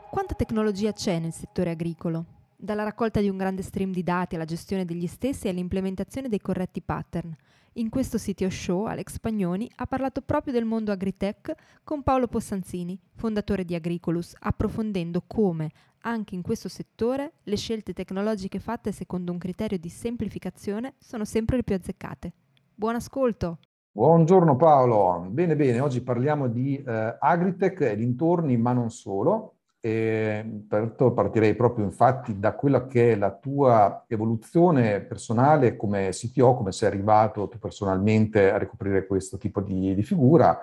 Quanta 0.10 0.34
tecnologia 0.36 0.92
c'è 0.92 1.20
nel 1.20 1.32
settore 1.32 1.70
agricolo? 1.70 2.42
Dalla 2.64 2.84
raccolta 2.84 3.20
di 3.20 3.28
un 3.28 3.36
grande 3.36 3.62
stream 3.62 3.92
di 3.92 4.04
dati 4.04 4.36
alla 4.36 4.46
gestione 4.46 4.86
degli 4.86 5.06
stessi 5.06 5.48
e 5.48 5.50
all'implementazione 5.50 6.30
dei 6.30 6.40
corretti 6.40 6.82
pattern. 6.82 7.36
In 7.74 7.90
questo 7.90 8.18
sito 8.18 8.50
show 8.50 8.86
Alex 8.86 9.20
Pagnoni 9.20 9.70
ha 9.76 9.86
parlato 9.86 10.22
proprio 10.22 10.54
del 10.54 10.64
mondo 10.64 10.94
agritech 10.94 11.54
con 11.84 12.04
Paolo 12.04 12.28
Possanzini, 12.28 12.98
fondatore 13.16 13.66
di 13.66 13.76
Agricolus, 13.76 14.34
approfondendo 14.40 15.24
come, 15.28 15.72
anche 16.04 16.36
in 16.36 16.42
questo 16.42 16.70
settore, 16.70 17.34
le 17.44 17.58
scelte 17.58 17.92
tecnologiche 17.92 18.60
fatte 18.60 18.94
secondo 18.94 19.34
un 19.34 19.40
criterio 19.40 19.78
di 19.78 19.90
semplificazione 19.90 20.94
sono 21.00 21.26
sempre 21.26 21.58
le 21.58 21.64
più 21.64 21.76
azzeccate. 21.76 22.32
Buon 22.74 22.96
ascolto! 22.96 23.58
Buongiorno 23.92 24.56
Paolo, 24.56 25.28
bene 25.30 25.58
bene, 25.58 25.82
oggi 25.82 26.02
parliamo 26.02 26.48
di 26.48 26.82
eh, 26.82 27.18
agritech 27.20 27.82
e 27.82 27.96
dintorni, 27.98 28.56
ma 28.56 28.72
non 28.72 28.90
solo. 28.90 29.56
E 29.86 30.64
pertanto 30.66 31.12
partirei 31.12 31.56
proprio 31.56 31.84
infatti 31.84 32.40
da 32.40 32.56
quella 32.56 32.88
che 32.88 33.12
è 33.12 33.16
la 33.18 33.34
tua 33.36 34.06
evoluzione 34.08 35.02
personale 35.02 35.76
come 35.76 36.12
CTO, 36.12 36.56
come 36.56 36.72
sei 36.72 36.88
arrivato 36.88 37.50
tu 37.50 37.60
personalmente 37.60 38.50
a 38.50 38.58
ricoprire 38.58 39.06
questo 39.06 39.38
tipo 39.38 39.60
di, 39.60 39.94
di 39.94 40.02
figura 40.02 40.58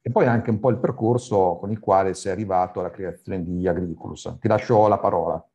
e 0.00 0.10
poi 0.10 0.26
anche 0.26 0.50
un 0.50 0.58
po' 0.58 0.70
il 0.70 0.78
percorso 0.78 1.56
con 1.60 1.70
il 1.70 1.78
quale 1.78 2.14
sei 2.14 2.32
arrivato 2.32 2.80
alla 2.80 2.90
creazione 2.90 3.44
di 3.44 3.68
Agriculus. 3.68 4.38
Ti 4.40 4.48
lascio 4.48 4.88
la 4.88 4.98
parola. 4.98 5.48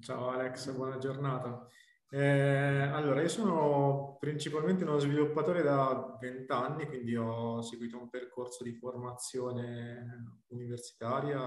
Ciao 0.00 0.28
Alex, 0.28 0.72
buona 0.72 0.98
giornata. 0.98 1.66
Eh, 2.10 2.90
allora, 2.92 3.22
io 3.22 3.28
sono 3.28 4.18
principalmente 4.20 4.84
uno 4.84 4.98
sviluppatore 4.98 5.62
da 5.62 6.18
20 6.20 6.52
anni, 6.52 6.86
quindi 6.86 7.16
ho 7.16 7.62
seguito 7.62 7.96
un 7.96 8.10
percorso 8.10 8.62
di 8.62 8.74
formazione 8.74 10.42
universitaria 10.48 11.40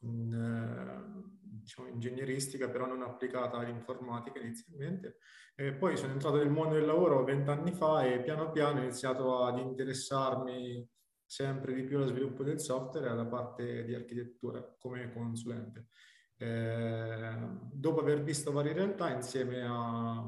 in, 0.00 0.32
eh, 0.32 1.32
diciamo, 1.40 1.88
ingegneristica, 1.88 2.68
però 2.68 2.86
non 2.86 3.02
applicata 3.02 3.58
all'informatica 3.58 4.38
inizialmente. 4.38 5.18
E 5.54 5.72
poi 5.74 5.96
sono 5.96 6.12
entrato 6.12 6.36
nel 6.36 6.50
mondo 6.50 6.74
del 6.74 6.84
lavoro 6.84 7.24
vent'anni 7.24 7.72
fa 7.72 8.04
e 8.04 8.20
piano 8.20 8.50
piano 8.50 8.80
ho 8.80 8.82
iniziato 8.82 9.44
ad 9.44 9.58
interessarmi 9.58 10.86
sempre 11.24 11.74
di 11.74 11.82
più 11.82 11.96
allo 11.96 12.06
sviluppo 12.06 12.44
del 12.44 12.60
software 12.60 13.06
e 13.06 13.10
alla 13.10 13.26
parte 13.26 13.84
di 13.84 13.94
architettura 13.94 14.62
come 14.78 15.12
consulente. 15.12 15.88
Eh, 16.38 17.38
dopo 17.72 18.00
aver 18.00 18.22
visto 18.22 18.52
varie 18.52 18.74
realtà 18.74 19.10
insieme 19.10 19.62
a 19.62 20.20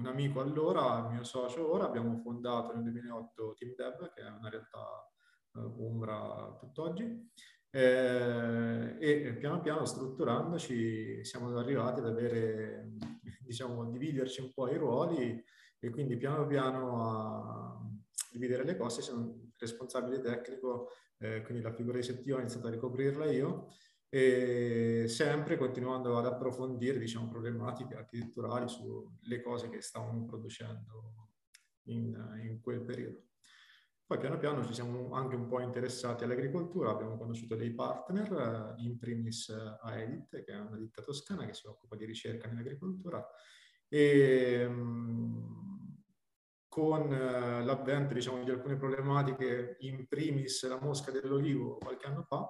un 0.00 0.06
amico 0.06 0.40
allora, 0.40 1.06
mio 1.08 1.22
socio 1.22 1.70
ora, 1.70 1.84
abbiamo 1.84 2.16
fondato 2.16 2.72
nel 2.72 2.82
2008 2.84 3.54
Team 3.58 3.74
Dev, 3.74 4.12
che 4.14 4.22
è 4.22 4.28
una 4.30 4.48
realtà 4.48 5.06
eh, 5.54 5.60
Umbra 5.60 6.56
tutt'oggi, 6.58 7.30
eh, 7.70 8.96
e 8.98 9.34
piano 9.34 9.60
piano 9.60 9.84
strutturandoci 9.84 11.24
siamo 11.24 11.56
arrivati 11.56 12.00
ad 12.00 12.06
avere, 12.06 12.90
diciamo, 13.40 13.88
dividerci 13.90 14.40
un 14.40 14.52
po' 14.52 14.68
i 14.68 14.76
ruoli 14.76 15.42
e 15.78 15.90
quindi 15.90 16.16
piano 16.16 16.46
piano 16.46 17.02
a 17.02 17.80
dividere 18.32 18.64
le 18.64 18.76
cose. 18.76 19.02
Sono 19.02 19.52
responsabile 19.56 20.20
tecnico, 20.20 20.88
eh, 21.18 21.42
quindi 21.42 21.62
la 21.62 21.72
figura 21.72 21.98
di 21.98 22.06
CTO 22.06 22.36
ho 22.36 22.40
iniziato 22.40 22.66
a 22.66 22.70
ricoprirla 22.70 23.30
io 23.30 23.68
e 24.12 25.04
sempre 25.06 25.56
continuando 25.56 26.18
ad 26.18 26.26
approfondire 26.26 26.98
diciamo, 26.98 27.28
problematiche 27.28 27.94
architetturali 27.94 28.68
sulle 28.68 29.40
cose 29.40 29.68
che 29.68 29.80
stavamo 29.80 30.24
producendo 30.24 31.28
in, 31.84 32.40
in 32.42 32.60
quel 32.60 32.82
periodo. 32.82 33.29
Poi 34.10 34.18
piano 34.18 34.38
piano 34.38 34.66
ci 34.66 34.74
siamo 34.74 35.12
anche 35.12 35.36
un 35.36 35.46
po' 35.46 35.60
interessati 35.60 36.24
all'agricoltura, 36.24 36.90
abbiamo 36.90 37.16
conosciuto 37.16 37.54
dei 37.54 37.70
partner, 37.70 38.74
eh, 38.76 38.82
in 38.82 38.98
primis 38.98 39.50
eh, 39.50 39.78
Aedit, 39.82 40.42
che 40.42 40.52
è 40.52 40.58
una 40.58 40.76
ditta 40.76 41.00
toscana 41.00 41.46
che 41.46 41.54
si 41.54 41.68
occupa 41.68 41.94
di 41.94 42.06
ricerca 42.06 42.48
nell'agricoltura, 42.48 43.24
e 43.88 44.66
mm, 44.68 45.44
con 46.66 47.12
eh, 47.12 47.62
l'avvento 47.62 48.12
diciamo, 48.12 48.42
di 48.42 48.50
alcune 48.50 48.76
problematiche, 48.76 49.76
in 49.78 50.08
primis 50.08 50.66
la 50.66 50.80
mosca 50.80 51.12
dell'olivo 51.12 51.76
qualche 51.76 52.06
anno 52.06 52.24
fa, 52.24 52.48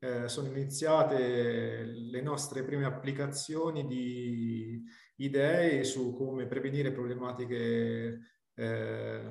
eh, 0.00 0.28
sono 0.28 0.48
iniziate 0.48 1.82
le 1.82 2.20
nostre 2.20 2.62
prime 2.62 2.84
applicazioni 2.84 3.86
di 3.86 4.84
idee 5.16 5.82
su 5.82 6.14
come 6.14 6.46
prevenire 6.46 6.92
problematiche 6.92 8.39
eh, 8.60 9.22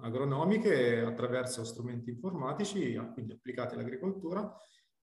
agronomiche 0.00 1.00
attraverso 1.00 1.62
strumenti 1.64 2.10
informatici, 2.10 2.98
quindi 3.12 3.32
applicati 3.32 3.74
all'agricoltura 3.74 4.54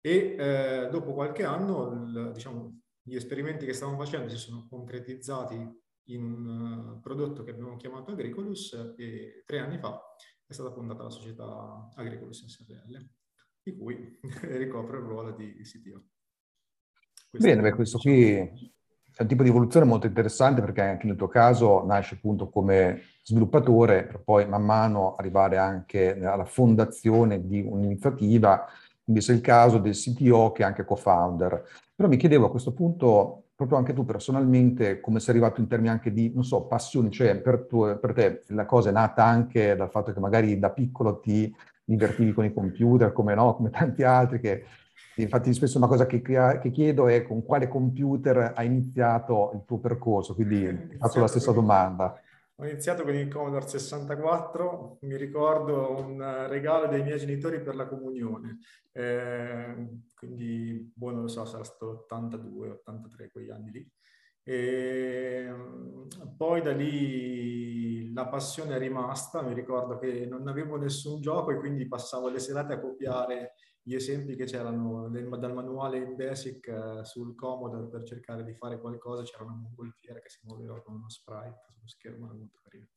e 0.02 0.36
eh, 0.38 0.88
dopo 0.90 1.14
qualche 1.14 1.44
anno 1.44 1.92
il, 1.92 2.32
diciamo, 2.34 2.80
gli 3.02 3.16
esperimenti 3.16 3.66
che 3.66 3.74
stavamo 3.74 3.98
facendo 3.98 4.30
si 4.30 4.38
sono 4.38 4.68
concretizzati 4.68 5.84
in 6.10 6.24
un 6.24 6.96
uh, 6.98 7.00
prodotto 7.00 7.44
che 7.44 7.52
abbiamo 7.52 7.78
chiamato 7.78 8.12
Agricolus 8.12 8.94
e 8.98 9.44
tre 9.46 9.60
anni 9.60 9.80
fa 9.80 10.00
è 10.46 10.54
stata 10.54 10.72
fondata 10.72 11.04
la 11.04 11.10
società 11.10 11.90
Agricolus 11.96 12.46
SRL, 12.46 13.08
di 13.64 13.76
cui 13.76 14.20
ricopro 14.42 14.98
il 14.98 15.04
ruolo 15.04 15.32
di 15.32 15.54
CTO. 15.62 16.04
Questo 17.30 17.48
Bene, 17.48 17.62
beh, 17.62 17.76
questo 17.76 17.98
qui 17.98 18.74
è 19.16 19.22
un 19.22 19.28
tipo 19.28 19.44
di 19.44 19.50
evoluzione 19.50 19.86
molto 19.86 20.08
interessante 20.08 20.60
perché 20.60 20.82
anche 20.82 21.08
nel 21.08 21.16
tuo 21.16 21.30
caso 21.30 21.86
nasce 21.86 22.16
appunto 22.16 22.50
come 22.50 23.02
sviluppatore 23.24 24.04
per 24.04 24.20
poi 24.20 24.46
man 24.46 24.64
mano 24.64 25.16
arrivare 25.16 25.58
anche 25.58 26.20
alla 26.22 26.44
fondazione 26.44 27.48
di 27.48 27.66
un'iniziativa, 27.66 28.66
quindi 29.04 29.22
sei 29.22 29.36
il 29.38 29.42
caso 29.42 29.78
del 29.78 29.96
CTO 29.96 30.52
che 30.52 30.64
è 30.64 30.66
anche 30.66 30.84
co-founder. 30.84 31.64
Però 31.96 32.10
mi 32.10 32.18
chiedevo 32.18 32.48
a 32.48 32.50
questo 32.50 32.74
punto, 32.74 33.46
proprio 33.56 33.78
anche 33.78 33.94
tu 33.94 34.04
personalmente, 34.04 35.00
come 35.00 35.22
sei 35.22 35.36
arrivato 35.36 35.62
in 35.62 35.68
termini 35.68 35.92
anche 35.92 36.12
di, 36.12 36.34
non 36.34 36.44
so, 36.44 36.64
passione, 36.64 37.10
cioè 37.10 37.38
per, 37.38 37.68
tu, 37.70 37.98
per 37.98 38.14
te 38.14 38.44
la 38.48 38.66
cosa 38.66 38.90
è 38.90 38.92
nata 38.92 39.24
anche 39.24 39.78
dal 39.78 39.90
fatto 39.90 40.12
che 40.12 40.20
magari 40.20 40.60
da 40.60 40.72
piccolo 40.72 41.20
ti 41.22 41.56
divertivi 41.86 42.34
con 42.34 42.44
i 42.44 42.54
computer, 42.54 43.14
come 43.14 43.34
no, 43.34 43.56
come 43.56 43.70
tanti 43.70 44.04
altri 44.04 44.42
che 44.42 44.66
Infatti 45.18 45.54
spesso 45.54 45.78
una 45.78 45.88
cosa 45.88 46.06
che, 46.06 46.22
che, 46.22 46.72
chiedo 46.72 47.08
è 47.08 47.24
con 47.24 47.44
quale 47.44 47.68
computer 47.68 48.54
hai 48.56 48.66
iniziato 48.66 49.52
il 49.54 49.64
tuo 49.66 49.80
percorso, 49.80 50.36
quindi 50.36 50.90
ti 50.90 50.98
faccio 50.98 51.22
la 51.22 51.28
stessa 51.28 51.54
con, 51.54 51.62
domanda. 51.62 52.20
Ho 52.56 52.66
iniziato 52.66 53.04
con 53.04 53.16
il 53.16 53.28
Commodore 53.28 53.68
64, 53.68 54.98
mi 55.02 55.16
ricordo 55.16 56.00
un 56.00 56.48
regalo 56.50 56.88
dei 56.88 57.04
miei 57.04 57.18
genitori 57.18 57.62
per 57.62 57.76
la 57.76 57.88
comunione, 57.88 58.60
eh, 58.92 59.88
quindi 60.16 60.92
boh, 60.94 61.12
non 61.12 61.22
lo 61.22 61.28
so, 61.28 61.46
sarà 61.46 61.64
stato 61.64 62.06
82, 62.10 62.70
83, 62.70 63.30
quegli 63.32 63.50
anni 63.50 63.72
lì. 63.72 63.92
E 64.48 65.50
poi 66.38 66.62
da 66.62 66.72
lì 66.72 68.14
la 68.14 68.28
passione 68.28 68.76
è 68.76 68.80
rimasta, 68.80 69.42
mi 69.42 69.54
ricordo 69.54 69.98
che 69.98 70.26
non 70.26 70.48
avevo 70.48 70.78
nessun 70.78 71.20
gioco 71.20 71.52
e 71.52 71.58
quindi 71.58 71.88
passavo 71.88 72.30
le 72.30 72.40
serate 72.40 72.74
a 72.74 72.80
copiare 72.80 73.56
gli 73.88 73.94
esempi 73.94 74.36
che 74.36 74.46
c'erano 74.46 75.10
dal 75.10 75.54
manuale 75.54 76.08
Basic 76.08 76.74
uh, 76.74 77.04
sul 77.04 77.36
Commodore 77.36 77.88
per 77.88 78.02
cercare 78.02 78.44
di 78.44 78.56
fare 78.56 78.80
qualcosa, 78.80 79.22
c'era 79.22 79.44
una 79.44 79.54
mongolfiera 79.54 80.20
che 80.20 80.30
si 80.30 80.40
muoveva 80.42 80.82
con 80.82 80.96
uno 80.96 81.08
sprite 81.08 81.62
sullo 81.68 81.88
schermo, 81.88 82.26
era 82.26 82.34
molto 82.34 82.62
carino. 82.64 82.88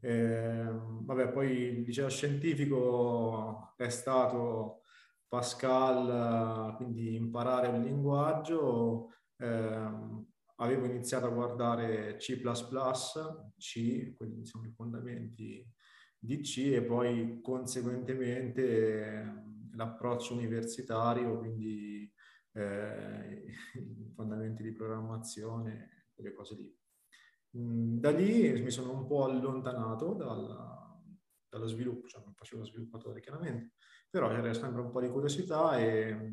Eh, 0.00 0.68
vabbè, 0.68 1.28
poi 1.28 1.52
il 1.52 1.82
liceo 1.82 2.08
scientifico 2.08 3.72
è 3.76 3.88
stato 3.88 4.82
Pascal, 5.28 6.74
quindi 6.74 7.14
imparare 7.14 7.68
un 7.68 7.84
linguaggio. 7.84 9.12
Eh, 9.36 9.90
avevo 10.56 10.86
iniziato 10.86 11.26
a 11.26 11.30
guardare 11.30 12.16
C++, 12.16 12.42
C, 13.56 14.16
quindi 14.16 14.44
sono 14.44 14.66
i 14.66 14.72
fondamenti 14.72 15.64
di 16.18 16.40
C 16.40 16.72
e 16.74 16.82
poi 16.82 17.38
conseguentemente 17.40 19.49
l'approccio 19.74 20.34
universitario, 20.34 21.38
quindi 21.38 22.10
eh, 22.52 23.44
i 23.74 24.12
fondamenti 24.14 24.62
di 24.62 24.72
programmazione, 24.72 26.06
quelle 26.14 26.32
cose 26.32 26.54
lì. 26.56 26.78
Mm, 27.58 27.98
da 27.98 28.10
lì 28.10 28.60
mi 28.60 28.70
sono 28.70 28.92
un 28.92 29.06
po' 29.06 29.24
allontanato 29.24 30.14
dalla, 30.14 31.00
dallo 31.48 31.66
sviluppo, 31.66 32.06
cioè 32.06 32.22
non 32.22 32.34
facevo 32.34 32.64
sviluppatore 32.64 33.20
chiaramente, 33.20 33.72
però 34.08 34.28
c'era 34.28 34.52
sempre 34.54 34.82
un 34.82 34.90
po' 34.90 35.00
di 35.00 35.08
curiosità 35.08 35.78
e 35.78 36.32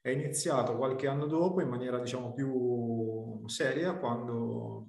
è 0.00 0.10
iniziato 0.10 0.76
qualche 0.76 1.06
anno 1.06 1.26
dopo 1.26 1.62
in 1.62 1.68
maniera 1.68 1.98
diciamo 1.98 2.34
più 2.34 3.46
seria 3.48 3.96
quando 3.96 4.86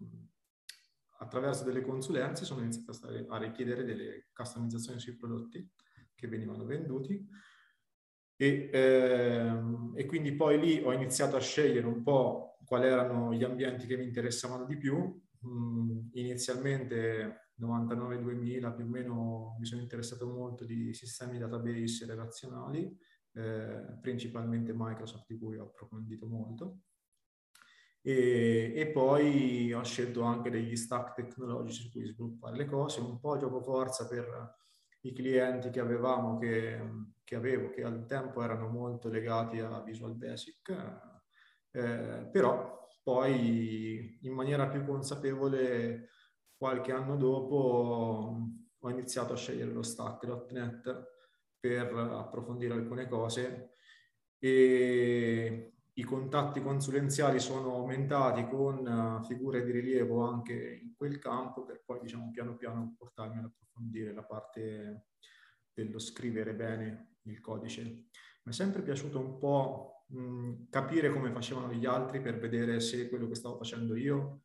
attraverso 1.20 1.64
delle 1.64 1.82
consulenze 1.82 2.44
sono 2.44 2.62
iniziato 2.62 2.92
a, 2.92 2.94
stare, 2.94 3.26
a 3.30 3.38
richiedere 3.38 3.86
delle 3.86 4.28
customizzazioni 4.34 5.00
sui 5.00 5.16
prodotti 5.16 5.72
che 6.14 6.28
venivano 6.28 6.66
venduti 6.66 7.26
e, 8.38 8.70
ehm, 8.72 9.94
e, 9.96 10.06
quindi 10.06 10.34
poi 10.34 10.60
lì 10.60 10.82
ho 10.84 10.92
iniziato 10.92 11.36
a 11.36 11.40
scegliere 11.40 11.88
un 11.88 12.04
po' 12.04 12.58
quali 12.66 12.88
erano 12.88 13.34
gli 13.34 13.44
ambienti 13.44 13.88
che 13.88 13.98
mi 13.98 14.06
interessavano 14.06 14.66
di 14.66 14.78
più. 14.78 15.22
Mm, 15.48 16.08
inizialmente 16.14 17.52
99-2000 17.56 18.74
più 18.74 18.86
o 18.86 18.88
meno 18.88 19.56
mi 19.60 19.66
sono 19.66 19.82
interessato 19.82 20.28
molto 20.28 20.66
di 20.66 20.94
sistemi 20.94 21.38
database 21.38 22.06
relazionali, 22.06 22.98
eh, 23.34 23.98
principalmente 24.02 24.74
Microsoft 24.76 25.26
di 25.28 25.38
cui 25.38 25.58
ho 25.58 25.64
approfondito 25.66 26.28
molto. 26.28 26.80
E, 28.02 28.74
e, 28.76 28.88
poi 28.88 29.74
ho 29.74 29.84
scelto 29.84 30.22
anche 30.22 30.52
degli 30.52 30.76
stack 30.76 31.16
tecnologici 31.16 31.84
su 31.84 31.92
cui 31.92 32.06
sviluppare 32.06 32.56
le 32.56 32.66
cose, 32.66 33.00
un 33.00 33.20
po' 33.20 33.38
gioco 33.38 33.62
forza 33.62 34.08
per 34.08 34.54
i 35.06 35.14
clienti 35.14 35.70
che 35.70 35.80
avevamo, 35.80 36.38
che, 36.38 36.80
che 37.24 37.36
avevo, 37.36 37.70
che 37.70 37.84
al 37.84 38.06
tempo 38.06 38.42
erano 38.42 38.68
molto 38.68 39.08
legati 39.10 39.60
a 39.60 39.82
Visual 39.82 40.16
Basic, 40.16 40.70
eh, 41.72 42.30
però 42.32 42.88
poi 43.04 44.18
in 44.22 44.34
maniera 44.34 44.68
più 44.68 44.84
consapevole 44.84 46.10
qualche 46.58 46.92
anno 46.92 47.16
dopo 47.18 48.36
ho 48.80 48.90
iniziato 48.90 49.34
a 49.34 49.38
scegliere 49.38 49.72
lo 49.72 49.84
stack.net 49.84 51.14
per 51.60 51.94
approfondire 51.94 52.74
alcune 52.74 53.08
cose 53.08 53.74
e 54.40 55.75
i 55.98 56.04
contatti 56.04 56.62
consulenziali 56.62 57.40
sono 57.40 57.74
aumentati 57.74 58.46
con 58.48 59.22
figure 59.26 59.64
di 59.64 59.72
rilievo 59.72 60.26
anche 60.28 60.80
in 60.82 60.94
quel 60.96 61.20
campo 61.20 61.64
per 61.64 61.84
poi 61.86 62.00
diciamo 62.02 62.32
piano 62.32 62.56
piano 62.56 62.96
portarmi 62.98 63.38
ad 63.38 63.46
approfondire 63.46 64.14
la 64.14 64.24
parte 64.24 65.06
dello 65.74 66.00
scrivere 66.00 66.54
bene 66.54 67.16
il 67.24 67.40
codice. 67.40 67.82
Mi 67.84 68.52
è 68.52 68.52
sempre 68.52 68.82
piaciuto 68.82 69.20
un 69.20 69.38
po' 69.38 70.06
mh, 70.08 70.70
capire 70.70 71.12
come 71.12 71.32
facevano 71.32 71.72
gli 71.74 71.86
altri 71.86 72.22
per 72.22 72.40
vedere 72.40 72.80
se 72.80 73.10
quello 73.10 73.28
che 73.28 73.36
stavo 73.36 73.58
facendo 73.58 73.96
io 73.96 74.42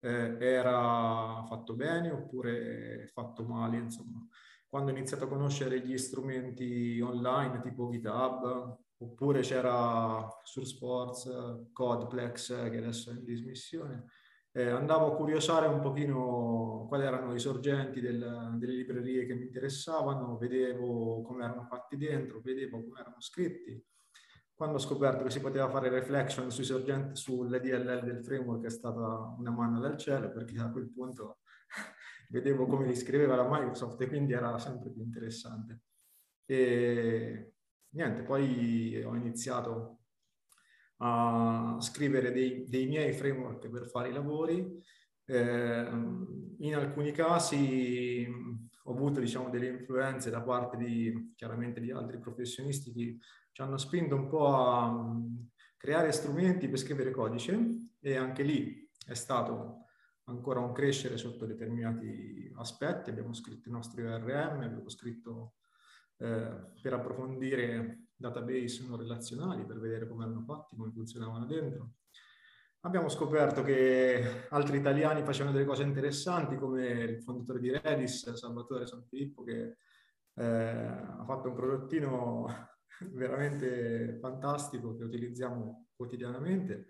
eh, 0.00 0.36
era 0.38 1.44
fatto 1.46 1.74
bene 1.74 2.10
oppure 2.10 3.08
fatto 3.12 3.44
male, 3.44 3.76
insomma. 3.76 4.26
Quando 4.68 4.90
ho 4.90 4.96
iniziato 4.96 5.24
a 5.24 5.28
conoscere 5.28 5.84
gli 5.86 5.98
strumenti 5.98 6.98
online 7.00 7.60
tipo 7.60 7.90
GitHub, 7.90 8.78
oppure 9.02 9.40
c'era 9.40 10.26
SurSports, 10.42 11.70
Codeplex, 11.72 12.70
che 12.70 12.78
adesso 12.78 13.10
è 13.10 13.14
in 13.14 13.24
dismissione, 13.24 14.06
eh, 14.54 14.68
andavo 14.68 15.12
a 15.12 15.16
curiosare 15.16 15.66
un 15.66 15.80
pochino 15.80 16.84
quali 16.86 17.04
erano 17.04 17.34
i 17.34 17.40
sorgenti 17.40 18.00
del, 18.00 18.54
delle 18.58 18.74
librerie 18.74 19.24
che 19.24 19.34
mi 19.34 19.44
interessavano, 19.44 20.36
vedevo 20.36 21.22
come 21.22 21.44
erano 21.44 21.64
fatti 21.64 21.96
dentro, 21.96 22.40
vedevo 22.40 22.82
come 22.82 23.00
erano 23.00 23.20
scritti. 23.20 23.82
Quando 24.54 24.76
ho 24.76 24.80
scoperto 24.80 25.24
che 25.24 25.30
si 25.30 25.40
poteva 25.40 25.70
fare 25.70 25.88
reflection 25.88 26.50
sui 26.50 26.64
sorgenti 26.64 27.16
sull'EDLL 27.16 28.04
del 28.04 28.22
framework 28.22 28.64
è 28.66 28.70
stata 28.70 29.34
una 29.38 29.50
mano 29.50 29.80
dal 29.80 29.96
cielo 29.96 30.30
perché 30.30 30.58
a 30.60 30.70
quel 30.70 30.92
punto 30.92 31.38
vedevo 32.28 32.66
come 32.66 32.86
li 32.86 32.94
scriveva 32.94 33.34
la 33.34 33.48
Microsoft 33.48 34.00
e 34.02 34.06
quindi 34.06 34.34
era 34.34 34.58
sempre 34.58 34.90
più 34.90 35.02
interessante. 35.02 35.80
E 36.44 37.54
niente, 37.92 38.22
poi 38.22 39.02
ho 39.02 39.14
iniziato 39.14 39.98
a 40.98 41.76
scrivere 41.80 42.30
dei, 42.30 42.64
dei 42.68 42.86
miei 42.86 43.12
framework 43.12 43.68
per 43.68 43.88
fare 43.88 44.10
i 44.10 44.12
lavori. 44.12 44.80
Eh, 45.24 45.88
in 46.58 46.74
alcuni 46.74 47.12
casi 47.12 48.26
ho 48.84 48.92
avuto 48.92 49.20
diciamo, 49.20 49.50
delle 49.50 49.68
influenze 49.68 50.30
da 50.30 50.42
parte 50.42 50.76
di, 50.76 51.32
chiaramente 51.36 51.80
di 51.80 51.90
altri 51.90 52.18
professionisti 52.18 52.92
che 52.92 53.18
ci 53.52 53.62
hanno 53.62 53.78
spinto 53.78 54.14
un 54.14 54.28
po' 54.28 54.46
a 54.46 55.20
creare 55.76 56.12
strumenti 56.12 56.68
per 56.68 56.78
scrivere 56.78 57.10
codice 57.10 57.58
e 58.00 58.16
anche 58.16 58.42
lì 58.42 58.88
è 59.06 59.14
stato 59.14 59.86
ancora 60.24 60.60
un 60.60 60.72
crescere 60.72 61.16
sotto 61.16 61.46
determinati 61.46 62.50
aspetti. 62.56 63.10
Abbiamo 63.10 63.34
scritto 63.34 63.68
i 63.68 63.72
nostri 63.72 64.02
ORM, 64.04 64.60
abbiamo 64.60 64.88
scritto 64.88 65.54
eh, 66.22 66.70
per 66.80 66.92
approfondire 66.92 68.04
database 68.14 68.86
non 68.86 68.96
relazionali 68.96 69.64
per 69.64 69.80
vedere 69.80 70.06
come 70.06 70.24
erano 70.24 70.42
fatti, 70.42 70.76
come 70.76 70.92
funzionavano 70.92 71.46
dentro. 71.46 71.94
Abbiamo 72.84 73.08
scoperto 73.08 73.62
che 73.62 74.46
altri 74.50 74.78
italiani 74.78 75.24
facevano 75.24 75.52
delle 75.52 75.66
cose 75.66 75.82
interessanti, 75.82 76.56
come 76.56 76.86
il 76.88 77.22
fondatore 77.22 77.58
di 77.58 77.70
Redis, 77.70 78.32
Salvatore 78.34 78.86
Sanfilippo, 78.86 79.42
che 79.42 79.76
eh, 80.34 80.44
ha 80.44 81.24
fatto 81.26 81.48
un 81.48 81.54
prodottino 81.54 82.46
veramente 83.12 84.18
fantastico 84.20 84.96
che 84.96 85.04
utilizziamo 85.04 85.88
quotidianamente. 85.94 86.86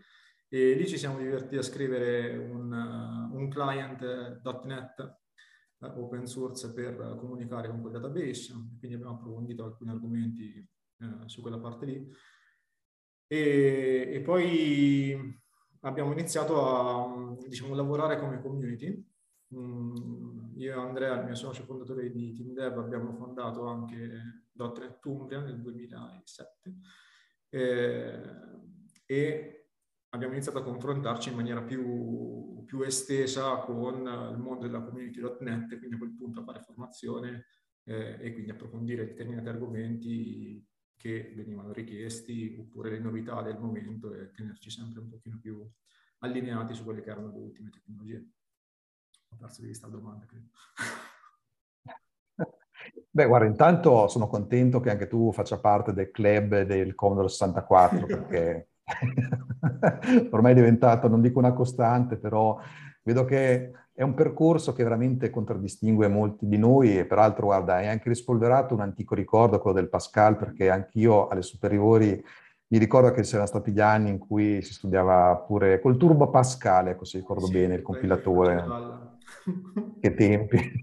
E 0.49 0.75
lì 0.75 0.87
ci 0.87 0.99
siamo 0.99 1.19
divertiti 1.19 1.57
a 1.57 1.63
scrivere 1.63 2.37
un, 2.37 2.71
un 2.71 3.49
client.NET 3.49 5.01
eh, 5.01 5.22
open 5.97 6.27
source 6.27 6.73
per 6.73 7.17
comunicare 7.19 7.69
con 7.69 7.81
quel 7.81 7.93
database, 7.93 8.53
quindi 8.79 8.97
abbiamo 8.97 9.15
approfondito 9.15 9.65
alcuni 9.65 9.91
argomenti 9.91 10.69
eh, 10.99 11.29
su 11.29 11.41
quella 11.41 11.59
parte 11.59 11.87
lì. 11.87 12.09
E, 13.27 14.11
e, 14.13 14.21
poi 14.21 15.39
abbiamo 15.81 16.13
iniziato 16.13 16.67
a 16.67 17.37
diciamo, 17.49 17.75
lavorare 17.75 18.19
come 18.19 18.41
community. 18.41 19.11
Mm, 19.55 20.57
io 20.57 20.73
e 20.73 20.79
Andrea, 20.79 21.19
il 21.19 21.25
mio 21.25 21.35
socio 21.35 21.65
fondatore 21.65 22.11
di 22.11 22.33
TeamDev, 22.33 22.79
abbiamo 22.79 23.13
fondato 23.15 23.67
anche 23.67 24.49
.NET 24.53 25.05
Umbria 25.05 25.41
nel 25.41 25.61
2007 25.61 26.75
eh, 27.49 28.21
e 29.05 29.62
abbiamo 30.15 30.35
iniziato 30.35 30.59
a 30.59 30.63
confrontarci 30.63 31.31
in 31.31 31.37
maniera 31.37 31.63
più, 31.63 32.65
più 32.65 32.83
estesa 32.83 33.57
con 33.59 34.01
il 34.33 34.39
mondo 34.39 34.67
della 34.67 34.83
community.NET, 34.83 35.79
quindi 35.79 35.95
a 35.95 35.99
quel 35.99 36.15
punto 36.15 36.41
a 36.41 36.45
fare 36.45 36.61
formazione 36.61 37.47
eh, 37.85 38.19
e 38.21 38.33
quindi 38.33 38.51
approfondire 38.51 39.07
determinati 39.07 39.49
argomenti 39.49 40.67
che 40.97 41.33
venivano 41.35 41.73
richiesti 41.73 42.55
oppure 42.59 42.91
le 42.91 42.99
novità 43.01 43.41
del 43.43 43.59
momento 43.59 44.15
e 44.15 44.31
tenerci 44.33 44.71
sempre 44.71 45.01
un 45.01 45.09
pochino 45.09 45.39
più 45.41 45.67
allineati 46.19 46.75
su 46.75 46.85
quelle 46.85 47.01
che 47.01 47.11
erano 47.11 47.33
le 47.33 47.39
ultime 47.39 47.71
tecnologie. 47.71 48.25
Ho 49.31 49.37
perso 49.37 49.63
di 49.63 49.69
vista 49.69 49.87
la 49.87 49.95
domanda, 49.95 50.27
credo. 50.27 50.49
Beh, 53.11 53.27
guarda, 53.27 53.47
intanto 53.47 54.09
sono 54.09 54.27
contento 54.27 54.81
che 54.81 54.91
anche 54.91 55.09
tu 55.09 55.33
faccia 55.33 55.59
parte 55.59 55.93
del 55.93 56.11
club 56.11 56.63
del 56.63 56.95
Commodore 56.95 57.29
64 57.29 58.05
perché 58.07 58.72
ormai 60.31 60.53
è 60.53 60.55
diventato, 60.55 61.09
non 61.09 61.21
dico 61.21 61.39
una 61.39 61.53
costante, 61.53 62.17
però 62.17 62.59
vedo 63.03 63.25
che 63.25 63.73
è 63.95 64.03
un 64.03 64.15
percorso 64.15 64.73
che 64.73 64.83
veramente 64.83 65.31
contraddistingue 65.31 66.09
molti 66.09 66.49
di 66.49 66.57
noi 66.57 66.99
e 66.99 67.05
peraltro, 67.05 67.47
guarda, 67.47 67.81
è 67.81 67.87
anche 67.87 68.09
rispolverato 68.09 68.75
un 68.75 68.81
antico 68.81 69.15
ricordo, 69.15 69.61
quello 69.61 69.77
del 69.77 69.89
Pascal, 69.89 70.37
perché 70.37 70.71
anch'io 70.71 71.29
alle 71.29 71.43
superiori 71.43 72.25
mi 72.69 72.79
ricordo 72.79 73.11
che 73.11 73.21
c'erano 73.21 73.47
stati 73.47 73.71
gli 73.71 73.81
anni 73.81 74.09
in 74.09 74.19
cui 74.19 74.63
si 74.63 74.73
studiava 74.73 75.37
pure 75.37 75.79
col 75.81 75.99
turbo 75.99 76.31
Pascal, 76.31 76.89
ecco 76.89 77.05
se 77.05 77.19
ricordo 77.19 77.45
sì, 77.45 77.53
bene, 77.53 77.75
il 77.75 77.83
compilatore. 77.83 78.65
Che 80.01 80.15
tempi. 80.15 80.83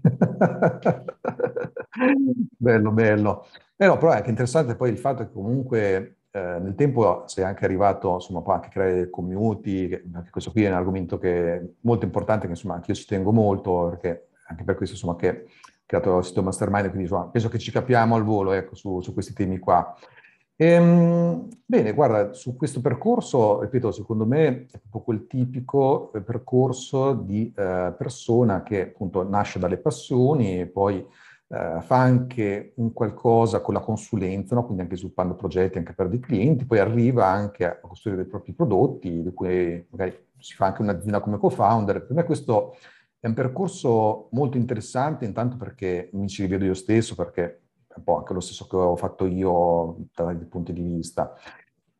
bello, 2.56 2.90
bello. 2.92 3.46
Eh 3.76 3.86
no, 3.86 3.98
però 3.98 4.12
è 4.12 4.16
anche 4.16 4.30
interessante 4.30 4.76
poi 4.76 4.90
il 4.90 4.98
fatto 4.98 5.24
che 5.24 5.32
comunque 5.32 6.19
eh, 6.32 6.58
nel 6.60 6.74
tempo 6.74 7.24
sei 7.26 7.44
anche 7.44 7.64
arrivato, 7.64 8.14
insomma, 8.14 8.42
a 8.44 8.60
creare 8.60 9.10
community, 9.10 9.90
anche 10.12 10.30
questo 10.30 10.52
qui 10.52 10.64
è 10.64 10.68
un 10.68 10.74
argomento 10.74 11.18
che 11.18 11.56
è 11.56 11.62
molto 11.80 12.04
importante, 12.04 12.46
che 12.46 12.52
insomma 12.52 12.74
anche 12.74 12.92
io 12.92 12.96
ci 12.96 13.06
tengo 13.06 13.32
molto, 13.32 13.88
perché 13.90 14.28
anche 14.46 14.64
per 14.64 14.76
questo 14.76 14.94
insomma 14.94 15.16
che 15.16 15.28
ho 15.28 15.82
creato 15.86 16.18
il 16.18 16.24
sito 16.24 16.42
Mastermind, 16.42 16.86
quindi 16.86 17.02
insomma, 17.02 17.26
penso 17.26 17.48
che 17.48 17.58
ci 17.58 17.70
capiamo 17.70 18.14
al 18.14 18.22
volo 18.24 18.52
ecco, 18.52 18.74
su, 18.74 19.00
su 19.00 19.12
questi 19.12 19.32
temi 19.32 19.58
qua. 19.58 19.94
Ehm, 20.62 21.48
bene, 21.64 21.94
guarda, 21.94 22.34
su 22.34 22.54
questo 22.54 22.82
percorso, 22.82 23.60
ripeto, 23.62 23.90
secondo 23.90 24.26
me 24.26 24.66
è 24.70 24.78
proprio 24.78 25.02
quel 25.02 25.26
tipico 25.26 26.12
eh, 26.12 26.20
percorso 26.20 27.14
di 27.14 27.50
eh, 27.56 27.94
persona 27.96 28.62
che 28.62 28.82
appunto 28.82 29.26
nasce 29.26 29.58
dalle 29.58 29.78
passioni 29.78 30.60
e 30.60 30.66
poi 30.66 31.04
eh, 31.52 31.80
fa 31.80 31.96
anche 31.96 32.72
un 32.76 32.92
qualcosa 32.92 33.60
con 33.60 33.74
la 33.74 33.80
consulenza, 33.80 34.54
no? 34.54 34.64
quindi 34.64 34.82
anche 34.82 34.96
sviluppando 34.96 35.34
progetti 35.34 35.78
anche 35.78 35.94
per 35.94 36.08
dei 36.08 36.20
clienti, 36.20 36.64
poi 36.64 36.78
arriva 36.78 37.26
anche 37.26 37.64
a 37.64 37.78
costruire 37.80 38.22
dei 38.22 38.30
propri 38.30 38.52
prodotti, 38.52 39.22
di 39.22 39.32
cui 39.32 39.84
magari 39.90 40.16
si 40.38 40.54
fa 40.54 40.66
anche 40.66 40.82
un'azienda 40.82 41.20
come 41.20 41.38
co-founder. 41.38 42.06
Per 42.06 42.16
me 42.16 42.24
questo 42.24 42.76
è 43.18 43.26
un 43.26 43.34
percorso 43.34 44.28
molto 44.30 44.56
interessante, 44.56 45.24
intanto 45.24 45.56
perché 45.56 46.10
mi 46.12 46.28
ci 46.28 46.42
rivedo 46.42 46.64
io 46.64 46.74
stesso, 46.74 47.16
perché 47.16 47.44
è 47.88 47.94
un 47.96 48.04
po' 48.04 48.18
anche 48.18 48.32
lo 48.32 48.40
stesso 48.40 48.66
che 48.68 48.76
ho 48.76 48.96
fatto 48.96 49.26
io 49.26 49.96
da 50.14 50.24
vari 50.24 50.44
punti 50.44 50.72
di 50.72 50.82
vista. 50.82 51.34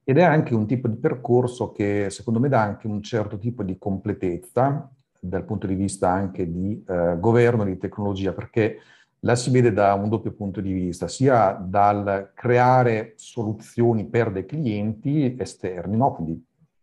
Ed 0.05 0.17
è 0.17 0.23
anche 0.23 0.55
un 0.55 0.67
tipo 0.67 0.87
di 0.87 0.97
percorso 0.97 1.73
che 1.73 2.07
secondo 2.11 2.39
me 2.39 2.49
dà 2.49 2.63
anche 2.63 2.87
un 2.87 3.03
certo 3.03 3.37
tipo 3.37 3.65
di 3.65 3.77
completezza 3.79 4.91
dal 5.21 5.45
punto 5.45 5.67
di 5.67 5.75
vista 5.75 6.11
anche 6.11 6.51
di 6.51 6.83
eh, 6.89 7.19
governo, 7.19 7.65
di 7.65 7.77
tecnologia, 7.77 8.33
perché 8.33 8.79
la 9.21 9.35
si 9.35 9.51
vede 9.51 9.73
da 9.73 9.95
un 9.95 10.09
doppio 10.09 10.33
punto 10.33 10.61
di 10.61 10.73
vista, 10.73 11.09
sia 11.09 11.53
dal 11.53 12.31
creare 12.35 13.15
soluzioni 13.17 14.07
per 14.07 14.31
dei 14.31 14.47
clienti 14.47 15.37
esterni, 15.39 15.97
no? 15.97 16.15
quindi 16.15 16.43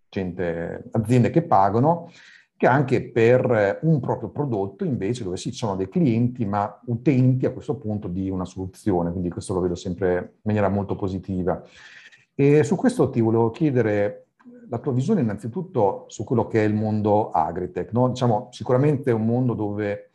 gente, 0.09 0.83
aziende 0.91 1.29
che 1.29 1.41
pagano, 1.41 2.11
che 2.55 2.67
anche 2.67 3.09
per 3.11 3.79
un 3.83 3.99
proprio 3.99 4.29
prodotto 4.29 4.83
invece 4.83 5.23
dove 5.23 5.37
sì, 5.37 5.51
ci 5.51 5.57
sono 5.57 5.75
dei 5.75 5.89
clienti 5.89 6.43
ma 6.45 6.79
utenti 6.85 7.45
a 7.45 7.51
questo 7.51 7.75
punto 7.75 8.07
di 8.07 8.29
una 8.29 8.45
soluzione, 8.45 9.11
quindi 9.11 9.29
questo 9.29 9.53
lo 9.53 9.59
vedo 9.59 9.75
sempre 9.75 10.17
in 10.17 10.41
maniera 10.41 10.69
molto 10.69 10.95
positiva. 10.95 11.61
E 12.33 12.63
su 12.63 12.75
questo 12.75 13.09
ti 13.09 13.21
volevo 13.21 13.51
chiedere 13.51 14.27
la 14.69 14.79
tua 14.79 14.91
visione 14.91 15.21
innanzitutto 15.21 16.05
su 16.07 16.23
quello 16.23 16.47
che 16.47 16.63
è 16.63 16.67
il 16.67 16.73
mondo 16.73 17.31
agritech, 17.31 17.91
no? 17.93 18.09
diciamo 18.09 18.49
sicuramente 18.51 19.11
è 19.11 19.13
un 19.13 19.25
mondo 19.25 19.53
dove 19.53 20.11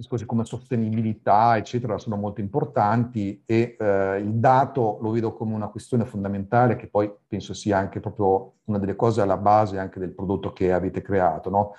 discorsi 0.00 0.24
come 0.24 0.46
sostenibilità, 0.46 1.58
eccetera, 1.58 1.98
sono 1.98 2.16
molto 2.16 2.40
importanti 2.40 3.42
e 3.44 3.76
eh, 3.78 4.18
il 4.18 4.32
dato 4.32 4.98
lo 5.02 5.10
vedo 5.10 5.34
come 5.34 5.54
una 5.54 5.68
questione 5.68 6.06
fondamentale 6.06 6.76
che 6.76 6.86
poi 6.88 7.12
penso 7.28 7.52
sia 7.52 7.76
anche 7.76 8.00
proprio 8.00 8.54
una 8.64 8.78
delle 8.78 8.96
cose 8.96 9.20
alla 9.20 9.36
base 9.36 9.78
anche 9.78 10.00
del 10.00 10.14
prodotto 10.14 10.52
che 10.54 10.72
avete 10.72 11.02
creato. 11.02 11.50
No? 11.50 11.74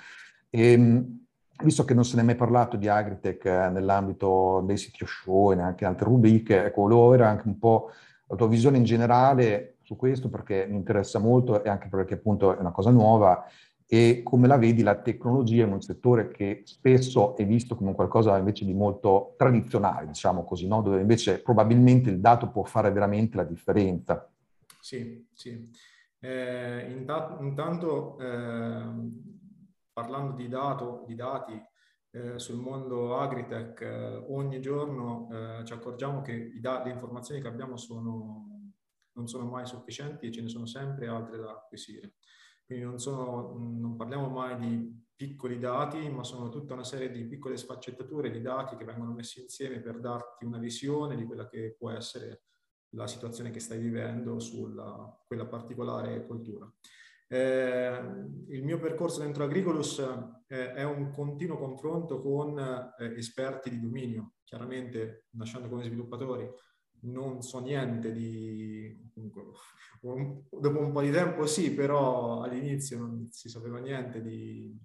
E, 0.52 0.72
ehm, 0.72 1.20
visto 1.64 1.84
che 1.84 1.96
non 1.96 2.06
se 2.06 2.16
ne 2.16 2.22
è 2.22 2.26
mai 2.26 2.36
parlato 2.36 2.78
di 2.78 2.88
Agritech 2.88 3.46
eh, 3.46 3.70
nell'ambito 3.70 4.62
dei 4.66 4.78
siti 4.78 5.04
show 5.06 5.52
e 5.52 5.56
neanche 5.56 5.84
in 5.84 5.90
altre 5.90 6.06
rubriche, 6.06 6.66
ecco, 6.66 6.82
volevo 6.82 7.08
avere 7.08 7.26
anche 7.26 7.48
un 7.48 7.58
po' 7.58 7.90
la 8.28 8.36
tua 8.36 8.48
visione 8.48 8.78
in 8.78 8.84
generale 8.84 9.78
su 9.82 9.96
questo 9.96 10.30
perché 10.30 10.68
mi 10.70 10.76
interessa 10.76 11.18
molto 11.18 11.64
e 11.64 11.70
anche 11.70 11.88
perché 11.88 12.14
appunto 12.14 12.56
è 12.56 12.60
una 12.60 12.72
cosa 12.72 12.92
nuova 12.92 13.44
e 13.94 14.22
come 14.24 14.48
la 14.48 14.56
vedi 14.56 14.84
la 14.84 14.96
tecnologia 14.96 15.66
in 15.66 15.74
un 15.74 15.82
settore 15.82 16.32
che 16.32 16.62
spesso 16.64 17.36
è 17.36 17.46
visto 17.46 17.76
come 17.76 17.94
qualcosa 17.94 18.38
invece 18.38 18.64
di 18.64 18.74
molto 18.74 19.34
tradizionale, 19.36 20.08
diciamo 20.08 20.46
così, 20.46 20.66
no? 20.66 20.82
dove 20.82 21.02
invece 21.02 21.42
probabilmente 21.42 22.10
il 22.10 22.22
dato 22.22 22.50
può 22.52 22.64
fare 22.64 22.90
veramente 22.90 23.36
la 23.36 23.44
differenza. 23.44 24.32
Sì, 24.80 25.28
sì. 25.34 25.70
Eh, 26.22 26.90
intanto, 26.90 27.44
intanto 27.44 28.18
eh, 28.20 29.10
parlando 29.92 30.36
di, 30.36 30.48
dato, 30.48 31.04
di 31.06 31.16
dati 31.16 31.62
eh, 32.12 32.40
sul 32.40 32.62
mondo 32.62 33.18
agritech, 33.18 33.82
eh, 33.82 34.24
ogni 34.30 34.62
giorno 34.62 35.28
eh, 35.30 35.66
ci 35.66 35.74
accorgiamo 35.74 36.22
che 36.22 36.54
da- 36.62 36.82
le 36.82 36.92
informazioni 36.92 37.42
che 37.42 37.50
abbiamo 37.50 37.76
sono, 37.76 38.72
non 39.12 39.28
sono 39.28 39.50
mai 39.50 39.66
sufficienti 39.66 40.28
e 40.28 40.32
ce 40.32 40.44
ne 40.44 40.48
sono 40.48 40.66
sempre 40.66 41.10
altre 41.10 41.40
da 41.40 41.52
acquisire. 41.52 42.14
Quindi 42.72 42.88
non, 42.88 43.00
sono, 43.00 43.58
non 43.58 43.98
parliamo 43.98 44.30
mai 44.30 44.58
di 44.58 45.04
piccoli 45.14 45.60
dati, 45.60 46.08
ma 46.10 46.24
sono 46.24 46.48
tutta 46.48 46.74
una 46.74 46.86
serie 46.86 47.12
di 47.12 47.26
piccole 47.26 47.58
sfaccettature 47.58 48.32
di 48.32 48.40
dati 48.40 48.78
che 48.78 48.86
vengono 48.86 49.12
messi 49.12 49.42
insieme 49.42 49.82
per 49.82 50.00
darti 50.00 50.46
una 50.46 50.58
visione 50.58 51.18
di 51.18 51.26
quella 51.26 51.50
che 51.50 51.76
può 51.78 51.90
essere 51.90 52.44
la 52.96 53.08
situazione 53.08 53.52
che 53.52 53.60
stai 53.60 53.78
vivendo 53.78 54.40
su 54.40 54.74
quella 55.28 55.46
particolare 55.48 56.26
coltura. 56.26 56.74
Eh, 57.28 58.00
il 58.48 58.64
mio 58.64 58.80
percorso 58.80 59.20
dentro 59.20 59.44
Agricolus 59.44 60.00
eh, 60.48 60.72
è 60.72 60.84
un 60.84 61.12
continuo 61.12 61.58
confronto 61.58 62.22
con 62.22 62.58
eh, 62.58 63.06
esperti 63.18 63.70
di 63.70 63.82
dominio, 63.82 64.36
chiaramente 64.46 65.26
nascendo 65.32 65.68
come 65.68 65.84
sviluppatori 65.84 66.50
non 67.02 67.42
so 67.42 67.60
niente 67.60 68.12
di... 68.12 69.12
dopo 69.14 70.80
un 70.80 70.92
po' 70.92 71.02
di 71.02 71.12
tempo 71.12 71.46
sì, 71.46 71.74
però 71.74 72.42
all'inizio 72.42 72.98
non 72.98 73.28
si 73.32 73.50
sapeva 73.50 73.80
niente 73.80 74.22
di, 74.22 74.78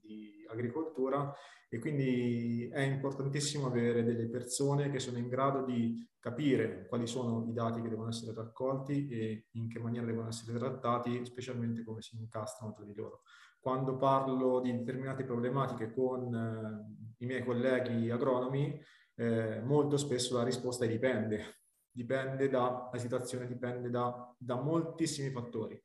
di 0.00 0.44
agricoltura 0.48 1.32
e 1.68 1.78
quindi 1.78 2.68
è 2.70 2.80
importantissimo 2.80 3.66
avere 3.66 4.04
delle 4.04 4.28
persone 4.28 4.90
che 4.90 4.98
sono 4.98 5.16
in 5.16 5.28
grado 5.28 5.64
di 5.64 6.06
capire 6.18 6.86
quali 6.86 7.06
sono 7.06 7.46
i 7.48 7.52
dati 7.54 7.80
che 7.80 7.88
devono 7.88 8.10
essere 8.10 8.34
raccolti 8.34 9.08
e 9.08 9.46
in 9.52 9.68
che 9.68 9.78
maniera 9.78 10.04
devono 10.04 10.28
essere 10.28 10.58
trattati, 10.58 11.24
specialmente 11.24 11.82
come 11.82 12.02
si 12.02 12.16
incastrano 12.16 12.74
tra 12.74 12.84
di 12.84 12.94
loro. 12.94 13.22
Quando 13.58 13.96
parlo 13.96 14.60
di 14.60 14.70
determinate 14.70 15.24
problematiche 15.24 15.92
con 15.94 16.34
eh, 16.34 17.24
i 17.24 17.26
miei 17.26 17.42
colleghi 17.42 18.10
agronomi, 18.10 18.78
eh, 19.14 19.60
molto 19.62 19.96
spesso 19.96 20.36
la 20.36 20.44
risposta 20.44 20.84
è 20.84 20.88
dipende, 20.88 21.61
dipende 21.92 22.48
da, 22.48 22.88
la 22.90 22.98
situazione 22.98 23.46
dipende 23.46 23.90
da, 23.90 24.34
da 24.36 24.60
moltissimi 24.60 25.30
fattori 25.30 25.80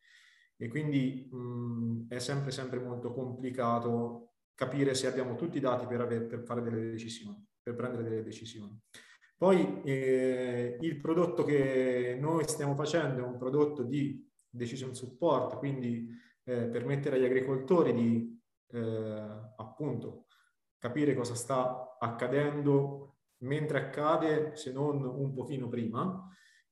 e 0.55 0.67
quindi 0.69 1.29
mh, 1.31 2.07
è 2.07 2.19
sempre, 2.19 2.51
sempre 2.51 2.79
molto 2.79 3.13
complicato 3.13 4.31
capire 4.55 4.95
se 4.95 5.05
abbiamo 5.05 5.35
tutti 5.35 5.57
i 5.57 5.61
dati 5.61 5.85
per, 5.85 6.01
aver, 6.01 6.25
per 6.25 6.41
fare 6.41 6.63
delle 6.63 6.89
decisioni, 6.89 7.45
per 7.61 7.75
prendere 7.75 8.03
delle 8.03 8.23
decisioni. 8.23 8.75
Poi 9.37 9.83
eh, 9.83 10.77
il 10.81 10.99
prodotto 10.99 11.43
che 11.43 12.17
noi 12.19 12.47
stiamo 12.47 12.73
facendo 12.73 13.21
è 13.21 13.27
un 13.27 13.37
prodotto 13.37 13.83
di 13.83 14.27
decision 14.49 14.95
support, 14.95 15.57
quindi 15.57 16.09
eh, 16.43 16.65
permettere 16.69 17.17
agli 17.17 17.25
agricoltori 17.25 17.93
di 17.93 18.41
eh, 18.71 19.25
appunto 19.57 20.25
capire 20.79 21.13
cosa 21.13 21.35
sta 21.35 21.97
accadendo 21.99 23.06
mentre 23.39 23.79
accade, 23.79 24.55
se 24.55 24.71
non 24.71 25.03
un 25.03 25.33
pochino 25.33 25.67
prima, 25.67 26.27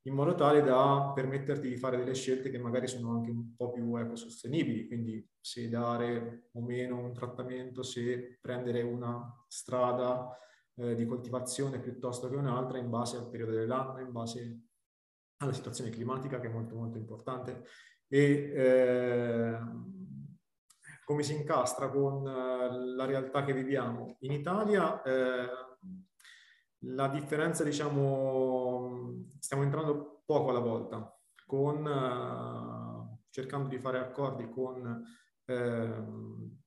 in 0.08 0.14
modo 0.14 0.36
tale 0.36 0.62
da 0.62 1.12
permetterti 1.16 1.68
di 1.68 1.78
fare 1.78 1.98
delle 1.98 2.14
scelte 2.14 2.50
che 2.50 2.60
magari 2.60 2.88
sono 2.88 3.14
anche 3.14 3.32
un 3.32 3.56
po' 3.56 3.72
più 3.72 3.96
ecosostenibili, 3.98 4.88
quindi 4.88 5.28
se 5.40 5.68
dare 5.68 6.50
o 6.54 6.62
meno 6.62 7.00
un 7.00 7.12
trattamento, 7.14 7.82
se 7.82 8.38
prendere 8.40 8.84
una 8.84 9.44
strada 9.48 10.38
eh, 10.76 10.94
di 10.94 11.06
coltivazione 11.06 11.80
piuttosto 11.80 12.30
che 12.30 12.36
un'altra 12.36 12.78
in 12.78 12.90
base 12.90 13.18
al 13.18 13.30
periodo 13.30 13.54
dell'anno, 13.54 14.00
in 14.00 14.12
base 14.12 14.60
alla 15.38 15.54
situazione 15.54 15.90
climatica 15.90 16.40
che 16.40 16.48
è 16.48 16.52
molto 16.52 16.76
molto 16.76 16.98
importante 16.98 17.64
e 18.08 18.52
eh, 18.56 19.60
come 21.04 21.24
si 21.24 21.34
incastra 21.34 21.90
con 21.90 22.28
eh, 22.28 22.96
la 22.96 23.06
realtà 23.06 23.44
che 23.44 23.54
viviamo. 23.54 24.18
In 24.20 24.32
Italia 24.32 25.02
eh, 25.02 25.48
la 26.88 27.08
differenza, 27.08 27.64
diciamo, 27.64 29.26
stiamo 29.40 29.64
entrando 29.64 30.24
poco 30.26 30.50
alla 30.50 30.60
volta, 30.60 31.18
con, 31.46 31.86
uh, 31.86 33.24
cercando 33.30 33.68
di 33.68 33.80
fare 33.80 34.00
accordi 34.00 34.50
con 34.50 35.04
uh, 35.46 36.58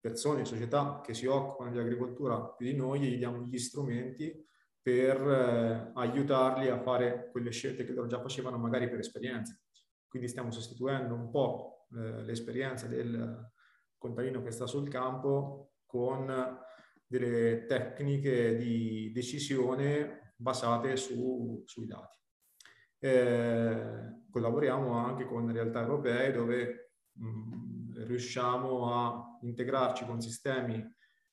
persone, 0.00 0.44
società 0.44 1.00
che 1.02 1.14
si 1.14 1.26
occupano 1.26 1.70
di 1.70 1.78
agricoltura 1.78 2.40
più 2.40 2.66
di 2.66 2.74
noi 2.74 3.06
e 3.06 3.10
gli 3.10 3.16
diamo 3.16 3.42
gli 3.42 3.58
strumenti 3.58 4.32
per 4.80 5.20
uh, 5.20 5.98
aiutarli 5.98 6.68
a 6.68 6.80
fare 6.80 7.30
quelle 7.30 7.50
scelte 7.50 7.84
che 7.84 7.92
loro 7.92 8.06
già 8.06 8.20
facevano 8.20 8.58
magari 8.58 8.88
per 8.88 8.98
esperienza. 8.98 9.58
Quindi 10.08 10.28
stiamo 10.28 10.50
sostituendo 10.50 11.14
un 11.14 11.30
po' 11.30 11.86
l'esperienza 11.88 12.86
del 12.86 13.52
contadino 13.98 14.42
che 14.42 14.50
sta 14.50 14.66
sul 14.66 14.88
campo 14.88 15.74
con 15.86 16.28
delle 17.18 17.66
tecniche 17.66 18.56
di 18.56 19.12
decisione 19.12 20.32
basate 20.36 20.96
su, 20.96 21.62
sui 21.64 21.86
dati. 21.86 22.18
Eh, 22.98 24.22
collaboriamo 24.30 24.92
anche 24.92 25.24
con 25.24 25.52
realtà 25.52 25.82
europee 25.82 26.32
dove 26.32 26.94
mh, 27.12 27.26
mm, 27.26 28.04
riusciamo 28.04 28.92
a 28.92 29.38
integrarci 29.42 30.04
con 30.06 30.20
sistemi 30.20 30.84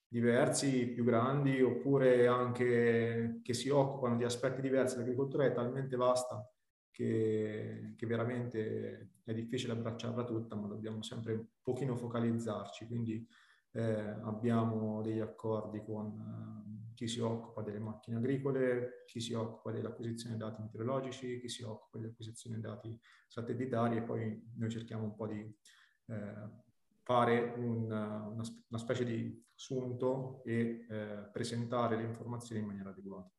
diversi, 0.07 0.87
più 0.87 1.03
grandi, 1.03 1.61
oppure 1.61 2.27
anche 2.27 3.39
che 3.41 3.53
si 3.53 3.69
occupano 3.69 4.17
di 4.17 4.23
aspetti 4.23 4.61
diversi. 4.61 4.97
L'agricoltura 4.97 5.45
è 5.45 5.53
talmente 5.53 5.95
vasta 5.95 6.47
che, 6.91 7.93
che, 7.95 8.05
veramente 8.05 9.13
è 9.23 9.33
difficile 9.33 9.71
abbracciarla 9.73 10.25
tutta, 10.25 10.55
ma 10.55 10.67
dobbiamo 10.67 11.01
sempre 11.01 11.33
un 11.33 11.45
pochino 11.63 11.95
focalizzarci. 11.95 12.87
Quindi 12.87 13.25
eh, 13.73 13.81
abbiamo 14.23 15.01
degli 15.01 15.19
accordi 15.19 15.81
con 15.83 16.07
eh, 16.07 16.93
chi 16.93 17.07
si 17.07 17.19
occupa 17.19 17.61
delle 17.61 17.79
macchine 17.79 18.17
agricole, 18.17 19.03
chi 19.05 19.19
si 19.19 19.33
occupa 19.33 19.71
dell'acquisizione 19.71 20.37
dati 20.37 20.61
meteorologici, 20.61 21.39
chi 21.39 21.49
si 21.49 21.63
occupa 21.63 21.97
dell'acquisizione 21.97 22.59
dati 22.59 22.99
satellitari 23.27 23.97
e 23.97 24.03
poi 24.03 24.51
noi 24.57 24.69
cerchiamo 24.69 25.05
un 25.05 25.15
po' 25.15 25.27
di 25.27 25.39
eh, 25.39 26.49
fare 27.03 27.53
un, 27.57 27.85
una, 27.85 28.27
una, 28.27 28.77
specie 28.77 29.03
di 29.03 29.43
sunto 29.55 30.43
e 30.43 30.85
eh, 30.89 31.29
presentare 31.31 31.95
le 31.97 32.03
informazioni 32.03 32.61
in 32.61 32.67
maniera 32.67 32.89
adeguata. 32.89 33.31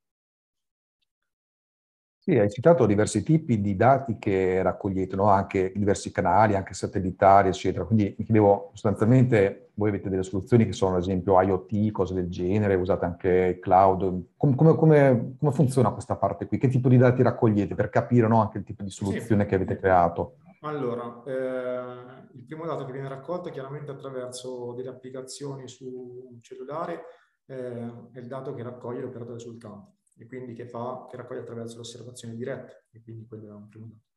Sì, 2.25 2.39
hai 2.39 2.49
citato 2.49 2.87
diversi 2.87 3.25
tipi 3.25 3.61
di 3.61 3.75
dati 3.75 4.17
che 4.17 4.63
raccogliete, 4.63 5.17
no? 5.17 5.25
anche 5.25 5.73
diversi 5.75 6.13
canali, 6.13 6.55
anche 6.55 6.73
satellitari, 6.73 7.49
eccetera. 7.49 7.85
Quindi 7.85 8.15
mi 8.17 8.25
chiedevo, 8.25 8.71
sostanzialmente, 8.75 9.71
voi 9.75 9.89
avete 9.89 10.09
delle 10.09 10.23
soluzioni 10.23 10.65
che 10.65 10.73
sono, 10.73 10.95
ad 10.95 11.01
esempio, 11.01 11.43
IoT, 11.43 11.91
cose 11.91 12.15
del 12.15 12.29
genere, 12.29 12.77
usate 12.77 13.07
anche 13.07 13.59
cloud. 13.61 14.27
Com- 14.37 14.55
come, 14.55 14.77
come, 14.77 15.35
come, 15.37 15.51
funziona 15.51 15.91
questa 15.91 16.15
parte 16.15 16.47
qui? 16.47 16.59
Che 16.59 16.69
tipo 16.69 16.89
di 16.89 16.97
dati 16.97 17.25
raccogliete 17.25 17.75
per 17.75 17.89
capire 17.89 18.29
no? 18.29 18.41
anche 18.41 18.59
il 18.59 18.65
tipo 18.65 18.85
di 18.85 18.91
soluzione 18.91 19.43
sì. 19.43 19.49
che 19.49 19.55
avete 19.57 19.77
creato? 19.77 20.37
Allora, 20.61 21.25
eh, 21.27 22.37
il 22.37 22.45
primo 22.45 22.67
dato 22.67 22.85
che 22.85 22.93
viene 22.93 23.09
raccolto 23.09 23.49
è 23.49 23.51
chiaramente 23.51 23.91
attraverso 23.91 24.75
delle 24.77 24.91
applicazioni 24.91 25.67
su 25.67 26.29
un 26.31 26.41
cellulare, 26.41 27.03
eh, 27.47 27.91
è 28.13 28.19
il 28.21 28.29
dato 28.29 28.55
che 28.55 28.63
raccoglie 28.63 29.01
l'operatore 29.01 29.41
sul 29.41 29.59
campo 29.59 29.95
e 30.23 30.27
quindi 30.27 30.55
che, 30.55 30.69
fa, 30.69 31.07
che 31.11 31.17
raccoglie 31.17 31.41
attraverso 31.41 31.79
l'osservazione 31.79 32.37
diretta, 32.37 32.81
e 32.93 33.03
quindi 33.03 33.27
quello 33.27 33.49
è 33.49 33.53
un 33.53 33.69
primo 33.69 33.87
dato. 33.87 34.11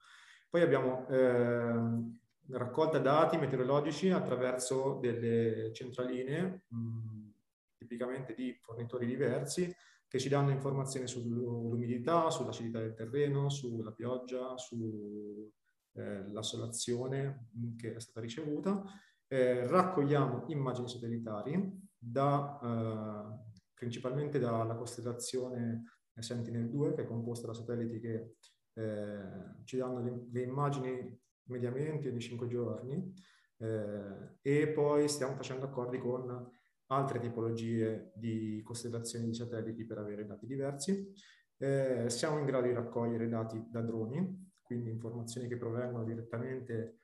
Poi 0.50 0.62
abbiamo 0.62 1.08
eh, 1.10 2.58
raccolta 2.58 3.00
dati 3.00 3.38
meteorologici 3.38 4.12
attraverso 4.12 5.00
delle 5.02 5.74
centraline, 5.74 6.66
mh, 6.68 7.30
tipicamente 7.78 8.36
di 8.36 8.56
fornitori 8.62 9.08
diversi, 9.08 9.76
che 10.08 10.20
ci 10.20 10.30
danno 10.30 10.52
informazioni 10.52 11.08
sull'umidità, 11.08 12.30
sull'acidità 12.30 12.80
del 12.80 12.94
terreno, 12.94 13.50
sulla 13.50 13.92
pioggia, 13.92 14.56
su 14.58 15.52
eh, 15.94 16.26
solazione 16.42 17.50
che 17.76 17.96
è 17.96 18.00
stata 18.00 18.22
ricevuta, 18.22 18.84
eh, 19.28 19.66
raccogliamo 19.68 20.46
immagini 20.50 20.88
satellitari 20.88 21.84
da, 21.98 22.60
eh, 22.62 23.54
principalmente 23.74 24.38
dalla 24.38 24.76
costellazione 24.76 25.95
Sentinel-2 26.22 26.94
che 26.96 27.02
è 27.04 27.06
composta 27.06 27.48
da 27.48 27.54
satelliti 27.54 28.00
che 28.00 28.36
eh, 28.74 29.64
ci 29.64 29.78
danno 29.78 30.02
le, 30.02 30.28
le, 30.32 30.42
immagini 30.42 31.20
mediamente 31.44 32.10
ogni 32.10 32.20
5 32.20 32.48
giorni 32.48 33.14
eh, 33.58 34.38
e 34.42 34.68
poi 34.70 35.08
stiamo 35.08 35.36
facendo 35.36 35.66
accordi 35.66 35.98
con 35.98 36.52
altre 36.88 37.20
tipologie 37.20 38.12
di 38.16 38.62
costellazioni 38.64 39.26
di 39.26 39.34
satelliti 39.34 39.86
per 39.86 39.98
avere 39.98 40.26
dati 40.26 40.46
diversi. 40.46 41.12
Eh, 41.58 42.10
siamo 42.10 42.38
in 42.40 42.46
grado 42.46 42.68
di 42.68 42.74
raccogliere 42.74 43.28
dati 43.30 43.66
da 43.70 43.82
droni, 43.82 44.52
quindi 44.62 44.90
informazioni 44.90 45.48
che 45.48 45.58
provengono 45.58 46.04
direttamente 46.04 47.00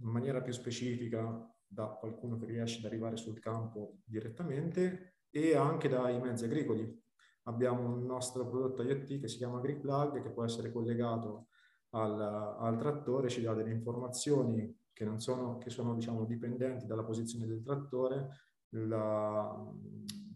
in 0.00 0.08
maniera 0.08 0.40
più 0.40 0.52
specifica 0.52 1.52
da 1.66 1.86
qualcuno 1.88 2.36
che 2.36 2.46
riesce 2.46 2.78
ad 2.78 2.84
arrivare 2.84 3.16
sul 3.16 3.40
campo 3.40 3.98
direttamente 4.04 5.16
e 5.30 5.56
anche 5.56 5.88
dai 5.88 6.20
mezzi 6.20 6.44
agricoli. 6.44 7.01
Abbiamo 7.44 7.88
un 7.88 8.04
nostro 8.04 8.46
prodotto 8.46 8.82
IoT 8.82 9.20
che 9.20 9.28
si 9.28 9.36
chiama 9.36 9.58
AgriPlug 9.58 10.22
che 10.22 10.30
può 10.30 10.44
essere 10.44 10.70
collegato 10.70 11.48
al, 11.90 12.20
al 12.20 12.76
trattore, 12.78 13.28
ci 13.28 13.42
dà 13.42 13.54
delle 13.54 13.72
informazioni 13.72 14.74
che, 14.92 15.04
non 15.04 15.20
sono, 15.20 15.58
che 15.58 15.70
sono 15.70 15.94
diciamo, 15.94 16.24
dipendenti 16.24 16.86
dalla 16.86 17.02
posizione 17.02 17.46
del 17.46 17.62
trattore, 17.62 18.28
la, 18.70 19.72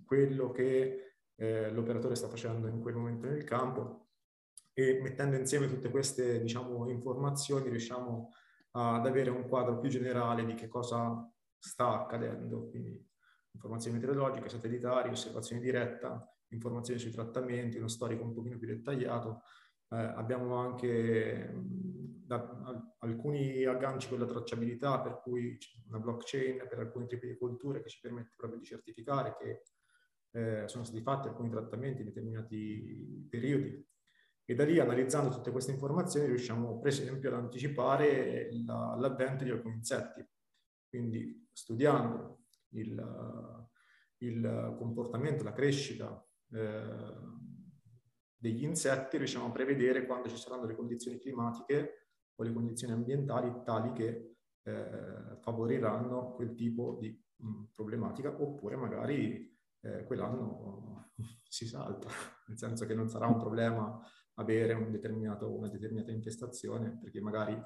quello 0.04 0.50
che 0.50 1.14
eh, 1.36 1.70
l'operatore 1.70 2.14
sta 2.14 2.28
facendo 2.28 2.66
in 2.66 2.80
quel 2.80 2.94
momento 2.94 3.26
nel 3.26 3.44
campo. 3.44 4.08
E 4.72 5.00
mettendo 5.00 5.36
insieme 5.36 5.68
tutte 5.68 5.90
queste 5.90 6.40
diciamo, 6.40 6.88
informazioni 6.90 7.68
riusciamo 7.68 8.30
ad 8.72 9.06
avere 9.06 9.30
un 9.30 9.48
quadro 9.48 9.78
più 9.78 9.88
generale 9.88 10.44
di 10.44 10.54
che 10.54 10.68
cosa 10.68 11.26
sta 11.58 12.02
accadendo, 12.02 12.68
quindi 12.68 13.02
informazioni 13.52 13.96
meteorologiche, 13.96 14.50
satellitari, 14.50 15.08
osservazione 15.08 15.62
diretta, 15.62 16.30
informazioni 16.48 16.98
sui 17.00 17.10
trattamenti, 17.10 17.78
uno 17.78 17.88
storico 17.88 18.24
un 18.24 18.34
pochino 18.34 18.58
più 18.58 18.68
dettagliato. 18.68 19.42
Eh, 19.88 19.96
abbiamo 19.96 20.56
anche 20.56 21.48
mh, 21.52 22.24
da, 22.26 22.94
alcuni 22.98 23.64
agganci 23.64 24.08
con 24.08 24.18
la 24.18 24.26
tracciabilità, 24.26 25.00
per 25.00 25.20
cui 25.22 25.56
una 25.88 25.98
blockchain 25.98 26.66
per 26.68 26.80
alcuni 26.80 27.06
tipi 27.06 27.26
di 27.26 27.36
colture 27.36 27.82
che 27.82 27.88
ci 27.88 28.00
permette 28.00 28.34
proprio 28.36 28.58
di 28.58 28.66
certificare 28.66 29.36
che 29.38 29.62
eh, 30.32 30.68
sono 30.68 30.84
stati 30.84 31.00
fatti 31.02 31.28
alcuni 31.28 31.50
trattamenti 31.50 32.00
in 32.02 32.08
determinati 32.08 33.26
periodi 33.30 33.84
e 34.48 34.54
da 34.54 34.64
lì, 34.64 34.78
analizzando 34.78 35.30
tutte 35.30 35.50
queste 35.50 35.72
informazioni, 35.72 36.28
riusciamo 36.28 36.78
per 36.78 36.92
esempio 36.92 37.30
ad 37.30 37.36
anticipare 37.36 38.48
la, 38.64 38.94
l'avvento 38.96 39.42
di 39.42 39.50
alcuni 39.50 39.74
insetti. 39.74 40.24
Quindi 40.88 41.48
studiando 41.52 42.44
il, 42.70 43.68
il 44.18 44.74
comportamento, 44.78 45.42
la 45.42 45.52
crescita 45.52 46.24
eh, 46.52 47.34
degli 48.36 48.64
insetti, 48.64 49.16
riusciamo 49.16 49.46
a 49.46 49.52
prevedere 49.52 50.06
quando 50.06 50.28
ci 50.28 50.36
saranno 50.36 50.66
le 50.66 50.74
condizioni 50.74 51.18
climatiche 51.18 52.10
o 52.34 52.42
le 52.42 52.52
condizioni 52.52 52.92
ambientali 52.92 53.52
tali 53.64 53.92
che 53.92 54.36
eh, 54.62 55.38
favoriranno 55.40 56.34
quel 56.34 56.54
tipo 56.54 56.98
di 57.00 57.08
mh, 57.36 57.64
problematica, 57.74 58.40
oppure 58.40 58.76
magari 58.76 59.56
eh, 59.80 60.04
quell'anno 60.04 61.12
si 61.48 61.66
salta, 61.66 62.08
nel 62.48 62.58
senso 62.58 62.86
che 62.86 62.94
non 62.94 63.08
sarà 63.08 63.26
un 63.26 63.38
problema 63.38 64.00
avere 64.34 64.74
un 64.74 64.90
una 65.46 65.68
determinata 65.68 66.10
infestazione, 66.10 66.98
perché 67.00 67.20
magari 67.20 67.58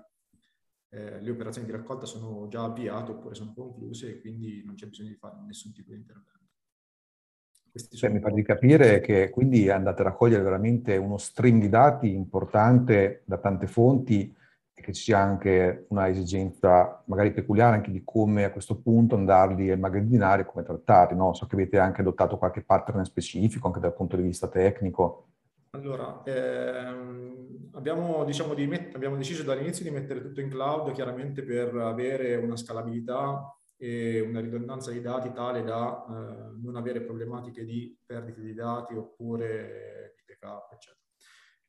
eh, 0.90 1.20
le 1.20 1.30
operazioni 1.30 1.66
di 1.66 1.72
raccolta 1.72 2.06
sono 2.06 2.48
già 2.48 2.64
avviate 2.64 3.12
oppure 3.12 3.34
sono 3.34 3.52
concluse 3.54 4.10
e 4.10 4.20
quindi 4.20 4.62
non 4.64 4.74
c'è 4.74 4.86
bisogno 4.86 5.10
di 5.10 5.16
fare 5.16 5.36
nessun 5.46 5.72
tipo 5.72 5.90
di 5.90 5.98
intervento. 5.98 6.39
Cioè, 7.72 8.11
mi 8.11 8.18
pare 8.18 8.35
di 8.35 8.42
capire 8.42 9.00
che 9.00 9.30
quindi 9.30 9.70
andate 9.70 10.02
a 10.02 10.06
raccogliere 10.06 10.42
veramente 10.42 10.96
uno 10.96 11.18
stream 11.18 11.61
di 11.61 11.68
dati 11.68 12.12
importante 12.12 13.22
da 13.24 13.38
tante 13.38 13.66
fonti 13.66 14.35
e 14.74 14.83
che 14.83 14.92
ci 14.92 15.02
sia 15.02 15.18
anche 15.18 15.87
una 15.88 16.09
esigenza 16.09 17.02
magari 17.06 17.33
peculiare 17.33 17.76
anche 17.76 17.90
di 17.90 18.02
come 18.04 18.44
a 18.44 18.50
questo 18.50 18.80
punto 18.80 19.14
andarli 19.14 19.70
a 19.70 19.74
immagazzinare 19.74 20.42
e 20.42 20.46
come 20.46 20.64
trattarli. 20.64 21.16
No? 21.16 21.33
So 21.35 21.46
che 21.46 21.54
avete 21.54 21.78
anche 21.78 22.00
adottato 22.00 22.38
qualche 22.38 22.62
pattern 22.62 23.04
specifico 23.04 23.68
anche 23.68 23.80
dal 23.80 23.94
punto 23.94 24.16
di 24.16 24.22
vista 24.22 24.48
tecnico. 24.48 25.26
Allora, 25.72 26.22
ehm, 26.24 27.70
abbiamo, 27.74 28.24
diciamo, 28.24 28.54
di 28.54 28.66
met- 28.66 28.94
abbiamo 28.96 29.16
deciso 29.16 29.44
dall'inizio 29.44 29.85
di 29.85 29.90
mettere 29.90 30.20
tutto 30.20 30.40
in 30.40 30.48
cloud, 30.48 30.92
chiaramente 30.92 31.44
per 31.44 31.72
avere 31.76 32.35
una 32.35 32.56
scalabilità 32.56 33.54
e 33.82 34.20
una 34.20 34.40
ridondanza 34.40 34.90
di 34.90 35.00
dati 35.00 35.32
tale 35.32 35.62
da 35.62 36.04
eh, 36.04 36.52
non 36.60 36.76
avere 36.76 37.00
problematiche 37.00 37.64
di 37.64 37.98
perdite 38.04 38.42
di 38.42 38.52
dati 38.52 38.94
oppure 38.94 40.12
di 40.16 40.22
backup, 40.26 40.72
eccetera. 40.74 41.00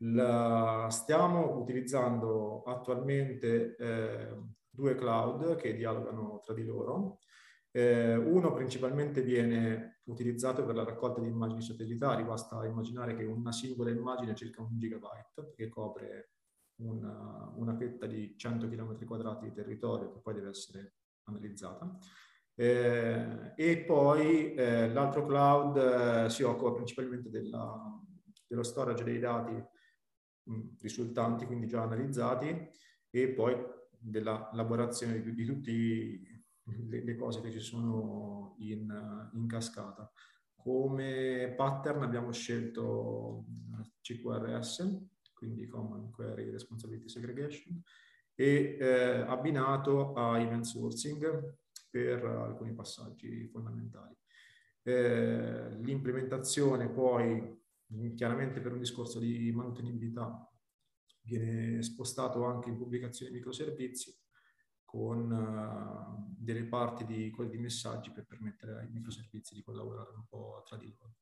La, 0.03 0.87
stiamo 0.89 1.57
utilizzando 1.57 2.63
attualmente 2.63 3.77
eh, 3.77 4.35
due 4.69 4.95
cloud 4.95 5.55
che 5.55 5.73
dialogano 5.73 6.41
tra 6.43 6.53
di 6.53 6.65
loro. 6.65 7.19
Eh, 7.71 8.17
uno 8.17 8.51
principalmente 8.51 9.21
viene 9.21 10.01
utilizzato 10.05 10.65
per 10.65 10.75
la 10.75 10.83
raccolta 10.83 11.21
di 11.21 11.27
immagini 11.27 11.61
satellitari, 11.61 12.25
basta 12.25 12.65
immaginare 12.65 13.15
che 13.15 13.23
una 13.23 13.53
singola 13.53 13.89
immagine 13.89 14.31
è 14.31 14.35
circa 14.35 14.61
un 14.61 14.77
gigabyte, 14.77 15.53
che 15.55 15.69
copre 15.69 16.31
una, 16.81 17.53
una 17.55 17.73
fetta 17.77 18.05
di 18.05 18.35
100 18.35 18.67
km 18.67 19.05
quadrati 19.05 19.45
di 19.45 19.53
territorio 19.53 20.11
che 20.11 20.19
poi 20.19 20.33
deve 20.33 20.49
essere 20.49 20.95
analizzata. 21.31 21.97
Eh, 22.53 23.53
e 23.55 23.77
poi 23.85 24.53
eh, 24.53 24.91
l'altro 24.91 25.25
cloud 25.25 25.77
eh, 25.77 26.29
si 26.29 26.43
occupa 26.43 26.73
principalmente 26.73 27.29
della, 27.29 27.99
dello 28.45 28.63
storage 28.63 29.03
dei 29.03 29.19
dati 29.19 29.53
mh, 30.43 30.61
risultanti, 30.79 31.45
quindi 31.45 31.67
già 31.67 31.81
analizzati, 31.81 32.69
e 33.09 33.29
poi 33.29 33.55
della 33.97 34.49
elaborazione 34.53 35.21
di, 35.21 35.33
di 35.33 35.45
tutti 35.45 36.43
le, 36.87 37.03
le 37.03 37.15
cose 37.15 37.41
che 37.41 37.51
ci 37.51 37.59
sono 37.59 38.55
in, 38.59 39.29
in, 39.33 39.47
cascata. 39.47 40.11
Come 40.55 41.53
pattern 41.55 42.03
abbiamo 42.03 42.31
scelto 42.31 43.45
CQRS, 44.01 45.07
quindi 45.33 45.67
Common 45.67 46.11
Query 46.11 46.51
Responsibility 46.51 47.09
Segregation, 47.09 47.81
e 48.41 48.75
eh, 48.79 49.21
abbinato 49.27 50.13
a 50.13 50.39
event 50.39 50.63
sourcing 50.63 51.57
per 51.91 52.25
alcuni 52.25 52.73
passaggi 52.73 53.47
fondamentali. 53.47 54.15
Eh, 54.81 55.77
l'implementazione 55.77 56.89
poi, 56.89 57.55
chiaramente 58.15 58.59
per 58.59 58.71
un 58.71 58.79
discorso 58.79 59.19
di 59.19 59.51
mantenibilità, 59.51 60.51
viene 61.21 61.83
spostato 61.83 62.43
anche 62.45 62.69
in 62.69 62.77
pubblicazioni 62.77 63.31
di 63.31 63.37
microservizi 63.37 64.17
con 64.85 65.31
uh, 65.31 66.35
delle 66.35 66.65
parti 66.65 67.05
di 67.05 67.31
di 67.47 67.57
messaggi 67.59 68.11
per 68.11 68.25
permettere 68.25 68.79
ai 68.79 68.89
microservizi 68.89 69.53
di 69.53 69.61
collaborare 69.61 70.09
un 70.15 70.25
po' 70.27 70.63
tra 70.65 70.77
di 70.77 70.87
loro. 70.97 71.17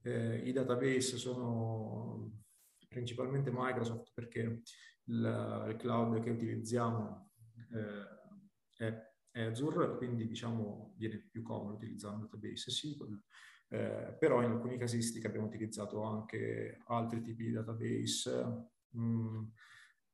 Eh, 0.00 0.48
I 0.48 0.52
database 0.52 1.18
sono 1.18 2.42
principalmente 2.88 3.50
Microsoft 3.52 4.12
perché 4.14 4.62
il, 5.06 5.66
il 5.68 5.76
cloud 5.76 6.22
che 6.22 6.30
utilizziamo 6.30 7.30
eh, 7.72 9.12
è 9.30 9.42
Azure, 9.42 9.96
quindi 9.96 10.26
diciamo 10.26 10.94
viene 10.96 11.28
più 11.30 11.42
comodo 11.42 11.74
utilizzare 11.74 12.14
un 12.14 12.20
database 12.22 12.70
SQL, 12.70 13.20
eh, 13.68 14.16
però 14.18 14.42
in 14.42 14.50
alcune 14.50 14.76
casistiche 14.76 15.26
abbiamo 15.26 15.46
utilizzato 15.46 16.02
anche 16.02 16.80
altri 16.86 17.20
tipi 17.20 17.44
di 17.44 17.52
database. 17.52 18.70
Mh, 18.90 19.00
mm, 19.00 19.44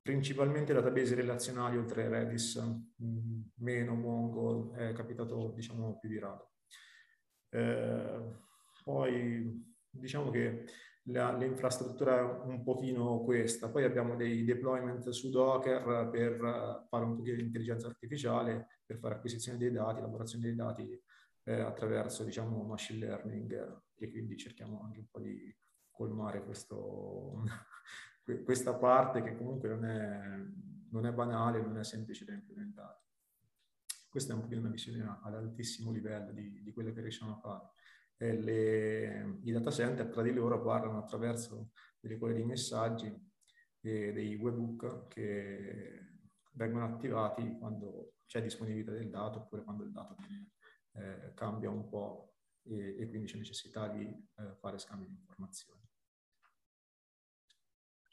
principalmente 0.03 0.73
database 0.73 1.15
relazionali 1.15 1.77
oltre 1.77 2.09
Redis, 2.09 2.59
mm, 3.03 3.41
meno 3.57 3.95
Mongo, 3.95 4.73
è 4.73 4.93
capitato 4.93 5.53
diciamo 5.55 5.99
più 5.99 6.09
di 6.09 6.19
rado. 6.19 6.53
Eh, 7.51 8.39
poi 8.83 9.77
diciamo 9.91 10.31
che 10.31 10.65
l'infrastruttura 11.11 12.19
è 12.19 12.23
un 12.23 12.63
pochino 12.63 13.21
questa. 13.21 13.69
Poi 13.69 13.85
abbiamo 13.85 14.17
dei 14.17 14.45
deployment 14.45 15.09
su 15.11 15.31
Docker 15.31 16.09
per 16.11 16.87
fare 16.89 17.05
un 17.05 17.17
pochino 17.17 17.37
di 17.37 17.43
intelligenza 17.43 17.89
artificiale, 17.89 18.81
per 18.85 18.99
fare 18.99 19.15
acquisizione 19.17 19.59
dei 19.59 19.71
dati, 19.71 19.99
elaborazione 19.99 20.45
dei 20.45 20.55
dati 20.55 21.03
eh, 21.45 21.61
attraverso 21.61 22.25
diciamo, 22.25 22.63
machine 22.65 23.07
learning 23.07 23.83
e 23.97 24.11
quindi 24.11 24.37
cerchiamo 24.37 24.83
anche 24.83 25.01
un 25.01 25.07
po' 25.11 25.21
di 25.21 25.55
colmare 25.91 26.45
questo, 26.45 27.43
questa 28.45 28.75
parte 28.75 29.23
che 29.23 29.37
comunque 29.37 29.69
non 29.69 29.85
è, 29.85 30.37
non 30.91 31.07
è 31.07 31.13
banale, 31.13 31.61
non 31.61 31.79
è 31.79 31.85
semplice 31.85 32.25
da 32.25 32.33
implementare. 32.33 32.99
Questa 34.09 34.33
è 34.33 34.35
un 34.35 34.43
pochino 34.43 34.61
una 34.61 34.71
visione 34.71 35.19
ad 35.23 35.35
altissimo 35.35 35.93
livello 35.93 36.33
di, 36.33 36.63
di 36.63 36.73
quello 36.73 36.93
che 36.93 37.01
riusciamo 37.01 37.33
a 37.33 37.37
fare. 37.37 37.69
Le, 38.23 39.39
I 39.45 39.51
data 39.51 39.71
center 39.71 40.09
tra 40.09 40.21
di 40.23 40.33
loro 40.33 40.63
parlano 40.63 40.99
attraverso 40.99 41.71
delle 41.99 42.19
quelle 42.19 42.35
di 42.35 42.45
messaggi 42.45 43.07
e 43.81 44.13
dei 44.13 44.35
webhook 44.35 45.09
che 45.09 46.19
vengono 46.53 46.85
attivati 46.85 47.57
quando 47.59 48.17
c'è 48.27 48.43
disponibilità 48.43 48.93
del 48.93 49.09
dato 49.09 49.39
oppure 49.39 49.65
quando 49.65 49.85
il 49.85 49.91
dato 49.91 50.17
eh, 50.93 51.33
cambia 51.35 51.71
un 51.71 51.89
po' 51.89 52.35
e, 52.63 52.97
e, 52.99 53.09
quindi 53.09 53.27
c'è 53.27 53.39
necessità 53.39 53.89
di 53.89 54.05
eh, 54.05 54.55
fare 54.59 54.79
scambi 54.79 55.07
di 55.07 55.15
informazioni. 55.15 55.80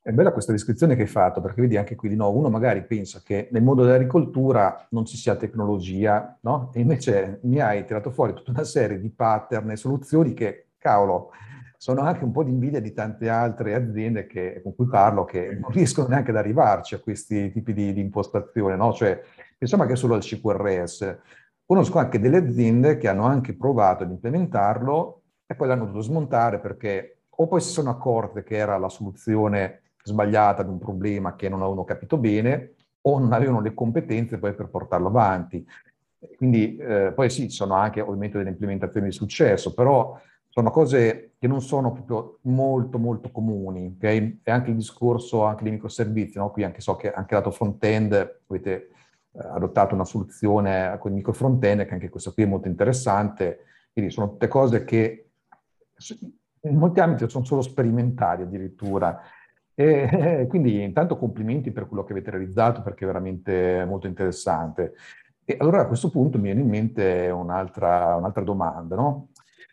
È 0.08 0.13
bella 0.13 0.32
questa 0.32 0.54
descrizione 0.54 0.96
che 0.96 1.02
hai 1.02 1.08
fatto, 1.10 1.41
perché 1.41 1.60
vedi 1.60 1.76
anche 1.76 1.98
qui 1.98 2.08
di 2.08 2.15
nuovo, 2.15 2.38
uno 2.38 2.50
magari 2.50 2.82
pensa 2.86 3.20
che 3.22 3.50
nel 3.52 3.62
mondo 3.62 3.84
dell'agricoltura 3.84 4.88
non 4.91 5.04
ci 5.04 5.17
sia 5.17 5.36
tecnologia, 5.36 6.39
no? 6.43 6.72
E 6.74 6.80
invece 6.80 7.41
mi 7.43 7.60
hai 7.60 7.84
tirato 7.84 8.10
fuori 8.10 8.34
tutta 8.34 8.52
una 8.52 8.63
serie 8.63 9.02
di 9.02 9.10
pattern 9.10 9.72
e 9.72 9.76
soluzioni 9.76 10.34
che, 10.34 10.70
cavolo, 10.78 11.32
sono 11.76 12.04
anche 12.04 12.24
un 12.24 12.32
po' 12.32 12.46
di 12.46 12.52
invidia 12.52 12.80
di 12.80 12.93
tante 12.93 13.28
altre 13.28 13.74
aziende 13.74 14.28
che, 14.28 14.62
con 14.63 14.76
cui 14.76 14.88
parlo 14.88 15.26
che 15.26 15.58
non 15.60 15.72
riescono 15.72 16.08
neanche 16.08 16.32
ad 16.32 16.38
arrivarci 16.38 16.96
a 16.96 17.00
questi 17.00 17.52
tipi 17.52 17.74
di, 17.74 17.91
di 17.91 18.00
impostazione, 18.00 18.78
no? 18.78 18.93
Cioè, 18.93 19.22
pensiamo 19.58 19.84
anche 19.84 19.98
solo 19.98 20.13
al 20.13 20.22
CQRS. 20.22 21.17
Conosco 21.65 22.00
anche 22.00 22.22
delle 22.22 22.38
aziende 22.38 22.96
che 22.96 23.10
hanno 23.10 23.26
anche 23.26 23.58
provato 23.58 24.04
ad 24.04 24.12
implementarlo 24.12 25.24
e 25.46 25.54
poi 25.54 25.67
l'hanno 25.67 25.84
dovuto 25.84 26.00
smontare 26.00 26.62
perché 26.62 27.24
o 27.28 27.48
poi 27.48 27.60
si 27.60 27.72
sono 27.72 27.89
accorte 27.89 28.43
che 28.43 28.56
era 28.56 28.78
la 28.78 28.88
soluzione 28.88 29.82
sbagliata 30.08 30.63
di 30.63 30.70
un 30.70 30.80
problema 30.80 31.36
che 31.36 31.50
non 31.50 31.60
avevano 31.62 31.84
capito 31.84 32.17
bene 32.17 32.74
o 33.02 33.20
non 33.20 33.32
avevano 33.34 33.62
le 33.62 33.74
competenze 33.74 34.38
poi 34.38 34.54
per 34.54 34.67
portarlo 34.67 35.08
avanti. 35.08 35.65
Quindi 36.36 36.76
eh, 36.78 37.12
poi 37.13 37.30
sì, 37.30 37.50
ci 37.50 37.56
sono 37.56 37.76
anche 37.76 38.02
ovviamente 38.02 38.38
delle 38.38 38.50
implementazioni 38.50 39.08
di 39.08 39.13
successo, 39.13 39.74
però 39.74 40.20
sono 40.50 40.72
cose 40.72 41.34
che 41.38 41.48
non 41.48 41.62
sono 41.62 41.91
proprio 41.91 42.39
molto 42.43 42.98
molto 42.98 43.30
comuni, 43.30 43.93
ok? 43.96 44.04
E 44.04 44.52
anche 44.52 44.72
il 44.72 44.76
discorso 44.76 45.43
anche 45.43 45.63
dei 45.63 45.72
microservizi, 45.74 46.39
no? 46.39 46.50
Qui 46.50 46.63
anche 46.63 46.82
so 46.82 46.96
che 46.96 47.13
anche 47.13 47.36
lato 47.36 47.52
front-end 47.52 48.41
avete 48.48 48.89
eh, 49.32 49.48
adottato 49.54 49.93
una 49.93 50.04
soluzione 50.04 50.98
con 51.00 51.12
il 51.12 51.17
micro 51.17 51.34
front-end, 51.34 51.86
che 51.86 51.93
anche 51.93 52.10
questa 52.10 52.32
qui 52.32 52.43
è 52.43 52.48
molto 52.48 52.67
interessante. 52.67 53.65
Quindi 53.93 54.12
sono 54.12 54.30
tutte 54.32 54.48
cose 54.48 54.84
che 54.84 55.30
in 56.62 56.76
molti 56.76 57.00
ambiti 57.00 57.30
sono 57.30 57.46
solo 57.46 57.62
sperimentali 57.62 58.41
addirittura. 58.41 59.22
E, 59.80 60.48
quindi 60.50 60.82
intanto 60.82 61.18
complimenti 61.18 61.72
per 61.72 61.88
quello 61.88 62.04
che 62.04 62.13
avete 62.13 62.32
realizzato 62.32 62.82
perché 62.82 63.04
è 63.04 63.08
veramente 63.08 63.86
molto 63.88 64.08
interessante. 64.08 64.94
E 65.46 65.56
allora 65.60 65.82
a 65.82 65.88
questo 65.88 66.10
punto 66.10 66.38
mi 66.38 66.46
viene 66.46 66.62
in 66.62 66.68
mente 66.68 67.30
un'altra, 67.30 68.16
un'altra 68.16 68.44
domanda, 68.44 68.96
no? 68.96 69.30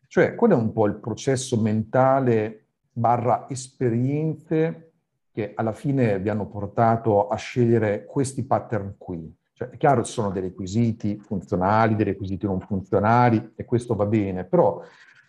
Cioè, 0.06 0.34
qual 0.34 0.50
è 0.50 0.54
un 0.54 0.72
po' 0.72 0.86
il 0.86 0.96
processo 0.96 1.58
mentale 1.58 2.66
barra 2.92 3.46
esperienze 3.48 4.92
che 5.32 5.52
alla 5.56 5.72
fine 5.72 6.20
vi 6.20 6.28
hanno 6.28 6.46
portato 6.46 7.26
a 7.26 7.36
scegliere 7.36 8.04
questi 8.04 8.44
pattern 8.44 8.94
qui? 8.98 9.34
Cioè, 9.54 9.70
è 9.70 9.76
chiaro 9.78 10.04
ci 10.04 10.12
sono 10.12 10.30
dei 10.30 10.42
requisiti 10.42 11.18
funzionali, 11.18 11.96
dei 11.96 12.04
requisiti 12.04 12.46
non 12.46 12.60
funzionali, 12.60 13.54
e 13.56 13.64
questo 13.64 13.96
va 13.96 14.06
bene, 14.06 14.44
però 14.44 14.80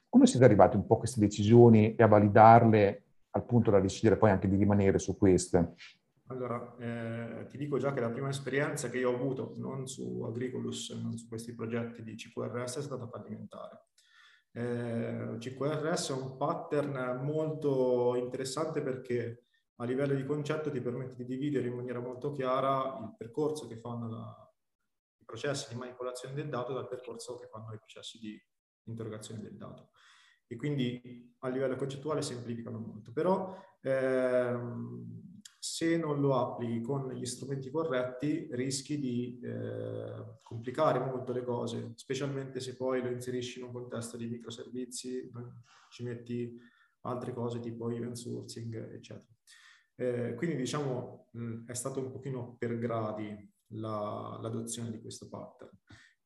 come 0.09 0.27
siete 0.27 0.45
arrivati 0.45 0.75
un 0.75 0.85
po' 0.85 0.95
a 0.95 0.99
queste 0.99 1.19
decisioni 1.21 1.95
e 1.95 2.03
a 2.03 2.07
validarle 2.07 3.04
al 3.35 3.45
punto 3.45 3.69
da 3.69 3.79
decidere 3.79 4.17
poi 4.17 4.31
anche 4.31 4.47
di 4.47 4.55
rimanere 4.55 4.97
su 4.97 5.17
queste? 5.17 5.75
Allora, 6.27 6.75
eh, 6.79 7.45
ti 7.47 7.57
dico 7.57 7.77
già 7.77 7.93
che 7.93 7.99
la 7.99 8.09
prima 8.09 8.29
esperienza 8.29 8.89
che 8.89 8.97
io 8.97 9.11
ho 9.11 9.15
avuto, 9.15 9.53
non 9.57 9.87
su 9.87 10.23
Agricolus, 10.23 10.89
non 10.91 11.15
su 11.17 11.27
questi 11.27 11.53
progetti 11.53 12.01
di 12.01 12.15
CQRS, 12.15 12.77
è 12.77 12.81
stata 12.81 13.07
fallimentare. 13.07 13.85
Eh, 14.51 15.35
CQRS 15.37 16.09
è 16.09 16.13
un 16.13 16.37
pattern 16.37 17.21
molto 17.23 18.15
interessante 18.15 18.81
perché 18.81 19.43
a 19.75 19.83
livello 19.83 20.15
di 20.15 20.25
concetto 20.25 20.71
ti 20.71 20.79
permette 20.79 21.15
di 21.15 21.25
dividere 21.25 21.67
in 21.67 21.75
maniera 21.75 21.99
molto 21.99 22.31
chiara 22.31 22.97
il 23.01 23.13
percorso 23.17 23.67
che 23.67 23.77
fanno 23.77 24.09
la, 24.09 24.53
i 25.19 25.25
processi 25.25 25.73
di 25.73 25.77
manipolazione 25.77 26.33
del 26.33 26.47
dato 26.47 26.73
dal 26.73 26.87
percorso 26.87 27.37
che 27.37 27.47
fanno 27.47 27.73
i 27.73 27.77
processi 27.77 28.17
di 28.17 28.41
interrogazione 28.85 29.41
del 29.41 29.57
dato. 29.57 29.89
E 30.47 30.55
quindi 30.55 31.33
a 31.39 31.49
livello 31.49 31.75
concettuale 31.75 32.21
semplificano 32.21 32.79
molto. 32.79 33.11
Però 33.11 33.57
ehm, 33.81 35.39
se 35.59 35.97
non 35.97 36.19
lo 36.21 36.37
applichi 36.37 36.81
con 36.81 37.11
gli 37.11 37.25
strumenti 37.25 37.71
corretti 37.71 38.47
rischi 38.51 38.99
di 38.99 39.39
eh, 39.43 40.37
complicare 40.43 40.99
molto 40.99 41.33
le 41.33 41.43
cose, 41.43 41.93
specialmente 41.95 42.59
se 42.59 42.75
poi 42.75 43.01
lo 43.01 43.09
inserisci 43.09 43.59
in 43.59 43.65
un 43.65 43.71
contesto 43.71 44.15
di 44.15 44.27
microservizi, 44.27 45.31
ci 45.89 46.03
metti 46.03 46.55
altre 47.01 47.33
cose 47.33 47.59
tipo 47.59 47.89
event 47.89 48.15
sourcing, 48.15 48.93
eccetera. 48.93 49.33
Eh, 49.95 50.33
quindi 50.35 50.55
diciamo 50.55 51.29
mh, 51.31 51.65
è 51.65 51.73
stato 51.73 51.99
un 51.99 52.11
pochino 52.11 52.55
per 52.57 52.77
gradi 52.77 53.53
la, 53.69 54.37
l'adozione 54.41 54.91
di 54.91 55.01
questo 55.01 55.27
pattern. 55.29 55.71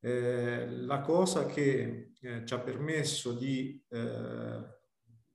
Eh, 0.01 0.69
la 0.69 1.01
cosa 1.01 1.45
che 1.45 2.13
eh, 2.21 2.45
ci 2.45 2.53
ha 2.53 2.59
permesso 2.59 3.33
di, 3.33 3.83
eh, 3.89 4.63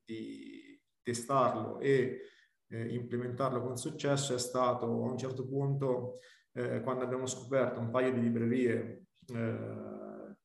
di 0.03 0.81
testarlo 1.03 1.79
e 1.81 2.20
eh, 2.68 2.94
implementarlo 2.94 3.61
con 3.62 3.77
successo 3.77 4.35
è 4.35 4.38
stato 4.38 4.87
a 4.87 5.11
un 5.11 5.18
certo 5.18 5.46
punto 5.46 6.18
eh, 6.53 6.81
quando 6.81 7.05
abbiamo 7.05 7.27
scoperto 7.27 7.79
un 7.79 7.90
paio 7.90 8.12
di 8.12 8.20
librerie 8.20 9.00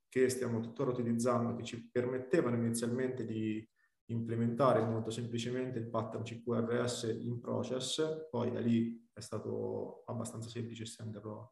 che 0.08 0.30
stiamo 0.30 0.62
tuttora 0.62 0.92
utilizzando 0.92 1.54
che 1.56 1.64
ci 1.64 1.90
permettevano 1.90 2.56
inizialmente 2.56 3.26
di 3.26 3.68
implementare 4.06 4.82
molto 4.82 5.10
semplicemente 5.10 5.80
il 5.80 5.90
pattern 5.90 6.24
CQRS 6.24 7.18
in 7.20 7.40
process, 7.42 8.28
poi 8.30 8.52
da 8.52 8.60
lì 8.62 9.08
è 9.12 9.20
stato 9.20 10.04
abbastanza 10.06 10.50
semplice 10.50 10.84
estenderlo 10.84 11.52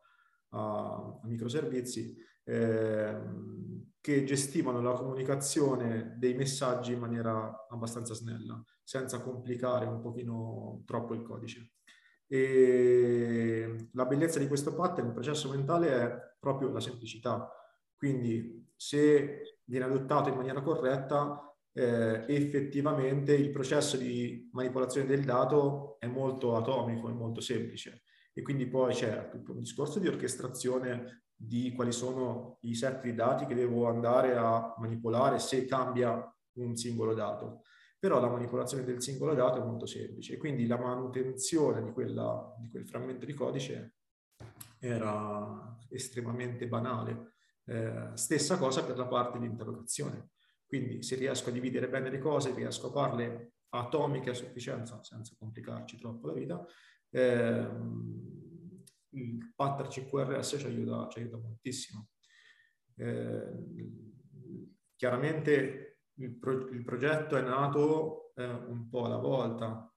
a, 0.49 1.19
microservizi 1.23 2.15
eh, 2.43 3.21
che 3.99 4.23
gestivano 4.23 4.81
la 4.81 4.93
comunicazione 4.93 6.15
dei 6.17 6.33
messaggi 6.33 6.93
in 6.93 6.99
maniera 6.99 7.67
abbastanza 7.69 8.13
snella, 8.13 8.63
senza 8.83 9.21
complicare 9.21 9.86
un 9.86 9.99
pochino 9.99 10.83
troppo 10.86 11.13
il 11.13 11.23
codice. 11.23 11.71
E 12.25 13.89
la 13.93 14.05
bellezza 14.05 14.39
di 14.39 14.47
questo 14.47 14.73
pattern, 14.73 15.07
il 15.07 15.13
processo 15.13 15.49
mentale, 15.49 15.89
è 15.89 16.36
proprio 16.39 16.71
la 16.71 16.79
semplicità. 16.79 17.51
Quindi 17.95 18.71
se 18.75 19.60
viene 19.65 19.86
adottato 19.86 20.29
in 20.29 20.36
maniera 20.36 20.62
corretta, 20.62 21.41
eh, 21.73 22.25
effettivamente 22.27 23.33
il 23.33 23.51
processo 23.51 23.97
di 23.97 24.49
manipolazione 24.53 25.07
del 25.07 25.23
dato 25.23 25.97
è 25.99 26.07
molto 26.07 26.55
atomico, 26.55 27.10
è 27.10 27.13
molto 27.13 27.41
semplice 27.41 28.03
e 28.38 28.43
quindi 28.43 28.67
poi 28.67 28.93
c'è 28.93 29.30
tutto 29.30 29.54
un 29.54 29.58
discorso 29.62 29.97
di 29.97 30.08
orchestrazione 30.08 31.23
di 31.36 31.71
quali 31.73 31.91
sono 31.91 32.60
i 32.62 32.76
set 32.76 33.02
di 33.02 33.15
dati 33.15 33.47
che 33.47 33.56
devo 33.56 33.88
andare 33.88 34.36
a 34.36 34.76
manipolare 34.78 35.39
se 35.39 35.65
cambia 35.65 36.32
un 36.60 36.76
singolo 36.76 37.15
dato. 37.15 37.63
Però 37.97 38.19
la 38.19 38.30
manipolazione 38.30 38.84
del 38.84 39.02
singolo 39.02 39.34
dato 39.34 39.60
è 39.60 39.65
molto 39.65 39.88
semplice 39.88 40.36
e 40.36 40.38
quindi 40.38 40.67
la 40.67 40.78
manutenzione 40.78 41.84
di, 41.84 41.91
quella, 41.91 42.54
di 42.60 42.69
quel 42.69 42.86
frammento 42.86 43.26
di 43.26 43.34
codice 43.34 43.95
era 44.78 45.76
estremamente 45.89 46.67
banale. 46.67 47.34
Eh, 47.65 48.12
stessa 48.13 48.60
cosa 48.60 48.84
per 48.84 48.97
la 48.97 49.08
parte 49.08 49.39
di 49.39 49.47
interrogazione. 49.47 50.30
Quindi 50.67 51.02
se 51.02 51.15
riesco 51.15 51.50
a 51.50 51.54
dividere 51.54 51.89
bene 51.89 52.12
le 52.12 52.19
cose, 52.19 52.54
riesco 52.54 52.89
a 52.89 52.91
farle 52.91 53.54
atomiche 53.69 54.30
a 54.30 54.36
sufficienza 54.36 55.04
senza 55.04 55.34
complicarci 55.39 55.97
troppo 55.97 56.28
la 56.28 56.34
vita, 56.34 56.63
il 59.10 59.53
pattern 59.56 59.89
CQRS 59.89 60.58
ci 60.60 60.65
aiuta, 60.65 61.08
ci 61.10 61.19
aiuta 61.19 61.38
moltissimo. 61.38 62.10
Eh, 62.95 63.51
chiaramente 64.95 65.99
il, 66.15 66.36
pro- 66.38 66.69
il, 66.69 66.84
progetto 66.84 67.36
è 67.38 67.41
nato 67.41 68.34
eh, 68.36 68.45
un 68.45 68.89
po' 68.89 69.06
alla 69.06 69.17
volta, 69.17 69.93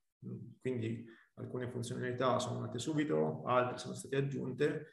quindi 0.60 1.04
alcune 1.34 1.68
funzionalità 1.68 2.38
sono 2.38 2.60
nate 2.60 2.78
subito, 2.78 3.42
altre 3.44 3.78
sono 3.78 3.94
state 3.94 4.16
aggiunte 4.16 4.86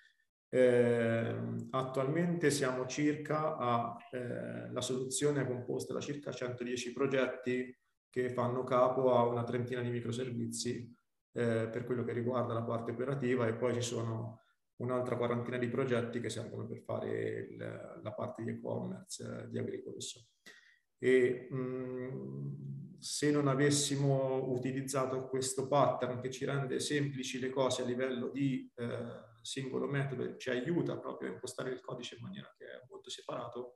eh, 0.50 1.36
attualmente 1.72 2.52
siamo 2.52 2.86
circa 2.86 3.58
a, 3.58 3.98
eh, 4.12 4.72
la 4.72 4.82
soluzione 4.82 5.42
è 5.42 5.46
composta 5.46 5.94
da 5.94 6.00
circa 6.00 6.32
110 6.32 6.94
progetti 6.94 7.78
che 8.10 8.30
fanno 8.30 8.64
capo 8.64 9.14
a 9.14 9.28
una 9.28 9.44
trentina 9.44 9.82
di 9.82 9.90
microservizi 9.90 10.96
eh, 11.38 11.70
per 11.72 11.86
quello 11.86 12.04
che 12.04 12.14
riguarda 12.14 12.54
la 12.54 12.64
parte 12.64 12.92
operativa 12.92 13.46
e 13.46 13.54
poi 13.54 13.76
ci 13.76 13.82
sono 13.82 14.42
un'altra 14.78 15.16
quarantina 15.18 15.58
di 15.58 15.70
progetti 15.70 16.20
che 16.20 16.30
servono 16.30 16.66
per 16.66 16.82
fare 16.82 17.48
il, 17.52 18.00
la 18.02 18.14
parte 18.14 18.44
di 18.44 18.50
e-commerce 18.50 19.24
eh, 19.24 19.50
di 19.50 19.60
Agricolos. 19.60 20.32
E 20.98 21.48
mh, 21.52 22.98
se 22.98 23.30
non 23.30 23.48
avessimo 23.48 24.50
utilizzato 24.50 25.28
questo 25.28 25.68
pattern 25.68 26.20
che 26.20 26.32
ci 26.32 26.44
rende 26.44 26.80
semplici 26.80 27.40
le 27.40 27.52
cose 27.52 27.84
a 27.84 27.86
livello 27.86 28.30
di 28.30 28.72
eh, 28.76 29.26
singolo 29.44 29.86
metodo 29.86 30.36
ci 30.38 30.50
aiuta 30.50 30.98
proprio 30.98 31.30
a 31.30 31.34
impostare 31.34 31.70
il 31.70 31.82
codice 31.82 32.16
in 32.16 32.24
maniera 32.24 32.52
che 32.58 32.66
è 32.66 32.86
molto 32.90 33.12
separato, 33.12 33.76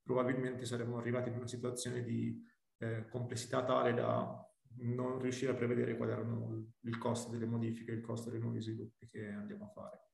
probabilmente 0.00 0.64
saremmo 0.64 0.98
arrivati 0.98 1.28
in 1.28 1.34
una 1.34 1.48
situazione 1.48 2.04
di 2.04 2.40
eh, 2.78 3.08
complessità 3.08 3.64
tale 3.64 3.94
da 3.94 4.44
non 4.80 5.18
riuscire 5.18 5.52
a 5.52 5.54
prevedere 5.54 5.96
qual 5.96 6.10
erano 6.10 6.72
il 6.80 6.98
costo 6.98 7.30
delle 7.30 7.46
modifiche, 7.46 7.92
il 7.92 8.00
costo 8.00 8.30
dei 8.30 8.40
nuovi 8.40 8.60
sviluppi 8.60 9.08
che 9.08 9.28
andiamo 9.28 9.64
a 9.64 9.68
fare. 9.68 10.04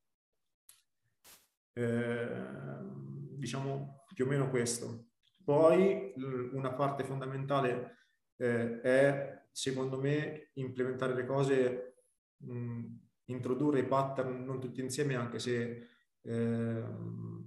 Eh, 1.72 3.36
diciamo 3.36 4.04
più 4.14 4.24
o 4.24 4.28
meno 4.28 4.48
questo. 4.48 5.08
Poi 5.44 6.12
una 6.52 6.72
parte 6.72 7.04
fondamentale 7.04 8.08
eh, 8.36 8.80
è, 8.80 9.46
secondo 9.52 10.00
me, 10.00 10.50
implementare 10.54 11.14
le 11.14 11.24
cose, 11.24 11.96
mh, 12.38 12.84
introdurre 13.26 13.80
i 13.80 13.86
pattern 13.86 14.44
non 14.44 14.60
tutti 14.60 14.80
insieme, 14.80 15.14
anche 15.14 15.38
se 15.38 15.88
eh, 16.22 16.84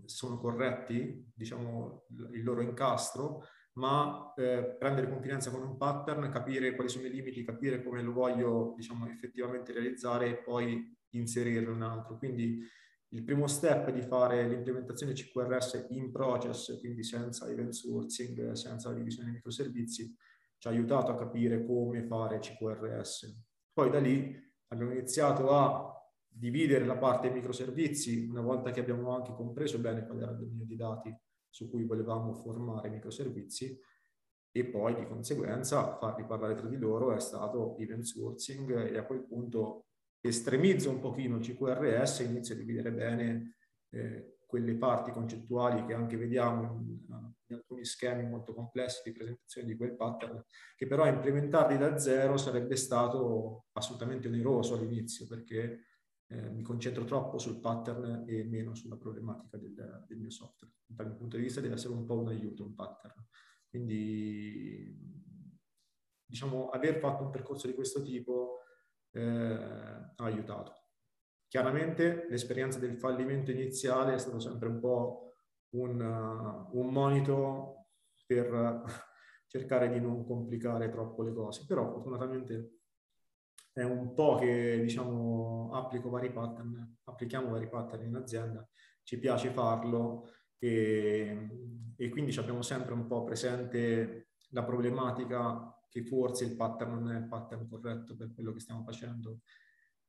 sono 0.05 0.37
corretti, 0.37 1.31
diciamo, 1.33 2.05
il 2.31 2.43
loro 2.43 2.61
incastro, 2.61 3.43
ma 3.73 4.33
eh, 4.35 4.75
prendere 4.77 5.09
confidenza 5.09 5.51
con 5.51 5.61
un 5.61 5.77
pattern, 5.77 6.29
capire 6.29 6.75
quali 6.75 6.89
sono 6.89 7.05
i 7.05 7.11
limiti, 7.11 7.43
capire 7.43 7.83
come 7.83 8.01
lo 8.01 8.11
voglio, 8.11 8.73
diciamo, 8.75 9.07
effettivamente 9.07 9.71
realizzare 9.71 10.29
e 10.29 10.37
poi 10.37 10.97
inserirlo 11.11 11.71
in 11.71 11.75
un 11.77 11.83
altro. 11.83 12.17
Quindi 12.17 12.61
il 13.09 13.23
primo 13.23 13.47
step 13.47 13.91
di 13.91 14.01
fare 14.01 14.47
l'implementazione 14.47 15.13
CQRS 15.13 15.87
in 15.89 16.11
process, 16.11 16.77
quindi 16.79 17.03
senza 17.03 17.49
event 17.49 17.71
sourcing, 17.71 18.51
senza 18.51 18.89
la 18.89 18.95
divisione 18.95 19.25
dei 19.25 19.35
microservizi, 19.35 20.15
ci 20.57 20.67
ha 20.67 20.71
aiutato 20.71 21.11
a 21.11 21.15
capire 21.15 21.65
come 21.65 22.03
fare 22.03 22.39
CQRS. 22.39 23.45
Poi 23.71 23.89
da 23.89 23.99
lì 23.99 24.35
abbiamo 24.67 24.91
iniziato 24.91 25.51
a 25.51 25.93
dividere 26.27 26.85
la 26.85 26.97
parte 26.97 27.31
microservizi, 27.31 28.27
una 28.29 28.41
volta 28.41 28.71
che 28.71 28.81
abbiamo 28.81 29.15
anche 29.15 29.33
compreso 29.33 29.79
bene 29.79 30.05
qual 30.05 30.21
era 30.21 30.31
il 30.31 30.37
dominio 30.37 30.65
di 30.65 30.75
dati 30.75 31.17
su 31.49 31.69
cui 31.69 31.83
volevamo 31.83 32.33
formare 32.33 32.89
microservizi, 32.89 33.79
e 34.51 34.65
poi 34.65 34.95
di 34.95 35.05
conseguenza 35.05 35.97
farli 35.97 36.25
parlare 36.25 36.55
tra 36.55 36.67
di 36.67 36.77
loro 36.77 37.13
è 37.13 37.19
stato 37.19 37.77
event 37.77 38.03
sourcing 38.03 38.91
e 38.91 38.97
a 38.97 39.05
quel 39.05 39.23
punto 39.25 39.85
estremizzo 40.21 40.89
un 40.89 40.99
pochino 40.99 41.37
il 41.37 41.43
CQRS 41.43 42.21
e 42.21 42.23
inizio 42.23 42.55
a 42.55 42.57
dividere 42.57 42.91
bene 42.91 43.55
eh, 43.89 44.37
quelle 44.45 44.73
parti 44.75 45.11
concettuali 45.11 45.85
che 45.85 45.93
anche 45.93 46.17
vediamo 46.17 46.63
in, 46.63 46.97
in, 47.47 47.55
alcuni 47.55 47.85
schemi 47.85 48.27
molto 48.27 48.55
complessi 48.55 49.01
di 49.03 49.11
presentazione 49.11 49.67
di 49.67 49.77
quel 49.77 49.95
pattern, 49.95 50.43
che 50.75 50.87
però 50.87 51.05
implementarli 51.05 51.77
da 51.77 51.99
zero 51.99 52.35
sarebbe 52.35 52.75
stato 52.75 53.65
assolutamente 53.73 54.27
oneroso 54.27 54.73
all'inizio 54.73 55.27
perché 55.27 55.88
eh, 56.31 56.49
mi 56.49 56.61
concentro 56.61 57.05
troppo 57.05 57.39
sul 57.39 57.59
pattern 57.59 58.23
e 58.27 58.43
meno 58.43 58.75
sulla 58.75 58.97
problematica 58.97 59.57
del, 59.57 60.05
del 60.07 60.17
mio 60.17 60.29
software. 60.29 60.73
Dal 60.85 61.07
mio 61.07 61.15
punto 61.15 61.37
di 61.37 61.43
vista 61.43 61.59
deve 61.59 61.73
essere 61.73 61.93
un 61.93 62.05
po' 62.05 62.19
un 62.19 62.27
aiuto, 62.27 62.63
un 62.63 62.75
pattern. 62.75 63.25
Quindi, 63.67 64.95
diciamo, 66.25 66.69
aver 66.69 66.99
fatto 66.99 67.23
un 67.23 67.31
percorso 67.31 67.67
di 67.67 67.73
questo 67.73 68.01
tipo 68.03 68.59
eh, 69.11 69.21
ha 69.21 70.23
aiutato. 70.23 70.73
Chiaramente 71.47 72.27
l'esperienza 72.29 72.77
del 72.77 72.97
fallimento 72.97 73.49
iniziale 73.49 74.13
è 74.13 74.19
stato 74.19 74.39
sempre 74.39 74.67
un 74.67 74.79
po' 74.79 75.33
un, 75.71 75.99
uh, 75.99 76.79
un 76.79 76.91
monito 76.91 77.87
per 78.25 78.83
cercare 79.47 79.89
di 79.89 79.99
non 79.99 80.25
complicare 80.25 80.89
troppo 80.89 81.23
le 81.23 81.33
cose, 81.33 81.65
però 81.65 81.89
fortunatamente 81.89 82.78
è 83.71 83.83
un 83.83 84.13
po' 84.13 84.35
che 84.35 84.79
diciamo 84.81 85.71
applico 85.73 86.09
vari 86.09 86.31
pattern, 86.31 86.97
applichiamo 87.03 87.49
vari 87.49 87.69
pattern 87.69 88.05
in 88.05 88.15
azienda, 88.15 88.67
ci 89.03 89.17
piace 89.17 89.49
farlo 89.51 90.31
e, 90.57 91.93
e 91.95 92.09
quindi 92.09 92.37
abbiamo 92.37 92.61
sempre 92.61 92.93
un 92.93 93.07
po' 93.07 93.23
presente 93.23 94.29
la 94.49 94.63
problematica 94.63 95.73
che 95.89 96.03
forse 96.03 96.45
il 96.45 96.55
pattern 96.55 96.91
non 96.91 97.11
è 97.11 97.17
il 97.17 97.27
pattern 97.27 97.67
corretto 97.67 98.15
per 98.15 98.33
quello 98.33 98.53
che 98.53 98.59
stiamo 98.59 98.83
facendo 98.83 99.41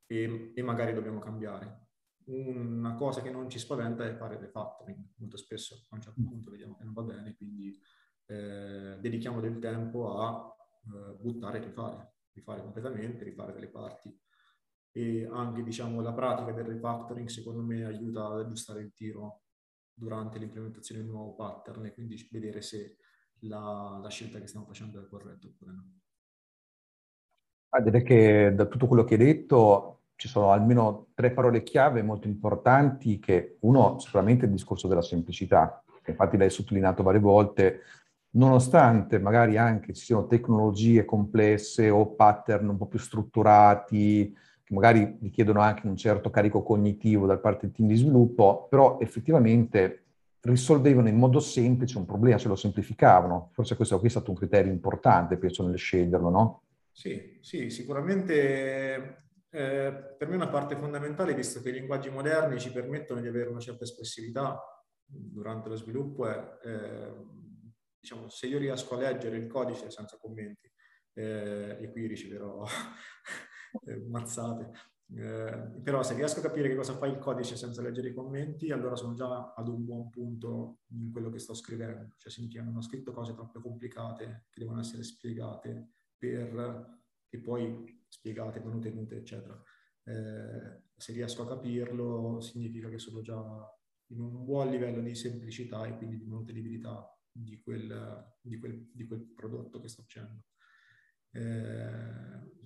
e, 0.07 0.53
e 0.55 0.63
magari 0.63 0.93
dobbiamo 0.93 1.19
cambiare. 1.19 1.89
Una 2.25 2.95
cosa 2.95 3.23
che 3.23 3.31
non 3.31 3.49
ci 3.49 3.59
spaventa 3.59 4.05
è 4.05 4.15
fare 4.15 4.39
refactoring. 4.39 5.15
Molto 5.17 5.37
spesso 5.37 5.87
a 5.89 5.95
un 5.95 6.03
certo 6.03 6.23
punto 6.23 6.51
vediamo 6.51 6.77
che 6.77 6.85
non 6.85 6.93
va 6.93 7.03
bene, 7.03 7.35
quindi 7.37 7.77
eh, 8.27 8.99
dedichiamo 9.01 9.41
del 9.41 9.59
tempo 9.59 10.17
a 10.17 10.55
eh, 10.85 11.15
buttare 11.15 11.59
e 11.59 11.65
rifare, 11.65 12.13
rifare 12.33 12.63
completamente, 12.63 13.25
rifare 13.25 13.53
delle 13.53 13.69
parti. 13.69 14.17
E 14.93 15.29
anche 15.31 15.63
diciamo, 15.63 16.01
la 16.01 16.13
pratica 16.13 16.53
del 16.53 16.65
refactoring 16.65 17.29
secondo 17.29 17.63
me 17.63 17.85
aiuta 17.85 18.27
ad 18.27 18.41
aggiustare 18.41 18.81
il 18.81 18.93
tiro 18.93 19.43
durante 19.93 20.39
l'implementazione 20.39 21.03
di 21.03 21.09
un 21.09 21.15
nuovo 21.15 21.35
pattern 21.35 21.87
e 21.87 21.93
quindi 21.93 22.29
vedere 22.31 22.61
se 22.63 22.97
la, 23.41 23.99
la 24.03 24.09
scelta 24.09 24.41
che 24.41 24.47
stiamo 24.47 24.67
facendo 24.67 25.01
è 25.01 25.09
corretta 25.09 25.47
oppure 25.47 25.73
no. 25.73 25.93
Ah, 27.73 27.81
direi 27.81 28.03
che 28.03 28.53
da 28.55 28.67
tutto 28.67 28.89
quello 28.89 29.05
che 29.05 29.15
hai 29.15 29.21
detto 29.21 30.01
ci 30.17 30.27
sono 30.27 30.51
almeno 30.51 31.09
tre 31.15 31.31
parole 31.31 31.63
chiave 31.63 32.03
molto 32.03 32.27
importanti 32.27 33.21
che 33.21 33.59
uno 33.61 33.99
sicuramente 34.01 34.43
è 34.43 34.47
il 34.49 34.55
discorso 34.55 34.89
della 34.89 35.03
semplicità, 35.03 35.83
che 36.03 36.11
infatti 36.11 36.37
l'hai 36.37 36.51
sottolineato 36.51 37.03
varie 37.03 37.21
volte, 37.21 37.83
nonostante 38.33 39.19
magari 39.19 39.57
anche 39.57 39.93
ci 39.93 40.05
siano 40.05 40.27
tecnologie 40.27 41.05
complesse 41.05 41.91
o 41.91 42.15
pattern 42.15 42.69
un 42.69 42.77
po' 42.77 42.87
più 42.87 42.99
strutturati, 42.99 44.37
che 44.63 44.75
magari 44.75 45.19
richiedono 45.21 45.61
anche 45.61 45.87
un 45.87 45.97
certo 45.97 46.31
carico 46.31 46.63
cognitivo 46.63 47.27
da 47.27 47.39
parte 47.39 47.67
del 47.67 47.75
team 47.75 47.89
di 47.89 47.97
sviluppo, 47.97 48.67
però 48.69 48.99
effettivamente 49.01 50.05
risolvevano 50.43 51.09
in 51.09 51.17
modo 51.17 51.41
semplice 51.41 51.99
un 51.99 52.07
problema, 52.07 52.39
se 52.39 52.49
lo 52.49 52.57
semplificavano. 52.57 53.51
Forse 53.53 53.77
questo 53.77 53.99
qui 53.99 54.09
è 54.09 54.11
stato 54.11 54.31
un 54.31 54.37
criterio 54.37 54.73
importante, 54.73 55.37
penso, 55.37 55.67
nel 55.67 55.77
sceglierlo, 55.77 56.31
no? 56.31 56.63
Sì, 56.93 57.39
sì, 57.41 57.69
sicuramente 57.71 59.25
eh, 59.51 60.15
per 60.17 60.29
me 60.29 60.37
una 60.37 60.49
parte 60.49 60.77
fondamentale, 60.77 61.35
visto 61.35 61.61
che 61.61 61.71
i 61.71 61.73
linguaggi 61.73 62.09
moderni 62.09 62.59
ci 62.59 62.73
permettono 62.73 63.21
di 63.21 63.27
avere 63.29 63.51
una 63.51 63.61
certa 63.61 63.85
espressività 63.85 64.59
durante 65.05 65.69
lo 65.69 65.77
sviluppo, 65.77 66.27
è, 66.27 66.39
eh, 66.65 67.13
diciamo, 68.01 68.29
se 68.29 68.47
io 68.47 68.59
riesco 68.59 68.95
a 68.95 68.99
leggere 68.99 69.37
il 69.37 69.47
codice 69.47 69.91
senza 69.91 70.17
commenti, 70.19 70.71
eh, 71.13 71.77
e 71.81 71.91
qui 71.91 72.07
riceverò 72.07 72.65
eh, 73.87 73.97
mazzate, 74.09 74.71
eh, 75.17 75.81
però 75.83 76.03
se 76.03 76.15
riesco 76.15 76.39
a 76.39 76.43
capire 76.43 76.69
che 76.69 76.77
cosa 76.77 76.97
fa 76.97 77.07
il 77.07 77.19
codice 77.19 77.57
senza 77.57 77.83
leggere 77.83 78.09
i 78.09 78.15
commenti, 78.15 78.71
allora 78.71 78.97
sono 78.97 79.15
già 79.15 79.53
ad 79.55 79.69
un 79.69 79.85
buon 79.85 80.09
punto 80.09 80.81
in 80.93 81.11
quello 81.11 81.31
che 81.31 81.39
sto 81.39 81.55
scrivendo. 81.55 82.15
Cioè 82.17 82.49
che 82.49 82.63
non 82.63 82.77
ho 82.77 82.83
scritto 82.83 83.13
cose 83.13 83.35
troppo 83.35 83.61
complicate 83.61 84.47
che 84.51 84.61
devono 84.61 84.81
essere 84.81 85.03
spiegate 85.03 85.91
per 86.17 86.99
e 87.29 87.39
poi 87.39 88.05
spiegate, 88.09 88.61
manutenute, 88.61 89.17
eccetera. 89.17 89.61
Eh, 90.05 90.83
se 90.97 91.13
riesco 91.13 91.43
a 91.43 91.49
capirlo, 91.49 92.41
significa 92.41 92.89
che 92.89 92.99
sono 92.99 93.21
già 93.21 93.41
in 94.09 94.21
un 94.21 94.45
buon 94.45 94.69
livello 94.69 95.01
di 95.01 95.15
semplicità 95.15 95.87
e 95.87 95.97
quindi 95.97 96.19
di 96.19 96.27
manutenibilità 96.27 97.09
di 97.33 97.61
quel, 97.63 98.37
di 98.41 98.59
quel, 98.59 98.91
di 98.93 99.07
quel 99.07 99.21
prodotto 99.35 99.81
che 99.81 99.89
sto 99.89 100.03
facendo. 100.03 100.43
Eh, 101.33 102.59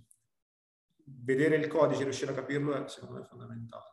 vedere 1.07 1.57
il 1.57 1.67
codice 1.67 2.05
riuscire 2.05 2.33
a 2.33 2.35
capirlo 2.35 2.75
è 2.75 2.89
secondo 2.89 3.21
me 3.21 3.25
fondamentale. 3.25 3.93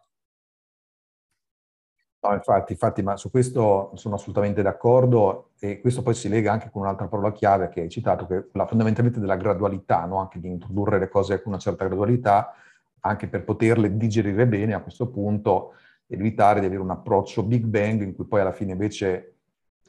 No, 2.23 2.34
infatti, 2.34 2.73
infatti, 2.73 3.01
ma 3.01 3.17
su 3.17 3.31
questo 3.31 3.91
sono 3.95 4.13
assolutamente 4.13 4.62
d'accordo 4.62 5.53
e 5.60 5.81
questo 5.81 6.03
poi 6.03 6.13
si 6.13 6.29
lega 6.29 6.51
anche 6.51 6.69
con 6.69 6.84
un'altra 6.84 7.07
parola 7.07 7.31
chiave 7.31 7.69
che 7.69 7.81
hai 7.81 7.89
citato, 7.89 8.27
che 8.27 8.38
è 8.38 8.45
la 8.53 8.67
fondamentalmente 8.67 9.19
della 9.19 9.36
gradualità, 9.36 10.05
no? 10.05 10.19
anche 10.19 10.39
di 10.39 10.47
introdurre 10.47 10.99
le 10.99 11.10
cose 11.10 11.41
con 11.41 11.51
una 11.53 11.60
certa 11.60 11.86
gradualità, 11.86 12.53
anche 12.99 13.27
per 13.27 13.43
poterle 13.43 13.97
digerire 13.97 14.45
bene 14.45 14.75
a 14.75 14.81
questo 14.81 15.10
punto 15.10 15.73
evitare 16.05 16.60
di 16.60 16.67
avere 16.67 16.81
un 16.81 16.91
approccio 16.91 17.41
big 17.41 17.65
bang 17.65 18.03
in 18.03 18.13
cui 18.13 18.25
poi 18.25 18.41
alla 18.41 18.51
fine 18.51 18.73
invece 18.73 19.30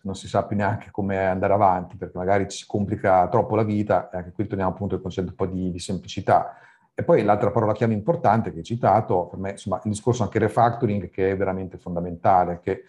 non 0.03 0.15
si 0.15 0.29
sa 0.29 0.45
più 0.45 0.57
neanche 0.57 0.91
come 0.91 1.27
andare 1.27 1.53
avanti, 1.53 1.97
perché 1.97 2.17
magari 2.17 2.49
ci 2.49 2.59
si 2.59 2.67
complica 2.67 3.29
troppo 3.29 3.57
la 3.57 3.62
vita 3.62 4.11
e 4.11 4.19
anche 4.19 4.33
qui 4.33 4.47
torniamo 4.47 4.73
appunto 4.73 4.95
al 4.95 5.03
concetto 5.03 5.31
un 5.31 5.35
po' 5.35 5.47
di, 5.47 5.71
di 5.71 5.79
semplicità. 5.79 6.57
E 6.95 7.05
poi 7.05 7.23
l'altra 7.23 7.51
parola 7.51 7.73
chiave 7.73 7.95
importante 7.95 8.53
che 8.53 8.59
hai 8.59 8.65
citato, 8.65 9.27
per 9.27 9.38
me, 9.38 9.51
insomma, 9.53 9.81
il 9.85 9.91
discorso 9.91 10.23
anche 10.23 10.38
refactoring 10.38 11.09
che 11.09 11.31
è 11.31 11.37
veramente 11.37 11.79
fondamentale, 11.79 12.61
che 12.61 12.83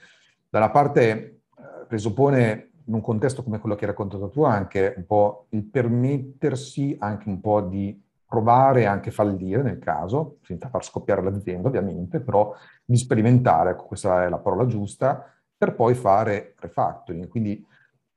da 0.49 0.58
una 0.58 0.69
parte 0.69 1.02
eh, 1.12 1.86
presuppone 1.88 2.71
in 2.86 2.93
un 2.93 3.02
contesto 3.02 3.43
come 3.43 3.60
quello 3.60 3.76
che 3.76 3.86
hai 3.86 3.91
raccontato 3.91 4.30
tu 4.30 4.43
anche 4.43 4.93
un 4.97 5.06
po' 5.06 5.45
il 5.49 5.63
permettersi 5.63 6.97
anche 6.99 7.30
un 7.30 7.39
po' 7.39 7.62
di 7.62 8.02
provare 8.26 8.88
anche 8.88 9.12
fallire 9.12 9.62
nel 9.62 9.78
caso, 9.78 10.38
senza 10.41 10.67
far 10.67 10.84
scoppiare 10.84 11.21
l'azienda 11.21 11.67
ovviamente, 11.67 12.19
però 12.19 12.54
di 12.84 12.97
sperimentare, 12.97 13.71
ecco 13.71 13.86
questa 13.86 14.26
è 14.26 14.30
la 14.30 14.39
parola 14.39 14.65
giusta, 14.65 15.33
per 15.63 15.76
poi 15.76 15.93
fare 15.93 16.56
refactoring. 16.60 17.30
Quindi 17.30 17.65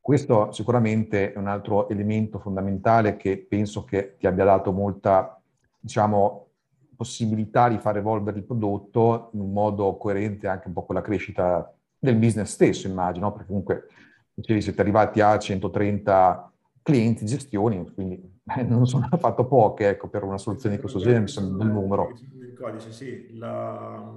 questo 0.00 0.50
sicuramente 0.50 1.32
è 1.32 1.38
un 1.38 1.46
altro 1.46 1.88
elemento 1.88 2.40
fondamentale 2.40 3.16
che 3.16 3.38
penso 3.38 3.84
che 3.84 4.16
ti 4.18 4.26
abbia 4.26 4.44
dato 4.44 4.72
molta, 4.72 5.40
diciamo, 5.78 6.48
possibilità 6.96 7.68
di 7.68 7.78
far 7.78 7.98
evolvere 7.98 8.38
il 8.38 8.44
prodotto 8.44 9.30
in 9.34 9.40
un 9.40 9.52
modo 9.52 9.96
coerente 9.96 10.48
anche 10.48 10.66
un 10.66 10.72
po' 10.72 10.84
con 10.84 10.96
la 10.96 11.02
crescita 11.02 11.72
del 11.98 12.16
business 12.16 12.52
stesso, 12.52 12.88
immagino, 12.88 13.30
perché 13.30 13.46
comunque 13.46 13.86
dicevi 14.34 14.60
siete 14.60 14.80
arrivati 14.80 15.20
a 15.20 15.38
130 15.38 16.52
clienti, 16.82 17.26
gestioni, 17.26 17.92
quindi 17.94 18.40
eh, 18.56 18.62
non 18.64 18.86
sono 18.86 19.06
affatto 19.08 19.46
poche, 19.46 19.90
ecco, 19.90 20.08
per 20.08 20.24
una 20.24 20.38
soluzione 20.38 20.76
di 20.76 20.80
questo 20.80 20.98
genere, 20.98 21.20
mi 21.20 21.28
sembra 21.28 21.52
un 21.52 21.58
bel 21.58 21.68
numero. 21.68 22.08
Il 22.40 22.54
codice, 22.58 22.90
sì. 22.90 23.36
La, 23.36 24.12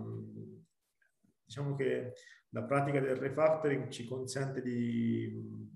diciamo 1.45 1.75
che 1.75 2.13
la 2.49 2.63
pratica 2.63 2.99
del 2.99 3.15
refactoring 3.15 3.89
ci 3.89 4.07
consente 4.07 4.61
di 4.61 5.67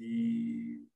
di 0.00 0.88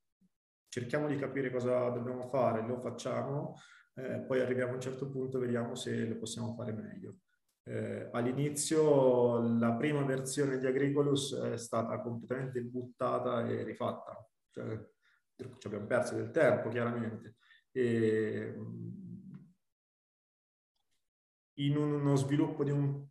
cerchiamo 0.68 1.06
di 1.06 1.16
capire 1.16 1.50
cosa 1.50 1.90
dobbiamo 1.90 2.26
fare, 2.28 2.66
lo 2.66 2.80
facciamo, 2.80 3.54
eh, 3.94 4.20
poi 4.20 4.40
arriviamo 4.40 4.72
a 4.72 4.74
un 4.76 4.80
certo 4.80 5.10
punto 5.10 5.36
e 5.36 5.40
vediamo 5.40 5.74
se 5.74 6.06
lo 6.06 6.16
possiamo 6.16 6.54
fare 6.54 6.72
meglio. 6.72 7.18
Eh, 7.66 8.08
all'inizio 8.12 9.40
la 9.58 9.74
prima 9.74 10.02
versione 10.04 10.58
di 10.58 10.66
Agricolus 10.66 11.34
è 11.34 11.56
stata 11.56 12.00
completamente 12.00 12.62
buttata 12.62 13.46
e 13.46 13.62
rifatta, 13.62 14.26
cioè, 14.50 14.78
ci 15.58 15.66
abbiamo 15.66 15.86
perso 15.86 16.16
del 16.16 16.30
tempo 16.30 16.68
chiaramente. 16.70 17.36
E, 17.70 18.54
in 21.58 21.76
uno 21.76 22.16
sviluppo 22.16 22.64
di 22.64 22.70
un, 22.70 23.06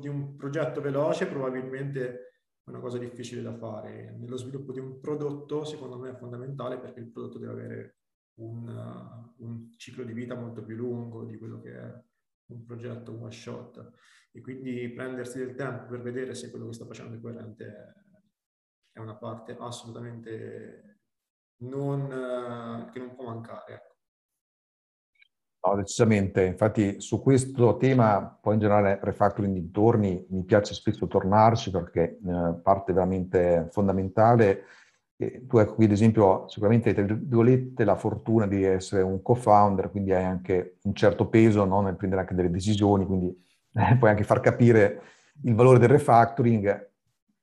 di 0.00 0.08
un 0.08 0.36
progetto 0.36 0.80
veloce 0.80 1.26
probabilmente 1.26 2.32
è 2.64 2.70
una 2.70 2.80
cosa 2.80 2.98
difficile 2.98 3.42
da 3.42 3.54
fare. 3.54 4.14
Nello 4.18 4.36
sviluppo 4.36 4.72
di 4.72 4.78
un 4.78 5.00
prodotto, 5.00 5.64
secondo 5.64 5.98
me, 5.98 6.10
è 6.10 6.16
fondamentale 6.16 6.78
perché 6.78 7.00
il 7.00 7.10
prodotto 7.10 7.38
deve 7.38 7.52
avere 7.52 7.96
un, 8.34 8.68
uh, 8.68 9.44
un 9.44 9.70
ciclo 9.76 10.04
di 10.04 10.12
vita 10.12 10.34
molto 10.34 10.62
più 10.62 10.76
lungo 10.76 11.24
di 11.24 11.36
quello 11.38 11.60
che 11.60 11.74
è 11.74 12.02
un 12.46 12.64
progetto 12.64 13.12
one 13.12 13.30
shot. 13.30 13.92
E 14.30 14.40
quindi 14.40 14.90
prendersi 14.92 15.38
del 15.38 15.54
tempo 15.54 15.86
per 15.86 16.02
vedere 16.02 16.34
se 16.34 16.50
quello 16.50 16.66
che 16.66 16.72
sta 16.72 16.86
facendo 16.86 17.16
è 17.16 17.20
coerente 17.20 17.94
è 18.92 18.98
una 18.98 19.16
parte 19.16 19.56
assolutamente 19.58 21.00
non, 21.62 22.02
uh, 22.02 22.90
che 22.90 22.98
non 22.98 23.14
può 23.14 23.24
mancare. 23.24 23.91
No, 25.64 25.76
decisamente. 25.76 26.44
Infatti 26.44 27.00
su 27.00 27.22
questo 27.22 27.76
tema, 27.76 28.36
poi 28.40 28.54
in 28.54 28.60
generale 28.60 28.98
refactoring 29.00 29.54
dintorni, 29.54 30.26
mi 30.30 30.42
piace 30.42 30.74
spesso 30.74 31.06
tornarci 31.06 31.70
perché 31.70 32.18
eh, 32.18 32.54
parte 32.60 32.92
veramente 32.92 33.68
fondamentale. 33.70 34.64
E 35.16 35.46
tu 35.46 35.58
ecco 35.58 35.74
qui 35.74 35.84
ad 35.84 35.92
esempio 35.92 36.48
sicuramente 36.48 36.88
hai 36.88 36.94
tra 36.96 37.04
virgolette 37.04 37.84
la 37.84 37.94
fortuna 37.94 38.48
di 38.48 38.64
essere 38.64 39.02
un 39.02 39.22
co-founder, 39.22 39.90
quindi 39.90 40.12
hai 40.12 40.24
anche 40.24 40.78
un 40.82 40.94
certo 40.94 41.28
peso 41.28 41.64
no? 41.64 41.80
nel 41.80 41.94
prendere 41.94 42.22
anche 42.22 42.34
delle 42.34 42.50
decisioni, 42.50 43.06
quindi 43.06 43.28
eh, 43.74 43.96
puoi 43.98 44.10
anche 44.10 44.24
far 44.24 44.40
capire 44.40 45.02
il 45.44 45.54
valore 45.54 45.78
del 45.78 45.90
refactoring 45.90 46.90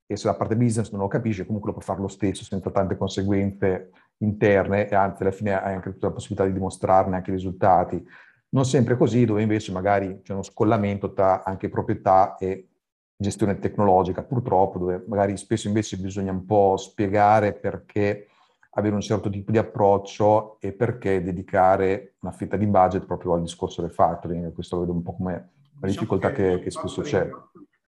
e 0.06 0.18
se 0.18 0.28
la 0.28 0.36
parte 0.36 0.58
business 0.58 0.92
non 0.92 1.02
lo 1.02 1.08
capisce 1.08 1.46
comunque 1.46 1.70
lo 1.70 1.78
puoi 1.78 1.86
fare 1.86 2.02
lo 2.02 2.08
stesso 2.08 2.44
senza 2.44 2.70
tante 2.72 2.98
conseguenze 2.98 3.92
interne 4.20 4.88
e 4.88 4.96
anzi 4.96 5.22
alla 5.22 5.32
fine 5.32 5.62
hai 5.62 5.74
anche 5.74 5.92
tutta 5.92 6.08
la 6.08 6.14
possibilità 6.14 6.46
di 6.46 6.54
dimostrarne 6.54 7.16
anche 7.16 7.32
i 7.32 7.34
risultati. 7.34 8.04
Non 8.50 8.66
sempre 8.66 8.98
così, 8.98 9.26
dove 9.26 9.42
invece 9.42 9.72
magari 9.72 10.22
c'è 10.24 10.34
uno 10.34 10.44
scollamento 10.44 11.14
tra 11.14 11.44
anche 11.44 11.70
proprietà 11.70 12.36
e 12.38 12.70
gestione 13.16 13.60
tecnologica, 13.60 14.24
purtroppo, 14.24 14.80
dove 14.80 15.04
magari 15.08 15.38
spesso 15.38 15.68
invece 15.68 15.98
bisogna 15.98 16.32
un 16.32 16.46
po' 16.46 16.78
spiegare 16.78 17.54
perché 17.54 18.28
avere 18.72 18.96
un 18.96 19.02
certo 19.02 19.30
tipo 19.30 19.52
di 19.52 19.58
approccio 19.58 20.58
e 20.60 20.72
perché 20.72 21.22
dedicare 21.22 22.16
una 22.22 22.32
fetta 22.32 22.56
di 22.56 22.66
budget 22.66 23.06
proprio 23.06 23.34
al 23.34 23.42
discorso 23.42 23.82
del 23.82 23.92
factoring. 23.92 24.54
Questo 24.54 24.76
lo 24.76 24.82
vedo 24.82 24.94
un 24.94 25.04
po' 25.04 25.16
come 25.16 25.34
la 25.34 25.88
diciamo 25.88 25.92
difficoltà 25.92 26.32
che, 26.32 26.56
che, 26.58 26.60
che 26.60 26.72
spesso 26.72 27.02
c'è. 27.02 27.30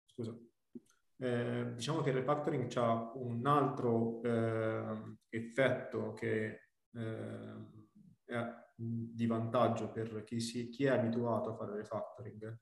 Scusa. 0.07 0.35
Eh, 1.23 1.73
diciamo 1.75 2.01
che 2.01 2.09
il 2.09 2.17
refactoring 2.17 2.75
ha 2.77 3.13
un 3.17 3.47
altro 3.47 4.23
eh, 4.23 5.17
effetto 5.29 6.15
che 6.15 6.71
eh, 6.93 7.55
è 8.25 8.59
di 8.75 9.27
vantaggio 9.27 9.91
per 9.91 10.25
chi, 10.25 10.41
si, 10.41 10.71
chi, 10.71 10.87
è 10.87 10.89
abituato 10.89 11.51
a 11.51 11.57
fare 11.57 11.77
refactoring. 11.77 12.59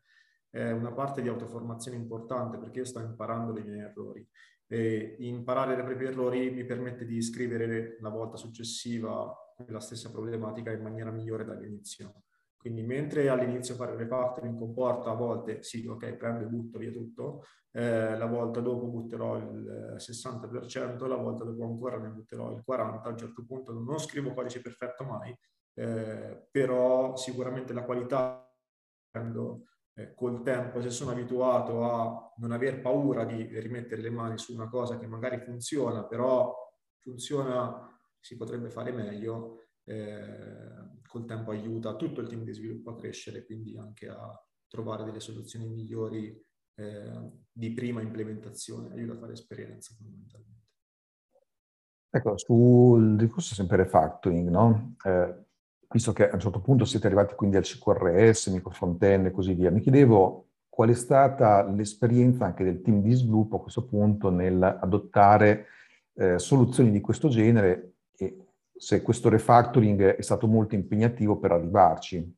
È 0.50 0.70
una 0.72 0.92
parte 0.92 1.22
di 1.22 1.28
autoformazione 1.28 1.96
importante 1.96 2.58
perché 2.58 2.80
io 2.80 2.84
sto 2.84 2.98
imparando 2.98 3.52
dei 3.52 3.62
miei 3.62 3.80
errori 3.80 4.28
e 4.66 5.16
imparare 5.20 5.76
dai 5.76 5.84
propri 5.84 6.06
errori 6.06 6.50
mi 6.50 6.64
permette 6.64 7.04
di 7.04 7.22
scrivere 7.22 7.96
la 8.00 8.08
volta 8.08 8.36
successiva 8.36 9.32
la 9.66 9.80
stessa 9.80 10.10
problematica 10.10 10.72
in 10.72 10.82
maniera 10.82 11.10
migliore 11.10 11.44
dall'inizio. 11.44 12.24
Quindi 12.58 12.82
mentre 12.82 13.28
all'inizio 13.28 13.76
fare 13.76 13.96
refactoring 13.96 14.58
comporta 14.58 15.10
a 15.10 15.14
volte, 15.14 15.62
sì, 15.62 15.86
ok, 15.86 16.14
prendo 16.14 16.44
e 16.44 16.48
butto 16.48 16.78
via 16.78 16.90
tutto, 16.90 17.44
eh, 17.70 18.16
la 18.16 18.26
volta 18.26 18.60
dopo 18.60 18.86
butterò 18.86 19.36
il 19.36 19.94
60%, 19.96 21.06
la 21.06 21.16
volta 21.16 21.44
dopo 21.44 21.64
ancora 21.64 21.98
ne 21.98 22.08
butterò 22.08 22.50
il 22.52 22.64
40%, 22.66 23.08
a 23.08 23.08
un 23.10 23.16
certo 23.16 23.44
punto 23.46 23.72
non 23.72 23.98
scrivo 24.00 24.34
codice 24.34 24.60
perfetto 24.60 25.04
mai, 25.04 25.34
eh, 25.74 26.48
però 26.50 27.14
sicuramente 27.14 27.72
la 27.72 27.84
qualità 27.84 28.44
prendo 29.08 29.66
eh, 29.94 30.14
col 30.14 30.42
tempo, 30.42 30.80
se 30.80 30.90
sono 30.90 31.12
abituato 31.12 31.84
a 31.84 32.32
non 32.38 32.52
aver 32.52 32.80
paura 32.80 33.24
di 33.24 33.44
rimettere 33.60 34.02
le 34.02 34.10
mani 34.10 34.36
su 34.38 34.52
una 34.52 34.68
cosa 34.68 34.98
che 34.98 35.06
magari 35.06 35.38
funziona, 35.40 36.04
però 36.04 36.54
funziona, 36.98 37.88
si 38.18 38.36
potrebbe 38.36 38.70
fare 38.70 38.92
meglio, 38.92 39.67
eh, 39.88 41.00
col 41.06 41.24
tempo 41.24 41.50
aiuta 41.50 41.96
tutto 41.96 42.20
il 42.20 42.28
team 42.28 42.44
di 42.44 42.52
sviluppo 42.52 42.90
a 42.90 42.96
crescere, 42.96 43.44
quindi 43.44 43.76
anche 43.76 44.08
a 44.08 44.46
trovare 44.68 45.04
delle 45.04 45.20
soluzioni 45.20 45.66
migliori 45.66 46.38
eh, 46.74 47.30
di 47.50 47.72
prima 47.72 48.02
implementazione, 48.02 48.92
aiuta 48.92 49.14
a 49.14 49.18
fare 49.18 49.32
esperienza 49.32 49.94
fondamentalmente. 49.96 50.66
Ecco, 52.10 52.38
sul 52.38 53.16
discorso 53.16 53.54
sempre 53.54 53.78
refactoring, 53.78 54.48
no? 54.48 54.96
Eh, 55.04 55.34
visto 55.90 56.12
che 56.12 56.28
a 56.28 56.34
un 56.34 56.40
certo 56.40 56.60
punto 56.60 56.84
siete 56.84 57.06
arrivati 57.06 57.34
quindi 57.34 57.56
al 57.56 57.64
CQRS, 57.64 58.48
microfrontend 58.48 59.26
e 59.26 59.30
così 59.30 59.54
via, 59.54 59.70
mi 59.70 59.80
chiedevo 59.80 60.46
qual 60.68 60.90
è 60.90 60.94
stata 60.94 61.64
l'esperienza 61.64 62.44
anche 62.44 62.64
del 62.64 62.82
team 62.82 63.02
di 63.02 63.12
sviluppo 63.12 63.56
a 63.56 63.60
questo 63.60 63.84
punto 63.86 64.30
nel 64.30 64.62
adottare 64.62 65.66
eh, 66.14 66.38
soluzioni 66.38 66.90
di 66.90 67.00
questo 67.00 67.28
genere 67.28 67.94
e 68.16 68.47
se 68.78 69.02
questo 69.02 69.28
refactoring 69.28 70.14
è 70.14 70.22
stato 70.22 70.46
molto 70.46 70.74
impegnativo 70.74 71.38
per 71.38 71.52
arrivarci. 71.52 72.36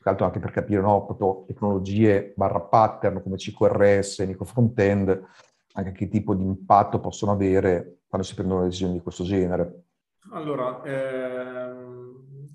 Tra 0.00 0.10
l'altro 0.10 0.26
anche 0.26 0.40
per 0.40 0.50
capire 0.50 0.80
no, 0.80 1.04
proprio 1.04 1.44
tecnologie 1.46 2.32
barra 2.34 2.60
pattern 2.60 3.22
come 3.22 3.36
CQRS, 3.36 4.20
micro 4.20 4.44
frontend, 4.44 5.26
anche 5.74 5.92
che 5.92 6.08
tipo 6.08 6.34
di 6.34 6.42
impatto 6.42 6.98
possono 6.98 7.32
avere 7.32 8.00
quando 8.08 8.26
si 8.26 8.34
prendono 8.34 8.64
decisioni 8.64 8.94
di 8.94 9.00
questo 9.00 9.22
genere. 9.22 9.84
Allora, 10.32 10.82
ehm, 10.82 12.02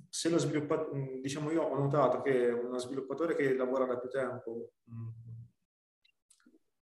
se 0.10 0.30
lo 0.30 0.38
sviluppatore, 0.38 1.20
diciamo 1.22 1.52
io 1.52 1.64
ho 1.64 1.78
notato 1.78 2.22
che 2.22 2.50
uno 2.50 2.78
sviluppatore 2.78 3.36
che 3.36 3.56
lavora 3.56 3.86
da 3.86 3.98
più 3.98 4.10
tempo 4.10 4.72
mh, 4.84 5.27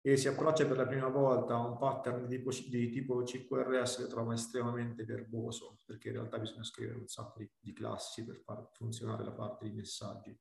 e 0.07 0.19
si 0.19 0.29
approccia 0.29 0.67
per 0.67 0.77
la 0.77 0.87
prima 0.87 1.09
volta 1.09 1.55
a 1.55 1.67
un 1.67 1.79
pattern 1.79 2.27
di 2.27 2.37
tipo, 2.37 2.51
di 2.51 2.91
tipo 2.91 3.23
CQRS 3.23 4.03
lo 4.03 4.07
trova 4.07 4.35
estremamente 4.35 5.03
verboso, 5.05 5.79
perché 5.87 6.09
in 6.09 6.17
realtà 6.17 6.39
bisogna 6.39 6.63
scrivere 6.63 6.99
un 6.99 7.07
sacco 7.07 7.39
di, 7.39 7.51
di 7.59 7.73
classi 7.73 8.23
per 8.23 8.37
far 8.45 8.69
funzionare 8.75 9.25
la 9.25 9.33
parte 9.33 9.65
di 9.65 9.73
messaggi. 9.73 10.39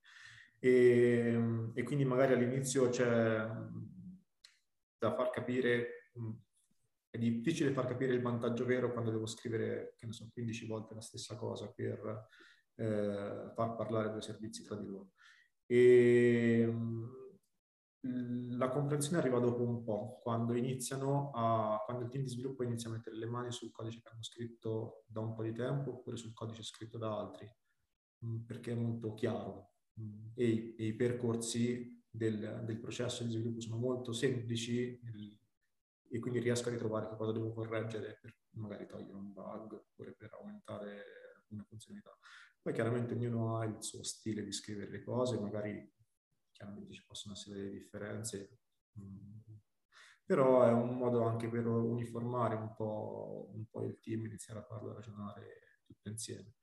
E, 0.59 1.71
e 1.73 1.83
quindi 1.83 2.03
magari 2.03 2.33
all'inizio 2.33 2.89
c'è 2.89 3.49
da 4.97 5.15
far 5.15 5.29
capire, 5.29 6.11
è 7.09 7.17
difficile 7.17 7.71
far 7.71 7.87
capire 7.87 8.13
il 8.13 8.21
vantaggio 8.21 8.65
vero 8.65 8.91
quando 8.91 9.11
devo 9.11 9.25
scrivere, 9.25 9.93
che 9.97 10.07
ne 10.07 10.11
so, 10.11 10.29
15 10.33 10.67
volte 10.67 10.93
la 10.93 10.99
stessa 10.99 11.37
cosa 11.37 11.71
per 11.71 12.27
eh, 12.75 13.49
far 13.55 13.75
parlare 13.77 14.11
due 14.11 14.21
servizi 14.21 14.65
tra 14.65 14.75
di 14.75 14.87
loro. 14.87 15.11
E, 15.65 16.69
la 18.05 18.69
comprensione 18.69 19.17
arriva 19.17 19.39
dopo 19.39 19.63
un 19.63 19.81
po', 19.83 20.19
quando 20.21 20.53
a, 20.53 21.81
quando 21.85 22.03
il 22.03 22.09
team 22.09 22.23
di 22.23 22.29
sviluppo 22.29 22.63
inizia 22.63 22.89
a 22.89 22.93
mettere 22.93 23.15
le 23.15 23.25
mani 23.25 23.51
sul 23.51 23.71
codice 23.71 24.01
che 24.01 24.09
hanno 24.09 24.23
scritto 24.23 25.03
da 25.07 25.21
un 25.21 25.33
po' 25.33 25.43
di 25.43 25.53
tempo 25.53 25.91
oppure 25.91 26.17
sul 26.17 26.33
codice 26.33 26.63
scritto 26.63 26.97
da 26.97 27.17
altri, 27.17 27.49
perché 28.45 28.71
è 28.71 28.75
molto 28.75 29.13
chiaro 29.13 29.71
e 30.33 30.45
i, 30.45 30.75
e 30.75 30.85
i 30.87 30.93
percorsi 30.95 32.03
del, 32.09 32.63
del, 32.65 32.79
processo 32.79 33.23
di 33.23 33.31
sviluppo 33.31 33.61
sono 33.61 33.77
molto 33.77 34.11
semplici 34.11 34.99
e 36.09 36.19
quindi 36.19 36.39
riesco 36.39 36.67
a 36.67 36.71
ritrovare 36.71 37.07
che 37.07 37.15
cosa 37.15 37.31
devo 37.31 37.53
correggere 37.53 38.19
per 38.21 38.35
magari 38.55 38.85
togliere 38.85 39.15
un 39.15 39.31
bug 39.31 39.73
oppure 39.73 40.13
per 40.13 40.33
aumentare 40.33 41.45
una 41.49 41.63
funzionalità. 41.63 42.15
Poi 42.61 42.73
chiaramente 42.73 43.13
ognuno 43.13 43.57
ha 43.57 43.65
il 43.65 43.81
suo 43.81 44.03
stile 44.03 44.43
di 44.43 44.51
scrivere 44.51 44.91
le 44.91 45.03
cose, 45.03 45.39
magari 45.39 45.91
chiaramente 46.63 46.93
ci 46.93 47.03
possono 47.05 47.33
essere 47.33 47.57
delle 47.57 47.71
differenze, 47.71 48.59
mm, 48.99 49.39
però 50.25 50.63
è 50.63 50.71
un 50.71 50.97
modo 50.97 51.23
anche 51.23 51.49
per 51.49 51.67
uniformare 51.67 52.55
un 52.55 52.73
po', 52.75 53.51
un 53.53 53.65
po 53.69 53.83
il 53.83 53.99
team, 53.99 54.25
iniziare 54.25 54.61
a 54.61 54.63
farlo 54.63 54.93
ragionare 54.93 55.81
tutto 55.85 56.09
insieme. 56.09 56.55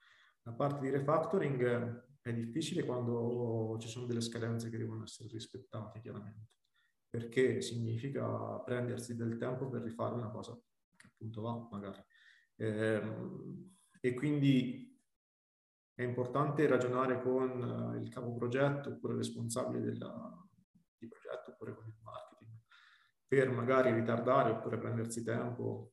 La 0.42 0.52
parte 0.52 0.80
di 0.80 0.90
refactoring 0.90 2.08
è 2.22 2.32
difficile 2.32 2.84
quando 2.84 3.76
ci 3.78 3.88
sono 3.88 4.06
delle 4.06 4.22
scadenze 4.22 4.70
che 4.70 4.78
devono 4.78 5.02
essere 5.04 5.28
rispettate, 5.28 6.00
chiaramente, 6.00 6.52
perché 7.08 7.60
significa 7.60 8.58
prendersi 8.60 9.14
del 9.14 9.36
tempo 9.36 9.68
per 9.68 9.82
rifare 9.82 10.14
una 10.14 10.30
cosa 10.30 10.58
che 10.96 11.06
appunto 11.06 11.42
va, 11.42 11.68
magari. 11.70 12.02
Ehm, 12.56 13.76
e 14.00 14.14
quindi 14.14 14.89
è 16.00 16.04
importante 16.04 16.66
ragionare 16.66 17.20
con 17.20 17.98
il 18.00 18.08
capo 18.08 18.34
progetto 18.34 18.88
oppure 18.88 19.12
il 19.12 19.18
responsabile 19.18 19.82
della, 19.82 20.48
di 20.96 21.06
progetto 21.06 21.50
oppure 21.50 21.74
con 21.74 21.86
il 21.86 21.94
marketing 22.02 22.58
per 23.26 23.50
magari 23.50 23.92
ritardare 23.92 24.50
oppure 24.50 24.78
prendersi 24.78 25.22
tempo 25.22 25.92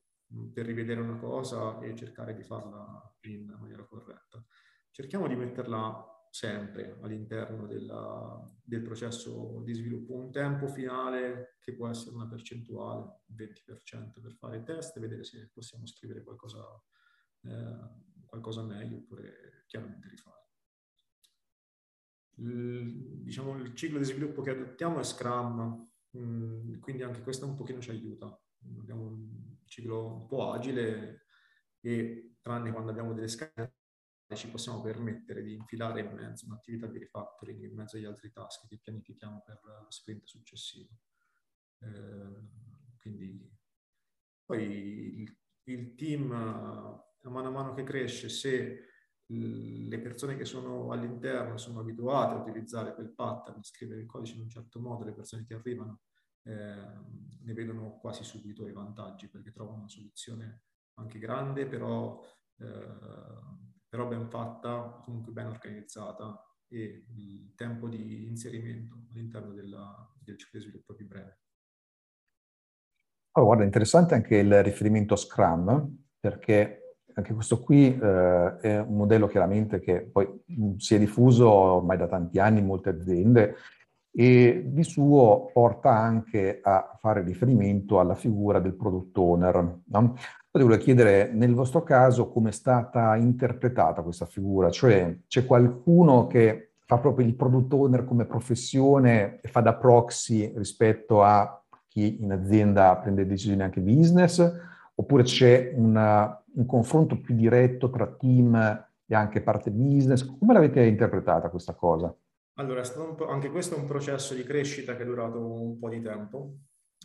per 0.52 0.64
rivedere 0.64 1.00
una 1.00 1.18
cosa 1.18 1.78
e 1.80 1.94
cercare 1.94 2.34
di 2.34 2.42
farla 2.42 3.14
in 3.22 3.54
maniera 3.58 3.84
corretta. 3.84 4.42
Cerchiamo 4.90 5.28
di 5.28 5.36
metterla 5.36 6.26
sempre 6.30 6.98
all'interno 7.02 7.66
della, 7.66 8.42
del 8.62 8.82
processo 8.82 9.60
di 9.62 9.74
sviluppo 9.74 10.14
un 10.14 10.30
tempo 10.30 10.68
finale 10.68 11.56
che 11.60 11.74
può 11.74 11.88
essere 11.88 12.14
una 12.14 12.28
percentuale, 12.28 13.20
20% 13.34 14.20
per 14.22 14.32
fare 14.34 14.58
i 14.58 14.62
test 14.62 14.96
e 14.96 15.00
vedere 15.00 15.24
se 15.24 15.50
possiamo 15.52 15.86
scrivere 15.86 16.22
qualcosa, 16.22 16.62
eh, 17.42 18.26
qualcosa 18.26 18.62
meglio 18.62 18.96
oppure 18.96 19.57
chiaramente 19.68 20.08
rifare. 20.08 20.36
Il, 22.38 23.22
diciamo, 23.22 23.56
il 23.56 23.74
ciclo 23.74 23.98
di 23.98 24.04
sviluppo 24.04 24.42
che 24.42 24.50
adottiamo 24.50 24.98
è 24.98 25.04
Scrum, 25.04 25.90
mm, 26.16 26.80
quindi 26.80 27.02
anche 27.02 27.22
questo 27.22 27.46
un 27.46 27.56
pochino 27.56 27.80
ci 27.80 27.90
aiuta. 27.90 28.26
Abbiamo 28.80 29.06
un 29.06 29.56
ciclo 29.64 30.14
un 30.14 30.26
po' 30.26 30.52
agile 30.52 31.26
e 31.80 32.38
tranne 32.40 32.72
quando 32.72 32.90
abbiamo 32.90 33.12
delle 33.12 33.28
scale 33.28 33.76
ci 34.34 34.50
possiamo 34.50 34.82
permettere 34.82 35.42
di 35.42 35.54
infilare 35.54 36.00
in 36.00 36.12
mezzo 36.12 36.44
un'attività 36.46 36.86
di 36.86 36.98
refactoring 36.98 37.62
in 37.62 37.74
mezzo 37.74 37.96
agli 37.96 38.04
altri 38.04 38.30
task 38.30 38.68
che 38.68 38.78
pianifichiamo 38.78 39.42
per 39.42 39.60
lo 39.64 39.86
sprint 39.90 40.24
successivo. 40.24 40.90
Eh, 41.80 42.46
quindi 42.98 43.50
poi 44.44 45.22
il, 45.22 45.38
il 45.64 45.94
team 45.94 46.30
a 46.32 47.30
mano 47.30 47.48
a 47.48 47.50
mano 47.50 47.74
che 47.74 47.84
cresce, 47.84 48.28
se 48.28 48.84
le 49.30 49.98
persone 50.00 50.36
che 50.36 50.44
sono 50.44 50.90
all'interno 50.90 51.58
sono 51.58 51.80
abituate 51.80 52.34
a 52.34 52.40
utilizzare 52.40 52.94
quel 52.94 53.12
pattern, 53.12 53.58
a 53.58 53.62
scrivere 53.62 54.00
il 54.00 54.06
codice 54.06 54.34
in 54.34 54.42
un 54.42 54.48
certo 54.48 54.80
modo, 54.80 55.04
le 55.04 55.12
persone 55.12 55.44
che 55.44 55.54
arrivano 55.54 56.00
eh, 56.44 56.52
ne 57.42 57.52
vedono 57.52 57.98
quasi 57.98 58.24
subito 58.24 58.66
i 58.66 58.72
vantaggi 58.72 59.28
perché 59.28 59.52
trovano 59.52 59.78
una 59.78 59.88
soluzione 59.88 60.62
anche 60.94 61.18
grande, 61.18 61.66
però, 61.66 62.20
eh, 62.58 62.96
però 63.88 64.08
ben 64.08 64.28
fatta, 64.28 65.00
comunque 65.04 65.32
ben 65.32 65.46
organizzata 65.46 66.42
e 66.66 67.04
il 67.14 67.54
tempo 67.54 67.88
di 67.88 68.26
inserimento 68.26 69.06
all'interno 69.10 69.52
della, 69.52 70.10
del 70.18 70.38
ciclo 70.38 70.58
di 70.58 70.64
sviluppo 70.66 70.94
più 70.94 71.06
breve. 71.06 71.40
Oh, 73.32 73.44
guarda, 73.44 73.64
interessante 73.64 74.14
anche 74.14 74.36
il 74.36 74.62
riferimento 74.62 75.14
a 75.14 75.16
Scrum, 75.18 75.96
perché 76.18 76.87
anche 77.18 77.34
questo 77.34 77.60
qui 77.60 77.98
eh, 77.98 78.56
è 78.60 78.78
un 78.78 78.96
modello 78.96 79.26
chiaramente 79.26 79.80
che 79.80 80.02
poi 80.02 80.28
si 80.76 80.94
è 80.94 80.98
diffuso 80.98 81.50
ormai 81.50 81.96
da 81.96 82.06
tanti 82.06 82.38
anni 82.38 82.60
in 82.60 82.66
molte 82.66 82.90
aziende 82.90 83.56
e 84.10 84.62
di 84.66 84.84
suo 84.84 85.50
porta 85.52 85.90
anche 85.90 86.60
a 86.62 86.96
fare 86.98 87.22
riferimento 87.22 87.98
alla 87.98 88.14
figura 88.14 88.60
del 88.60 88.74
product 88.74 89.16
owner. 89.18 89.80
No? 89.84 90.14
Volevo 90.50 90.76
chiedere 90.76 91.30
nel 91.32 91.54
vostro 91.54 91.82
caso 91.82 92.28
come 92.28 92.50
è 92.50 92.52
stata 92.52 93.16
interpretata 93.16 94.02
questa 94.02 94.26
figura, 94.26 94.70
cioè 94.70 95.16
c'è 95.26 95.44
qualcuno 95.44 96.26
che 96.26 96.72
fa 96.84 96.98
proprio 96.98 97.26
il 97.26 97.34
product 97.34 97.72
owner 97.72 98.04
come 98.04 98.24
professione 98.24 99.40
e 99.40 99.48
fa 99.48 99.60
da 99.60 99.74
proxy 99.74 100.52
rispetto 100.56 101.22
a 101.22 101.62
chi 101.88 102.22
in 102.22 102.32
azienda 102.32 102.96
prende 102.96 103.26
decisioni 103.26 103.62
anche 103.62 103.80
business, 103.80 104.38
oppure 105.00 105.22
c'è 105.22 105.72
una, 105.74 106.44
un 106.54 106.66
confronto 106.66 107.20
più 107.20 107.34
diretto 107.34 107.88
tra 107.88 108.06
team 108.06 108.54
e 109.06 109.14
anche 109.14 109.42
parte 109.42 109.70
business? 109.70 110.24
Come 110.38 110.52
l'avete 110.52 110.84
interpretata 110.84 111.50
questa 111.50 111.74
cosa? 111.74 112.14
Allora, 112.54 112.82
anche 113.28 113.50
questo 113.50 113.76
è 113.76 113.78
un 113.78 113.86
processo 113.86 114.34
di 114.34 114.42
crescita 114.42 114.96
che 114.96 115.02
è 115.02 115.06
durato 115.06 115.40
un 115.40 115.78
po' 115.78 115.88
di 115.88 116.02
tempo. 116.02 116.56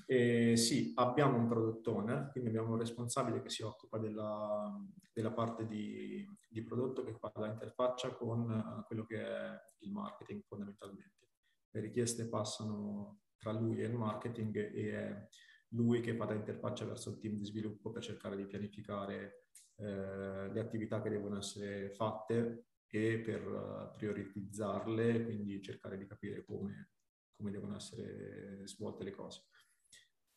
E 0.08 0.58
sì, 0.58 0.92
abbiamo 0.96 1.38
un 1.38 1.48
product 1.48 1.88
owner, 1.88 2.30
quindi 2.32 2.50
abbiamo 2.50 2.72
un 2.72 2.80
responsabile 2.80 3.42
che 3.44 3.50
si 3.50 3.62
occupa 3.62 4.00
della, 4.00 4.76
della 5.14 5.32
parte 5.32 5.68
di, 5.68 6.28
di, 6.50 6.64
prodotto 6.64 7.04
che 7.04 7.14
fa 7.14 7.32
la 7.36 7.48
interfaccia 7.48 8.16
con 8.16 8.50
uh, 8.50 8.84
quello 8.88 9.06
che 9.06 9.22
è 9.22 9.52
il 9.82 9.92
marketing 9.92 10.42
fondamentalmente. 10.48 11.30
Le 11.70 11.80
richieste 11.80 12.28
passano 12.28 13.20
tra 13.38 13.52
lui 13.52 13.80
e 13.82 13.86
il 13.86 13.94
marketing 13.94 14.56
e 14.58 15.28
lui 15.74 16.02
che 16.02 16.16
fa 16.16 16.26
da 16.26 16.34
interfaccia 16.34 16.86
verso 16.86 17.10
il 17.10 17.18
team 17.18 17.36
di 17.36 17.46
sviluppo 17.46 17.92
per 17.92 18.04
cercare 18.04 18.36
di 18.36 18.46
pianificare 18.46 19.46
eh, 19.76 20.52
le 20.52 20.60
attività 20.60 21.02
che 21.02 21.10
devono 21.10 21.38
essere 21.38 21.90
fatte 21.92 22.68
e 22.88 23.20
per 23.20 23.42
eh, 23.42 23.96
prioritizzarle, 23.98 25.24
quindi 25.24 25.62
cercare 25.62 25.98
di 25.98 26.06
capire 26.06 26.46
come, 26.46 26.92
come 27.36 27.52
devono 27.52 27.76
essere 27.76 28.62
svolte 28.68 29.04
le 29.04 29.12
cose. 29.12 29.48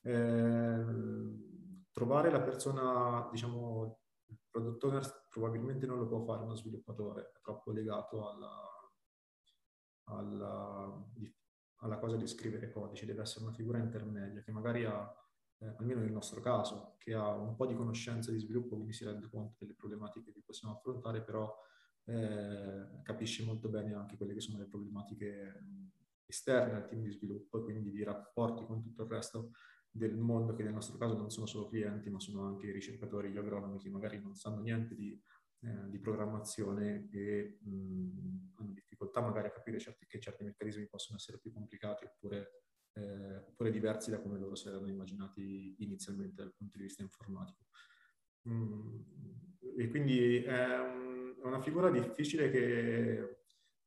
Eh, 0.02 0.84
trovare 1.90 2.30
la 2.30 2.40
persona, 2.40 3.28
diciamo, 3.30 4.00
il 4.28 4.38
product 4.50 4.84
owner 4.84 5.26
probabilmente 5.28 5.86
non 5.86 5.98
lo 5.98 6.08
può 6.08 6.24
fare 6.24 6.42
uno 6.42 6.54
sviluppatore, 6.54 7.32
è 7.34 7.40
troppo 7.42 7.72
legato 7.72 8.28
alla, 8.28 8.92
alla, 10.04 11.04
alla 11.80 11.98
cosa 11.98 12.16
di 12.16 12.26
scrivere 12.26 12.70
codice, 12.70 13.04
deve 13.04 13.22
essere 13.22 13.44
una 13.44 13.54
figura 13.54 13.78
intermedia 13.78 14.42
che 14.42 14.50
magari 14.50 14.84
ha, 14.84 15.14
eh, 15.58 15.74
almeno 15.78 16.00
nel 16.00 16.12
nostro 16.12 16.40
caso, 16.40 16.96
che 16.98 17.14
ha 17.14 17.34
un 17.34 17.54
po' 17.54 17.66
di 17.66 17.74
conoscenza 17.74 18.30
di 18.30 18.38
sviluppo, 18.38 18.74
quindi 18.74 18.92
si 18.92 19.04
rende 19.04 19.28
conto 19.28 19.56
delle 19.58 19.74
problematiche 19.74 20.32
che 20.32 20.42
possiamo 20.44 20.74
affrontare, 20.74 21.22
però 21.22 21.54
eh, 22.04 23.02
capisce 23.02 23.44
molto 23.44 23.68
bene 23.68 23.94
anche 23.94 24.16
quelle 24.16 24.34
che 24.34 24.40
sono 24.40 24.58
le 24.58 24.66
problematiche 24.66 25.64
esterne 26.26 26.76
al 26.76 26.86
team 26.86 27.02
di 27.02 27.10
sviluppo 27.10 27.62
quindi 27.62 27.90
di 27.90 28.02
rapporti 28.02 28.64
con 28.64 28.82
tutto 28.82 29.04
il 29.04 29.08
resto 29.08 29.52
del 29.90 30.16
mondo 30.16 30.54
che 30.54 30.62
nel 30.62 30.72
nostro 30.72 30.98
caso 30.98 31.16
non 31.16 31.30
sono 31.30 31.46
solo 31.46 31.66
clienti 31.66 32.10
ma 32.10 32.20
sono 32.20 32.46
anche 32.46 32.70
ricercatori, 32.70 33.30
gli 33.30 33.38
agronomi 33.38 33.78
che 33.78 33.88
magari 33.88 34.20
non 34.20 34.34
sanno 34.34 34.60
niente 34.60 34.94
di, 34.94 35.18
eh, 35.60 35.88
di 35.88 35.98
programmazione 35.98 37.08
e 37.10 37.58
mh, 37.62 38.52
hanno 38.56 38.72
difficoltà 38.72 39.20
magari 39.20 39.48
a 39.48 39.52
capire 39.52 39.78
certi, 39.78 40.06
che 40.06 40.20
certi 40.20 40.44
meccanismi 40.44 40.86
possono 40.86 41.16
essere 41.16 41.38
più 41.38 41.52
complicati 41.52 42.04
oppure, 42.04 42.65
eh, 42.96 43.36
oppure 43.36 43.70
diversi 43.70 44.10
da 44.10 44.20
come 44.20 44.38
loro 44.38 44.54
si 44.54 44.68
erano 44.68 44.88
immaginati 44.88 45.76
inizialmente 45.78 46.42
dal 46.42 46.54
punto 46.54 46.76
di 46.76 46.84
vista 46.84 47.02
informatico. 47.02 47.66
Mm, 48.48 49.00
e 49.76 49.88
quindi 49.88 50.42
è 50.42 50.78
un 50.78 51.16
è 51.46 51.48
una 51.48 51.60
figura 51.60 51.90
difficile 51.90 52.50
che 52.50 53.38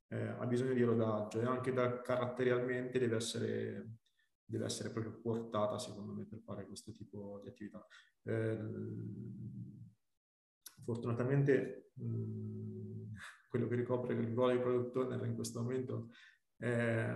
eh, 0.07 0.27
ha 0.27 0.45
bisogno 0.45 0.73
di 0.73 0.83
rodaggio 0.83 1.41
e 1.41 1.45
anche 1.45 1.73
da, 1.73 2.01
caratterialmente 2.01 2.99
deve 2.99 3.17
essere, 3.17 3.97
deve 4.45 4.65
essere 4.65 4.91
proprio 4.91 5.19
portata, 5.19 5.77
secondo 5.77 6.13
me, 6.13 6.25
per 6.25 6.39
fare 6.39 6.65
questo 6.65 6.93
tipo 6.93 7.39
di 7.43 7.49
attività. 7.49 7.85
Eh, 8.23 8.57
fortunatamente 10.83 11.91
mh, 11.95 13.13
quello 13.49 13.67
che 13.67 13.75
ricopre 13.75 14.13
il 14.13 14.33
ruolo 14.33 14.53
di 14.53 14.59
product 14.59 14.95
owner 14.95 15.25
in 15.25 15.35
questo 15.35 15.61
momento 15.61 16.11
è 16.55 17.13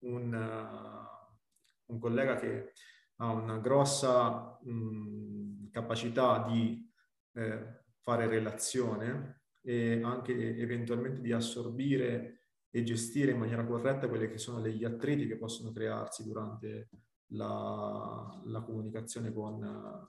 un, 0.00 0.32
uh, 0.32 1.92
un 1.92 1.98
collega 1.98 2.36
che 2.36 2.72
ha 3.16 3.32
una 3.32 3.58
grossa 3.58 4.58
mh, 4.62 5.70
capacità 5.70 6.46
di 6.48 6.88
eh, 7.32 7.82
fare 8.02 8.26
relazione 8.26 9.42
e 9.60 10.00
anche 10.02 10.56
eventualmente 10.56 11.20
di 11.20 11.32
assorbire 11.32 12.38
e 12.70 12.82
gestire 12.82 13.32
in 13.32 13.38
maniera 13.38 13.64
corretta 13.64 14.08
quelli 14.08 14.28
che 14.28 14.38
sono 14.38 14.60
degli 14.60 14.84
attriti 14.84 15.26
che 15.26 15.36
possono 15.36 15.72
crearsi 15.72 16.22
durante 16.24 16.90
la, 17.32 18.40
la 18.44 18.60
comunicazione 18.62 19.32
con, 19.32 20.08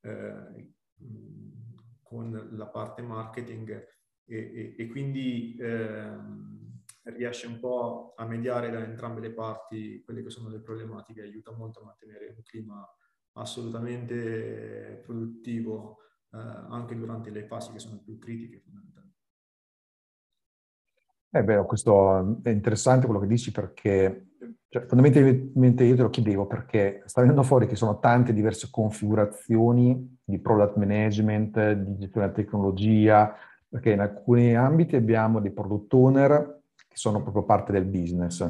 eh, 0.00 0.72
con, 2.02 2.48
la 2.52 2.66
parte 2.68 3.02
marketing 3.02 3.70
e, 4.24 4.36
e, 4.36 4.74
e 4.78 4.86
quindi 4.88 5.56
eh, 5.56 6.16
riesce 7.12 7.46
un 7.46 7.60
po' 7.60 8.14
a 8.16 8.24
mediare 8.26 8.70
da 8.70 8.82
entrambe 8.82 9.20
le 9.20 9.32
parti 9.32 10.02
quelle 10.04 10.22
che 10.22 10.30
sono 10.30 10.48
le 10.48 10.60
problematiche, 10.60 11.22
aiuta 11.22 11.52
molto 11.52 11.80
a 11.80 11.84
mantenere 11.84 12.34
un 12.36 12.42
clima 12.42 12.84
assolutamente 13.32 15.02
produttivo 15.04 15.98
eh, 16.32 16.38
anche 16.38 16.96
durante 16.96 17.30
le 17.30 17.44
fasi 17.44 17.72
che 17.72 17.78
sono 17.78 18.00
più 18.02 18.18
critiche. 18.18 18.62
Eh 21.30 21.44
beh, 21.44 21.64
questo 21.66 22.40
è 22.42 22.48
interessante 22.48 23.04
quello 23.04 23.20
che 23.20 23.26
dici 23.26 23.52
perché 23.52 24.30
cioè, 24.68 24.86
fondamentalmente 24.86 25.84
io 25.84 25.94
te 25.94 26.02
lo 26.02 26.08
chiedevo 26.08 26.46
perché 26.46 27.02
sta 27.04 27.20
venendo 27.20 27.42
fuori 27.42 27.66
che 27.66 27.76
sono 27.76 27.98
tante 27.98 28.32
diverse 28.32 28.68
configurazioni 28.70 30.18
di 30.24 30.38
product 30.38 30.76
management, 30.76 31.72
di 31.72 31.98
gestione 31.98 32.26
della 32.26 32.38
tecnologia, 32.38 33.34
perché 33.68 33.90
in 33.90 34.00
alcuni 34.00 34.56
ambiti 34.56 34.96
abbiamo 34.96 35.40
dei 35.40 35.52
product 35.52 35.92
owner 35.92 36.55
che 36.88 36.96
sono 36.96 37.22
proprio 37.22 37.44
parte 37.44 37.72
del 37.72 37.84
business, 37.84 38.48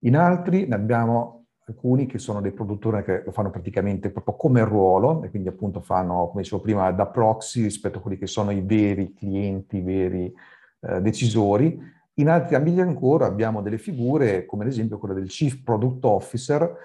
in 0.00 0.16
altri 0.16 0.66
ne 0.66 0.74
abbiamo 0.74 1.46
alcuni 1.66 2.06
che 2.06 2.18
sono 2.18 2.40
dei 2.40 2.52
produttori 2.52 3.02
che 3.04 3.22
lo 3.24 3.30
fanno 3.30 3.50
praticamente 3.50 4.10
proprio 4.10 4.34
come 4.34 4.64
ruolo 4.64 5.22
e 5.22 5.30
quindi 5.30 5.48
appunto 5.48 5.80
fanno, 5.80 6.28
come 6.28 6.42
dicevo 6.42 6.62
prima, 6.62 6.90
da 6.90 7.06
proxy 7.06 7.62
rispetto 7.62 7.98
a 7.98 8.00
quelli 8.00 8.18
che 8.18 8.26
sono 8.26 8.50
i 8.50 8.60
veri 8.60 9.14
clienti, 9.14 9.76
i 9.76 9.82
veri 9.82 10.32
eh, 10.80 11.00
decisori 11.00 11.98
in 12.20 12.28
altri 12.28 12.54
ambiti 12.54 12.80
ancora 12.80 13.26
abbiamo 13.26 13.62
delle 13.62 13.78
figure, 13.78 14.44
come 14.44 14.64
ad 14.64 14.68
esempio 14.68 14.98
quella 14.98 15.14
del 15.14 15.28
Chief 15.28 15.62
Product 15.62 16.04
Officer, 16.04 16.76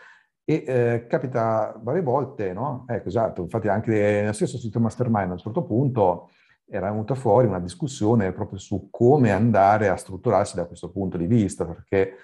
e 0.45 0.63
eh, 0.65 1.07
capita 1.07 1.78
varie 1.82 2.01
volte, 2.01 2.53
no? 2.53 2.86
Ecco, 2.88 3.07
esatto, 3.09 3.41
infatti 3.41 3.67
anche 3.67 3.91
nel 4.21 4.34
stesso 4.34 4.57
sito 4.57 4.80
Mastermind 4.80 5.30
a 5.30 5.34
un 5.34 5.38
certo 5.38 5.63
punto 5.63 6.30
era 6.68 6.89
venuta 6.89 7.16
fuori 7.16 7.47
una 7.47 7.59
discussione 7.59 8.32
proprio 8.32 8.57
su 8.57 8.88
come 8.89 9.32
andare 9.32 9.88
a 9.89 9.95
strutturarsi 9.95 10.55
da 10.55 10.66
questo 10.66 10.89
punto 10.89 11.18
di 11.18 11.28
vista, 11.28 11.66
perché 11.66 12.16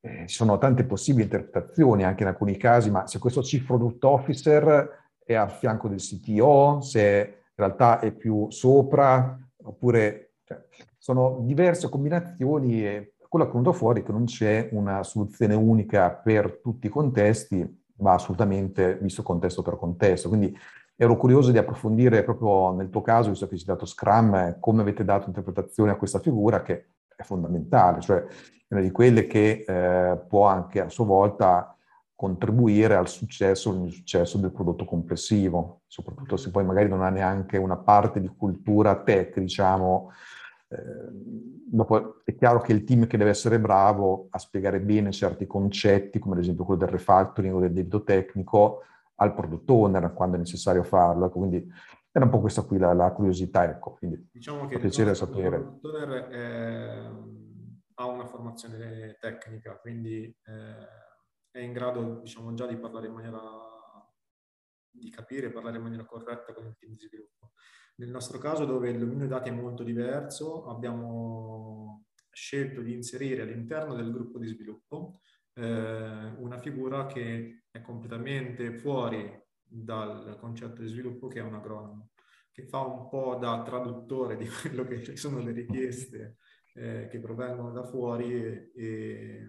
eh, 0.00 0.26
ci 0.26 0.34
sono 0.34 0.58
tante 0.58 0.84
possibili 0.84 1.24
interpretazioni 1.24 2.04
anche 2.04 2.22
in 2.22 2.28
alcuni 2.28 2.56
casi, 2.56 2.90
ma 2.90 3.06
se 3.06 3.18
questo 3.18 3.42
Chief 3.42 3.64
Product 3.64 4.02
Officer 4.04 4.98
è 5.22 5.34
a 5.34 5.48
fianco 5.48 5.88
del 5.88 6.00
CTO, 6.00 6.80
se 6.80 7.34
in 7.36 7.54
realtà 7.54 8.00
è 8.00 8.10
più 8.12 8.50
sopra, 8.50 9.38
oppure 9.62 10.32
cioè, 10.44 10.64
sono 10.96 11.40
diverse 11.42 11.88
combinazioni 11.88 12.84
e 12.84 13.14
quello 13.28 13.44
che 13.44 13.50
è 13.50 13.54
venuto 13.54 13.72
fuori 13.72 14.00
è 14.00 14.04
che 14.04 14.12
non 14.12 14.24
c'è 14.24 14.70
una 14.72 15.02
soluzione 15.02 15.54
unica 15.54 16.10
per 16.10 16.58
tutti 16.60 16.86
i 16.86 16.90
contesti, 16.90 17.78
ma 17.98 18.14
assolutamente 18.14 18.98
visto 19.00 19.22
contesto 19.22 19.62
per 19.62 19.76
contesto. 19.76 20.28
Quindi 20.28 20.56
ero 21.02 21.16
curioso 21.16 21.50
di 21.50 21.56
approfondire 21.56 22.22
proprio 22.22 22.74
nel 22.74 22.90
tuo 22.90 23.00
caso, 23.00 23.30
visto 23.30 23.48
che 23.48 23.54
hai 23.54 23.62
dato 23.64 23.86
Scrum, 23.86 24.58
come 24.60 24.82
avete 24.82 25.04
dato 25.04 25.28
interpretazione 25.28 25.92
a 25.92 25.96
questa 25.96 26.18
figura 26.18 26.62
che 26.62 26.88
è 27.16 27.22
fondamentale, 27.22 28.00
cioè 28.00 28.18
è 28.18 28.74
una 28.74 28.82
di 28.82 28.90
quelle 28.90 29.26
che 29.26 29.64
eh, 29.66 30.18
può 30.28 30.46
anche 30.46 30.80
a 30.80 30.88
sua 30.90 31.06
volta 31.06 31.74
contribuire 32.14 32.96
al 32.96 33.08
successo 33.08 33.70
o 33.70 33.72
all'insuccesso 33.72 34.36
del 34.36 34.52
prodotto 34.52 34.84
complessivo, 34.84 35.80
soprattutto 35.86 36.36
se 36.36 36.50
poi 36.50 36.64
magari 36.64 36.88
non 36.88 37.02
ha 37.02 37.08
neanche 37.08 37.56
una 37.56 37.78
parte 37.78 38.20
di 38.20 38.28
cultura 38.28 39.02
tech, 39.02 39.38
diciamo, 39.38 40.10
Ehm, 40.72 41.64
dopo 41.66 42.20
è 42.24 42.34
chiaro 42.36 42.60
che 42.60 42.72
il 42.72 42.84
team 42.84 43.06
che 43.06 43.16
deve 43.16 43.30
essere 43.30 43.58
bravo 43.58 44.28
a 44.30 44.38
spiegare 44.38 44.80
bene 44.80 45.10
certi 45.10 45.46
concetti, 45.46 46.18
come 46.18 46.34
ad 46.34 46.42
esempio 46.42 46.64
quello 46.64 46.80
del 46.80 46.90
refactoring 46.90 47.54
o 47.54 47.60
del 47.60 47.72
debito 47.72 48.04
tecnico, 48.04 48.82
al 49.20 49.34
product 49.34 49.68
owner 49.68 50.12
quando 50.12 50.36
è 50.36 50.38
necessario 50.38 50.82
farlo. 50.82 51.26
Ecco, 51.26 51.38
quindi 51.38 51.66
era 52.10 52.24
un 52.24 52.30
po' 52.30 52.40
questa 52.40 52.62
qui 52.62 52.78
la, 52.78 52.92
la 52.92 53.12
curiosità, 53.12 53.64
ecco. 53.64 53.94
Quindi 53.94 54.28
diciamo 54.32 54.66
che 54.66 54.78
piacere 54.78 55.14
sapere. 55.14 55.56
Il 55.56 55.78
product 55.80 55.84
owner 55.84 56.28
è, 56.28 57.10
ha 57.94 58.06
una 58.06 58.26
formazione 58.26 59.16
tecnica, 59.20 59.78
quindi 59.78 60.24
eh, 60.24 61.50
è 61.50 61.58
in 61.60 61.72
grado, 61.72 62.20
diciamo, 62.20 62.54
già 62.54 62.66
di 62.66 62.76
parlare 62.76 63.06
in 63.06 63.12
maniera 63.12 63.40
di 64.92 65.10
capire 65.10 65.46
e 65.46 65.50
parlare 65.52 65.76
in 65.76 65.82
maniera 65.82 66.04
corretta 66.04 66.52
con 66.52 66.66
il 66.66 66.76
team 66.76 66.94
di 66.94 67.00
sviluppo. 67.06 67.52
Nel 67.96 68.10
nostro 68.10 68.38
caso, 68.38 68.64
dove 68.64 68.88
il 68.88 68.98
dominio 68.98 69.28
dati 69.28 69.50
è 69.50 69.52
molto 69.52 69.84
diverso, 69.84 70.64
abbiamo 70.66 72.06
scelto 72.30 72.80
di 72.80 72.94
inserire 72.94 73.42
all'interno 73.42 73.94
del 73.94 74.10
gruppo 74.10 74.38
di 74.38 74.46
sviluppo 74.46 75.20
eh, 75.60 76.34
una 76.38 76.58
figura 76.58 77.06
che 77.06 77.64
è 77.70 77.82
completamente 77.82 78.72
fuori 78.72 79.38
dal 79.62 80.36
concetto 80.40 80.80
di 80.80 80.88
sviluppo, 80.88 81.28
che 81.28 81.40
è 81.40 81.42
un 81.42 81.54
agronomo, 81.54 82.10
che 82.50 82.66
fa 82.66 82.80
un 82.80 83.08
po' 83.08 83.36
da 83.36 83.62
traduttore 83.62 84.36
di 84.36 84.46
quello 84.48 84.84
che 84.84 85.16
sono 85.16 85.38
le 85.40 85.52
richieste 85.52 86.38
eh, 86.74 87.08
che 87.10 87.20
provengono 87.20 87.70
da 87.72 87.84
fuori 87.84 88.32
e, 88.32 88.72
e, 88.74 89.48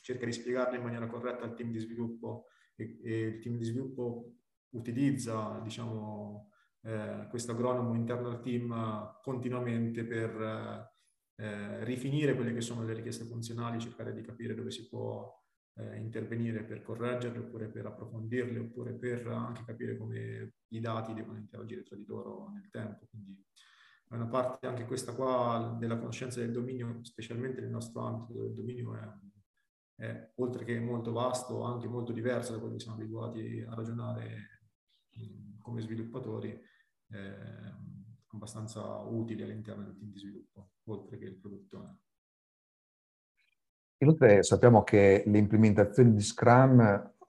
cerca 0.00 0.24
di 0.24 0.32
spiegarle 0.32 0.78
in 0.78 0.82
maniera 0.82 1.06
corretta 1.06 1.44
al 1.44 1.54
team 1.54 1.70
di 1.70 1.78
sviluppo 1.78 2.46
e, 2.74 2.98
e 3.02 3.20
il 3.20 3.38
team 3.40 3.58
di 3.58 3.64
sviluppo 3.64 4.32
utilizza, 4.70 5.60
diciamo, 5.62 6.50
eh, 6.82 7.26
questo 7.28 7.52
agronomo 7.52 7.94
interno 7.94 8.30
al 8.30 8.40
team 8.40 9.18
continuamente 9.22 10.04
per 10.04 10.96
eh, 11.40 11.84
rifinire 11.84 12.34
quelle 12.34 12.52
che 12.52 12.60
sono 12.60 12.84
le 12.84 12.94
richieste 12.94 13.24
funzionali, 13.24 13.78
cercare 13.78 14.12
di 14.12 14.22
capire 14.22 14.54
dove 14.54 14.70
si 14.70 14.88
può 14.88 15.32
eh, 15.74 15.96
intervenire 15.96 16.64
per 16.64 16.82
correggerle 16.82 17.38
oppure 17.38 17.68
per 17.68 17.86
approfondirle 17.86 18.58
oppure 18.58 18.92
per 18.94 19.26
anche 19.28 19.64
capire 19.64 19.96
come 19.96 20.54
i 20.68 20.80
dati 20.80 21.14
devono 21.14 21.38
interagire 21.38 21.84
tra 21.84 21.96
di 21.96 22.04
loro 22.04 22.50
nel 22.50 22.68
tempo. 22.70 23.06
Quindi 23.08 23.40
è 24.08 24.14
una 24.14 24.26
parte 24.26 24.66
anche 24.66 24.84
questa 24.84 25.14
qua 25.14 25.76
della 25.78 25.98
conoscenza 25.98 26.40
del 26.40 26.50
dominio, 26.50 26.98
specialmente 27.04 27.60
nel 27.60 27.70
nostro 27.70 28.00
ambito 28.00 28.32
dove 28.32 28.48
il 28.48 28.54
dominio 28.54 28.96
è, 28.96 30.02
è 30.02 30.32
oltre 30.36 30.64
che 30.64 30.80
molto 30.80 31.12
vasto, 31.12 31.62
anche 31.62 31.86
molto 31.86 32.12
diverso 32.12 32.52
da 32.52 32.58
quello 32.58 32.74
che 32.74 32.80
siamo 32.80 32.96
abituati 32.96 33.64
a 33.68 33.74
ragionare 33.74 34.62
come 35.60 35.80
sviluppatori 35.82 36.58
eh, 37.10 37.36
abbastanza 38.32 38.98
utili 39.00 39.42
all'interno 39.42 39.84
del 39.84 39.96
team 39.96 40.10
di 40.10 40.18
sviluppo, 40.18 40.67
oltre 40.92 41.18
che 41.18 41.24
il 41.24 41.36
produttore. 41.36 41.96
Inoltre 43.98 44.42
sappiamo 44.42 44.84
che 44.84 45.24
le 45.26 45.38
implementazioni 45.38 46.14
di 46.14 46.22
Scrum 46.22 46.80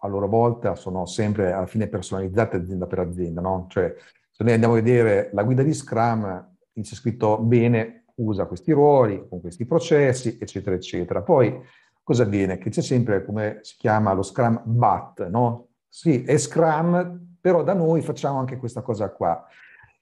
a 0.01 0.07
loro 0.07 0.27
volta 0.27 0.75
sono 0.75 1.05
sempre 1.05 1.51
alla 1.51 1.65
fine 1.65 1.87
personalizzate 1.87 2.57
azienda 2.57 2.85
per 2.85 2.99
azienda, 2.99 3.41
no? 3.41 3.65
Cioè, 3.69 3.93
se 4.29 4.43
noi 4.43 4.53
andiamo 4.53 4.75
a 4.75 4.81
vedere 4.81 5.29
la 5.33 5.43
guida 5.43 5.63
di 5.63 5.73
Scrum, 5.73 6.55
c'è 6.79 6.95
scritto 6.95 7.39
bene, 7.39 8.05
usa 8.15 8.45
questi 8.45 8.71
ruoli, 8.71 9.27
con 9.27 9.41
questi 9.41 9.65
processi, 9.65 10.37
eccetera, 10.39 10.75
eccetera. 10.75 11.21
Poi 11.21 11.59
cosa 12.03 12.23
avviene? 12.23 12.57
Che 12.57 12.69
c'è 12.69 12.81
sempre, 12.81 13.25
come 13.25 13.59
si 13.63 13.75
chiama, 13.77 14.13
lo 14.13 14.21
Scrum 14.21 14.61
BAT, 14.63 15.27
no? 15.27 15.69
Sì, 15.87 16.23
è 16.23 16.37
Scrum, 16.37 17.35
però 17.41 17.63
da 17.63 17.73
noi 17.73 18.01
facciamo 18.01 18.39
anche 18.39 18.57
questa 18.57 18.81
cosa 18.81 19.09
qua. 19.09 19.45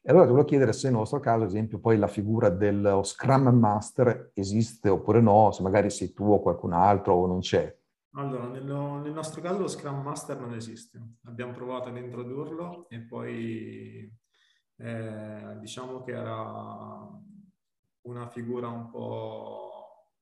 E 0.08 0.12
allora 0.12 0.24
ti 0.24 0.32
volevo 0.32 0.48
chiedere 0.48 0.72
se 0.72 0.88
nel 0.88 1.00
nostro 1.00 1.20
caso, 1.20 1.44
ad 1.44 1.50
esempio, 1.50 1.82
poi 1.82 1.98
la 1.98 2.08
figura 2.08 2.48
dello 2.48 3.04
Scrum 3.04 3.50
Master 3.50 4.32
esiste 4.34 4.88
oppure 4.88 5.20
no, 5.20 5.52
se 5.52 5.62
magari 5.64 5.90
sei 5.90 6.14
tu 6.14 6.24
o 6.24 6.40
qualcun 6.40 6.72
altro 6.72 7.14
o 7.14 7.28
non 7.28 7.42
c'è. 7.42 7.78
Allora, 8.12 8.48
nello, 8.48 9.02
nel 9.02 9.12
nostro 9.12 9.42
caso 9.42 9.60
lo 9.60 9.68
Scrum 9.68 10.02
Master 10.02 10.40
non 10.40 10.54
esiste. 10.54 11.16
Abbiamo 11.24 11.52
provato 11.52 11.90
ad 11.90 11.98
introdurlo 11.98 12.88
e 12.88 13.02
poi 13.02 14.18
eh, 14.78 15.58
diciamo 15.60 16.02
che 16.04 16.12
era 16.14 17.06
una 18.04 18.30
figura 18.30 18.70
un 18.70 18.90
po' 18.90 20.14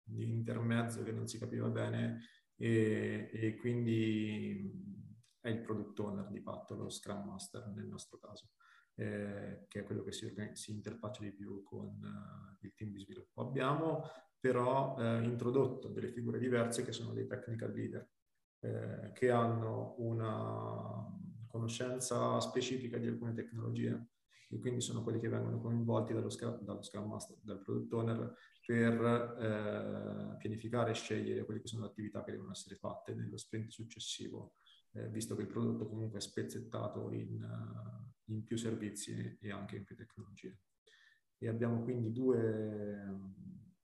di 0.00 0.30
intermezzo 0.30 1.02
che 1.02 1.10
non 1.10 1.26
si 1.26 1.40
capiva 1.40 1.66
bene 1.66 2.20
e, 2.54 3.30
e 3.32 3.56
quindi 3.56 5.02
è 5.40 5.48
il 5.48 5.60
product 5.60 5.98
owner 5.98 6.28
di 6.28 6.40
fatto, 6.40 6.76
lo 6.76 6.88
Scrum 6.88 7.26
Master 7.26 7.66
nel 7.74 7.86
nostro 7.86 8.16
caso, 8.18 8.50
eh, 8.96 9.64
che 9.68 9.80
è 9.80 9.82
quello 9.84 10.02
che 10.02 10.12
si, 10.12 10.32
si 10.52 10.70
interfaccia 10.70 11.22
di 11.22 11.32
più 11.32 11.62
con 11.62 11.86
uh, 11.86 12.64
il 12.64 12.74
team 12.74 12.90
di 12.90 13.00
sviluppo. 13.00 13.40
Abbiamo 13.40 14.02
però 14.38 14.96
eh, 14.98 15.22
introdotto 15.24 15.88
delle 15.88 16.10
figure 16.10 16.38
diverse 16.38 16.84
che 16.84 16.92
sono 16.92 17.14
dei 17.14 17.26
technical 17.26 17.72
leader, 17.72 18.06
eh, 18.60 19.10
che 19.14 19.30
hanno 19.30 19.94
una 19.98 21.02
conoscenza 21.46 22.38
specifica 22.40 22.98
di 22.98 23.06
alcune 23.06 23.32
tecnologie 23.32 24.08
e 24.50 24.58
quindi 24.58 24.80
sono 24.80 25.02
quelli 25.02 25.18
che 25.18 25.28
vengono 25.28 25.60
coinvolti 25.60 26.12
dallo, 26.12 26.28
dallo 26.60 26.82
Scrum 26.82 27.08
Master, 27.08 27.38
dal 27.40 27.62
Product 27.62 27.92
Owner 27.94 28.36
per 28.64 29.04
eh, 29.40 30.36
pianificare 30.38 30.90
e 30.90 30.94
scegliere 30.94 31.44
quelle 31.44 31.60
che 31.60 31.68
sono 31.68 31.82
le 31.82 31.88
attività 31.88 32.22
che 32.22 32.32
devono 32.32 32.50
essere 32.50 32.76
fatte 32.76 33.14
nello 33.14 33.36
sprint 33.36 33.70
successivo 33.70 34.56
eh, 34.94 35.08
visto 35.08 35.34
che 35.34 35.42
il 35.42 35.48
prodotto 35.48 35.88
comunque 35.88 36.18
è 36.18 36.22
spezzettato 36.22 37.10
in, 37.10 37.42
uh, 37.42 38.32
in, 38.32 38.44
più 38.44 38.56
servizi 38.56 39.38
e 39.40 39.50
anche 39.50 39.76
in 39.76 39.84
più 39.84 39.96
tecnologie. 39.96 40.60
E 41.38 41.48
abbiamo 41.48 41.82
quindi 41.82 42.12
due, 42.12 43.32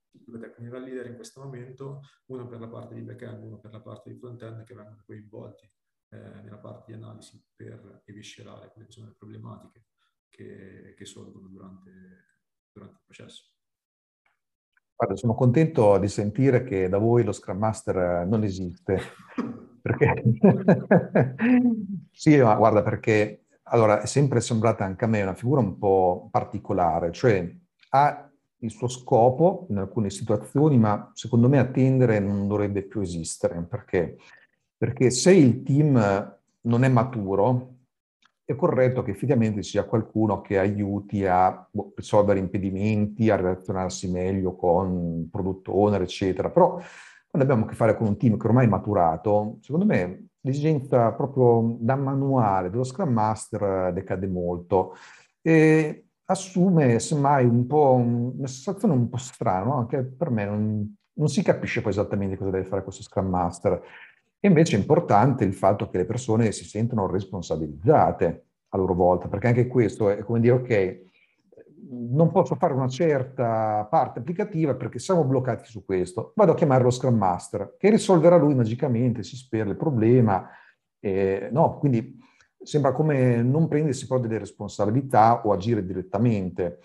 due 0.09 0.39
technical 0.39 0.83
leader 0.83 1.07
in 1.07 1.15
questo 1.15 1.41
momento, 1.41 2.01
uno 2.27 2.47
per 2.47 2.59
la 2.59 2.69
parte 2.69 2.95
di 2.95 3.01
back-end, 3.01 3.43
uno 3.43 3.59
per 3.59 3.71
la 3.71 3.81
parte 3.81 4.11
di 4.11 4.17
front-end, 4.17 4.63
che 4.63 4.73
vengono 4.73 5.03
coinvolti 5.05 5.69
eh, 6.09 6.17
nella 6.17 6.57
parte 6.57 6.91
di 6.91 6.97
analisi 6.97 7.43
per 7.53 8.03
eviscerare 8.05 8.71
quelle 8.71 8.87
che 8.87 8.93
sono 8.93 9.07
le 9.07 9.15
problematiche 9.17 9.87
che, 10.29 10.93
che 10.95 11.05
sorgono 11.05 11.49
durante, 11.49 11.91
durante 12.71 12.95
il 12.95 13.03
processo. 13.03 13.53
Guarda, 14.95 15.15
sono 15.15 15.33
contento 15.33 15.97
di 15.97 16.07
sentire 16.07 16.63
che 16.63 16.87
da 16.87 16.99
voi 16.99 17.23
lo 17.23 17.31
Scrum 17.31 17.57
Master 17.57 18.25
non 18.25 18.43
esiste. 18.43 18.99
Perché... 19.81 20.23
sì, 22.11 22.37
ma 22.39 22.55
guarda, 22.55 22.83
perché 22.83 23.45
allora 23.63 24.01
è 24.01 24.05
sempre 24.05 24.41
sembrata 24.41 24.83
anche 24.83 25.05
a 25.05 25.07
me 25.07 25.21
una 25.21 25.33
figura 25.33 25.61
un 25.61 25.77
po' 25.77 26.27
particolare, 26.31 27.11
cioè 27.11 27.49
ha 27.89 28.31
il 28.63 28.71
suo 28.71 28.87
scopo 28.87 29.65
in 29.69 29.77
alcune 29.77 30.09
situazioni, 30.09 30.77
ma 30.77 31.11
secondo 31.13 31.49
me 31.49 31.57
attendere 31.57 32.19
non 32.19 32.47
dovrebbe 32.47 32.83
più 32.83 33.01
esistere. 33.01 33.65
Perché? 33.67 34.17
Perché 34.77 35.09
se 35.09 35.31
il 35.33 35.63
team 35.63 36.37
non 36.61 36.83
è 36.83 36.87
maturo, 36.89 37.75
è 38.43 38.55
corretto 38.55 39.01
che 39.01 39.11
effettivamente 39.11 39.63
sia 39.63 39.85
qualcuno 39.85 40.41
che 40.41 40.59
aiuti 40.59 41.25
a 41.25 41.67
boh, 41.69 41.93
risolvere 41.95 42.39
impedimenti, 42.39 43.29
a 43.29 43.35
relazionarsi 43.35 44.09
meglio 44.11 44.55
con 44.55 45.21
il 45.21 45.29
product 45.29 45.69
eccetera. 46.01 46.49
Però 46.49 46.79
quando 47.31 47.49
abbiamo 47.49 47.65
a 47.65 47.67
che 47.69 47.75
fare 47.75 47.95
con 47.95 48.07
un 48.07 48.17
team 48.17 48.37
che 48.37 48.45
ormai 48.45 48.65
è 48.65 48.69
maturato, 48.69 49.57
secondo 49.61 49.85
me 49.85 50.27
l'esigenza 50.41 51.13
proprio 51.13 51.77
da 51.79 51.95
manuale 51.95 52.69
dello 52.69 52.83
Scrum 52.83 53.11
Master 53.13 53.93
decade 53.93 54.27
molto 54.27 54.95
e 55.41 56.07
assume 56.25 56.99
semmai 56.99 57.45
un 57.45 57.65
po' 57.67 57.93
una 57.93 58.47
sensazione 58.47 58.93
un 58.93 59.09
po' 59.09 59.17
strana, 59.17 59.75
anche 59.75 60.03
per 60.03 60.29
me 60.29 60.45
non, 60.45 60.95
non 61.13 61.27
si 61.29 61.41
capisce 61.41 61.81
poi 61.81 61.91
esattamente 61.91 62.35
cosa 62.35 62.51
deve 62.51 62.65
fare 62.65 62.83
questo 62.83 63.03
Scrum 63.03 63.27
Master. 63.27 63.81
E 64.39 64.47
invece 64.47 64.75
è 64.75 64.79
importante 64.79 65.45
il 65.45 65.53
fatto 65.53 65.87
che 65.87 65.99
le 65.99 66.05
persone 66.05 66.51
si 66.51 66.65
sentono 66.65 67.07
responsabilizzate 67.07 68.45
a 68.69 68.77
loro 68.77 68.93
volta, 68.93 69.29
perché 69.29 69.47
anche 69.47 69.67
questo 69.67 70.09
è 70.09 70.19
come 70.19 70.39
dire, 70.41 70.55
ok, 70.55 71.10
non 71.89 72.31
posso 72.31 72.55
fare 72.55 72.73
una 72.73 72.87
certa 72.87 73.87
parte 73.89 74.19
applicativa 74.19 74.75
perché 74.75 74.99
siamo 74.99 75.23
bloccati 75.23 75.65
su 75.65 75.83
questo, 75.83 76.33
vado 76.35 76.51
a 76.51 76.55
chiamare 76.55 76.83
lo 76.83 76.89
Scrum 76.89 77.17
Master, 77.17 77.75
che 77.77 77.89
risolverà 77.89 78.37
lui 78.37 78.55
magicamente, 78.55 79.23
si 79.23 79.35
spera 79.35 79.69
il 79.69 79.77
problema. 79.77 80.47
Eh, 80.99 81.49
no, 81.51 81.77
quindi 81.79 82.19
sembra 82.61 82.91
come 82.91 83.41
non 83.41 83.67
prendersi 83.67 84.05
poi 84.05 84.21
delle 84.21 84.37
responsabilità 84.37 85.41
o 85.45 85.51
agire 85.51 85.85
direttamente, 85.85 86.79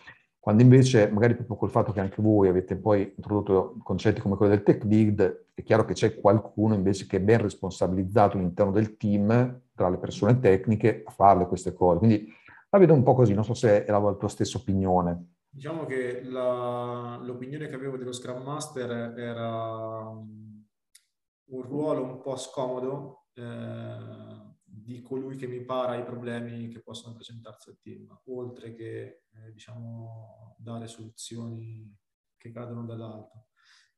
quando 0.47 0.63
invece 0.63 1.11
magari 1.11 1.35
proprio 1.35 1.57
col 1.57 1.71
fatto 1.71 1.91
che 1.91 1.99
anche 1.99 2.23
voi 2.23 2.49
avete 2.49 2.77
poi 2.77 3.13
introdotto 3.17 3.77
concetti 3.83 4.21
come 4.21 4.37
quello 4.37 4.53
del 4.53 4.63
tech 4.63 4.85
lead, 4.85 5.47
è 5.53 5.63
chiaro 5.63 5.85
che 5.85 5.95
c'è 5.95 6.21
qualcuno 6.21 6.75
invece 6.75 7.07
che 7.09 7.17
è 7.17 7.21
ben 7.21 7.43
responsabilizzato 7.43 8.37
all'interno 8.37 8.71
del 8.71 8.97
team, 8.97 9.61
tra 9.75 9.89
le 9.89 9.97
persone 9.97 10.39
tecniche, 10.39 11.03
a 11.05 11.11
farle 11.11 11.49
queste 11.49 11.73
cose. 11.73 11.99
Quindi 11.99 12.33
la 12.69 12.79
vedo 12.79 12.95
un 12.95 13.03
po' 13.03 13.15
così, 13.15 13.35
non 13.35 13.45
so 13.45 13.55
se 13.55 13.85
è 13.85 13.91
la 13.91 14.15
tua 14.15 14.29
stessa 14.29 14.59
opinione. 14.59 15.35
Diciamo 15.49 15.87
che 15.87 16.23
la, 16.23 17.19
l'opinione 17.23 17.67
che 17.69 17.75
avevo 17.75 17.97
dello 17.97 18.13
Scrum 18.13 18.43
Master 18.43 19.19
era 19.19 20.09
un 20.09 21.63
ruolo 21.63 22.03
un 22.03 22.21
po' 22.21 22.37
scomodo 22.37 23.29
eh, 23.35 24.55
di 24.63 25.01
colui 25.01 25.37
che 25.37 25.47
mi 25.47 25.65
para 25.65 25.97
i 25.97 26.05
problemi 26.05 26.69
che 26.69 26.83
possono 26.83 27.15
presentarsi 27.15 27.71
al 27.71 27.79
team, 27.81 28.21
oltre 28.27 28.75
che 28.75 29.23
eh, 29.31 29.53
diciamo, 29.53 30.57
dare 30.59 30.89
soluzioni 30.89 31.91
che 32.37 32.51
cadono 32.51 32.85
dall'alto. 32.85 33.49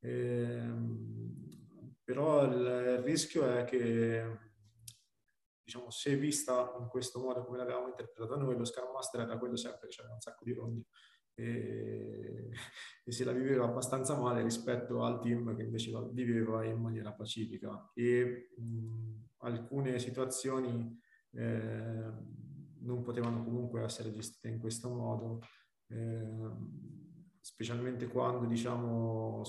Eh, 0.01 0.73
però 2.05 2.45
il 2.45 2.99
rischio 2.99 3.51
è 3.51 3.65
che 3.65 4.48
diciamo, 5.69 5.91
se 5.91 6.17
vista 6.17 6.75
in 6.81 6.87
questo 6.89 7.21
modo 7.21 7.45
come 7.45 7.59
l'avevamo 7.59 7.89
interpretata 7.89 8.41
noi, 8.41 8.57
lo 8.57 8.65
Scrum 8.65 8.91
Master 8.91 9.21
era 9.21 9.37
quello 9.37 9.55
sempre 9.55 9.87
che 9.87 9.97
c'era 9.97 10.11
un 10.11 10.19
sacco 10.19 10.43
di 10.43 10.55
rondi 10.55 10.83
e, 11.35 12.49
e 13.05 13.13
se 13.13 13.25
la 13.25 13.33
viveva 13.33 13.67
abbastanza 13.67 14.17
male 14.17 14.43
rispetto 14.43 15.05
al 15.05 15.21
team 15.21 15.55
che 15.55 15.65
invece 15.65 15.91
la 15.91 16.01
viveva 16.01 16.65
in 16.65 16.81
maniera 16.81 17.13
pacifica. 17.13 17.91
E 17.93 18.49
mh, 18.57 19.27
alcune 19.41 19.99
situazioni 19.99 20.99
eh, 21.33 22.13
non 22.81 23.03
potevano 23.03 23.45
comunque 23.45 23.83
essere 23.83 24.11
gestite 24.11 24.49
in 24.49 24.59
questo 24.59 24.89
modo, 24.89 25.41
eh, 25.89 26.51
specialmente 27.41 28.09
quando 28.09 28.47
diciamo 28.47 29.43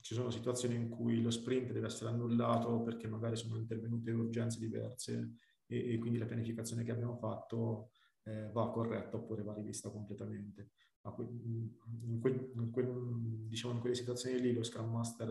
ci 0.00 0.14
sono 0.14 0.30
situazioni 0.30 0.74
in 0.74 0.88
cui 0.88 1.22
lo 1.22 1.30
sprint 1.30 1.70
deve 1.70 1.86
essere 1.86 2.10
annullato 2.10 2.82
perché 2.82 3.06
magari 3.06 3.36
sono 3.36 3.56
intervenute 3.56 4.10
urgenze 4.10 4.58
diverse 4.58 5.36
e, 5.72 5.94
e 5.94 5.98
quindi 5.98 6.18
la 6.18 6.26
pianificazione 6.26 6.84
che 6.84 6.92
abbiamo 6.92 7.16
fatto 7.16 7.90
eh, 8.24 8.50
va 8.52 8.70
corretta 8.70 9.16
oppure 9.16 9.42
va 9.42 9.54
rivista 9.54 9.90
completamente. 9.90 10.70
In, 11.04 12.20
quel, 12.20 12.52
in, 12.54 12.70
quel, 12.70 13.46
diciamo 13.48 13.74
in, 13.74 13.80
quelle 13.80 13.96
situazioni 13.96 14.40
lì 14.40 14.52
lo 14.52 14.62
Scrum 14.62 14.92
Master 14.92 15.30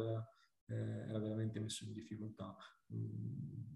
eh, 0.65 0.75
era 0.75 1.19
veramente 1.19 1.59
messo 1.59 1.85
in 1.85 1.93
difficoltà. 1.93 2.55
Mm 2.93 3.69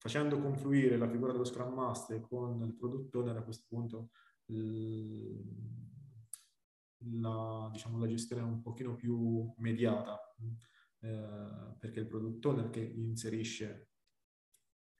facendo 0.00 0.40
confluire 0.40 0.96
la 0.96 1.08
figura 1.08 1.30
dello 1.30 1.44
Scrum 1.44 1.74
Master 1.74 2.22
con 2.22 2.62
il 2.62 2.74
Product 2.74 3.14
Owner 3.14 3.36
a 3.36 3.42
questo 3.42 3.66
punto 3.68 4.12
la, 7.20 7.68
diciamo, 7.70 7.98
la 7.98 8.06
gestione 8.06 8.40
è 8.40 8.44
un 8.44 8.62
pochino 8.62 8.94
più 8.94 9.52
mediata 9.58 10.18
eh, 11.00 11.76
perché 11.78 12.00
il 12.00 12.06
Product 12.06 12.44
Owner 12.46 12.70
che 12.70 12.80
inserisce 12.80 13.89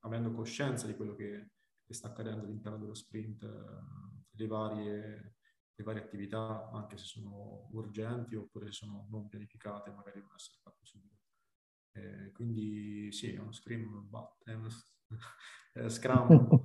avendo 0.00 0.32
coscienza 0.32 0.86
di 0.86 0.94
quello 0.94 1.14
che, 1.14 1.50
che 1.84 1.94
sta 1.94 2.08
accadendo 2.08 2.44
all'interno 2.44 2.78
dello 2.78 2.94
sprint 2.94 3.42
eh, 3.42 4.28
le 4.30 4.46
varie 4.46 5.34
le 5.80 5.86
varie 5.86 6.02
attività, 6.02 6.68
anche 6.72 6.98
se 6.98 7.06
sono 7.06 7.68
urgenti 7.72 8.36
oppure 8.36 8.70
sono 8.70 9.06
non 9.10 9.28
pianificate, 9.28 9.90
magari 9.90 10.18
devono 10.18 10.34
essere 10.34 10.58
fatte 10.62 10.84
subito. 10.84 11.16
Eh, 11.92 12.30
quindi 12.32 13.10
sì, 13.10 13.32
è 13.32 13.38
uno 13.38 13.52
scrim, 13.52 14.08
è 14.44 14.52
uno 14.52 14.68
scrum. 15.88 16.64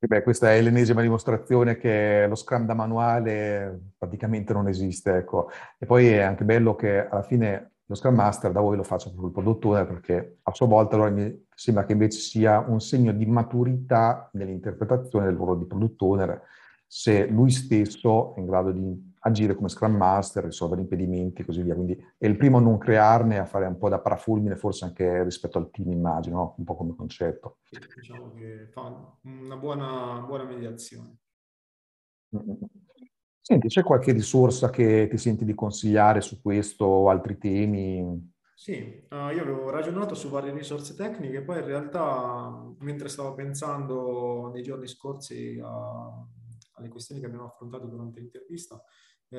E 0.00 0.06
beh, 0.06 0.22
questa 0.22 0.54
è 0.54 0.62
l'ennesima 0.62 1.02
dimostrazione 1.02 1.76
che 1.76 2.26
lo 2.28 2.36
Scrum 2.36 2.66
da 2.66 2.74
manuale 2.74 3.94
praticamente 3.98 4.52
non 4.52 4.68
esiste. 4.68 5.16
Ecco. 5.16 5.50
E 5.76 5.86
poi 5.86 6.06
è 6.06 6.20
anche 6.20 6.44
bello 6.44 6.76
che 6.76 7.08
alla 7.08 7.24
fine 7.24 7.77
lo 7.90 7.94
Scrum 7.94 8.14
Master 8.14 8.52
da 8.52 8.60
voi 8.60 8.76
lo 8.76 8.82
faccia 8.82 9.08
proprio 9.08 9.28
il 9.28 9.32
produttore 9.32 9.86
perché 9.86 10.38
a 10.42 10.52
sua 10.52 10.66
volta 10.66 10.94
allora 10.94 11.10
mi 11.10 11.46
sembra 11.54 11.84
che 11.84 11.92
invece 11.92 12.18
sia 12.18 12.58
un 12.58 12.80
segno 12.80 13.12
di 13.12 13.24
maturità 13.24 14.28
nell'interpretazione 14.34 15.24
del 15.24 15.34
lavoro 15.34 15.54
di 15.54 15.64
produttore 15.64 16.42
se 16.86 17.26
lui 17.26 17.50
stesso 17.50 18.34
è 18.34 18.40
in 18.40 18.46
grado 18.46 18.72
di 18.72 19.14
agire 19.20 19.54
come 19.54 19.68
Scrum 19.68 19.94
Master, 19.94 20.44
risolvere 20.44 20.80
impedimenti 20.80 21.42
e 21.42 21.44
così 21.44 21.62
via. 21.62 21.74
Quindi 21.74 22.02
è 22.16 22.26
il 22.26 22.38
primo 22.38 22.56
a 22.56 22.60
non 22.60 22.78
crearne, 22.78 23.38
a 23.38 23.44
fare 23.44 23.66
un 23.66 23.76
po' 23.76 23.90
da 23.90 24.00
parafulmine 24.00 24.56
forse 24.56 24.86
anche 24.86 25.22
rispetto 25.22 25.58
al 25.58 25.70
team, 25.70 25.90
immagino, 25.90 26.54
un 26.56 26.64
po' 26.64 26.76
come 26.76 26.94
concetto. 26.96 27.58
Diciamo 27.94 28.32
che 28.32 28.68
fa 28.70 29.16
una 29.22 29.56
buona, 29.56 30.24
buona 30.26 30.44
mediazione. 30.44 31.18
Senti, 33.50 33.68
c'è 33.68 33.82
qualche 33.82 34.12
risorsa 34.12 34.68
che 34.68 35.08
ti 35.10 35.16
senti 35.16 35.46
di 35.46 35.54
consigliare 35.54 36.20
su 36.20 36.42
questo 36.42 36.84
o 36.84 37.08
altri 37.08 37.38
temi? 37.38 38.30
Sì, 38.52 39.06
uh, 39.10 39.14
io 39.30 39.42
avevo 39.42 39.70
ragionato 39.70 40.14
su 40.16 40.28
varie 40.28 40.52
risorse 40.52 40.94
tecniche, 40.96 41.42
poi 41.42 41.58
in 41.60 41.64
realtà 41.64 42.74
mentre 42.80 43.08
stavo 43.08 43.32
pensando 43.34 44.50
nei 44.52 44.62
giorni 44.62 44.88
scorsi 44.88 45.60
a 45.62 46.26
alle 46.78 46.88
questioni 46.88 47.20
che 47.20 47.26
abbiamo 47.26 47.46
affrontato 47.46 47.86
durante 47.86 48.20
l'intervista, 48.20 48.80
eh, 49.30 49.36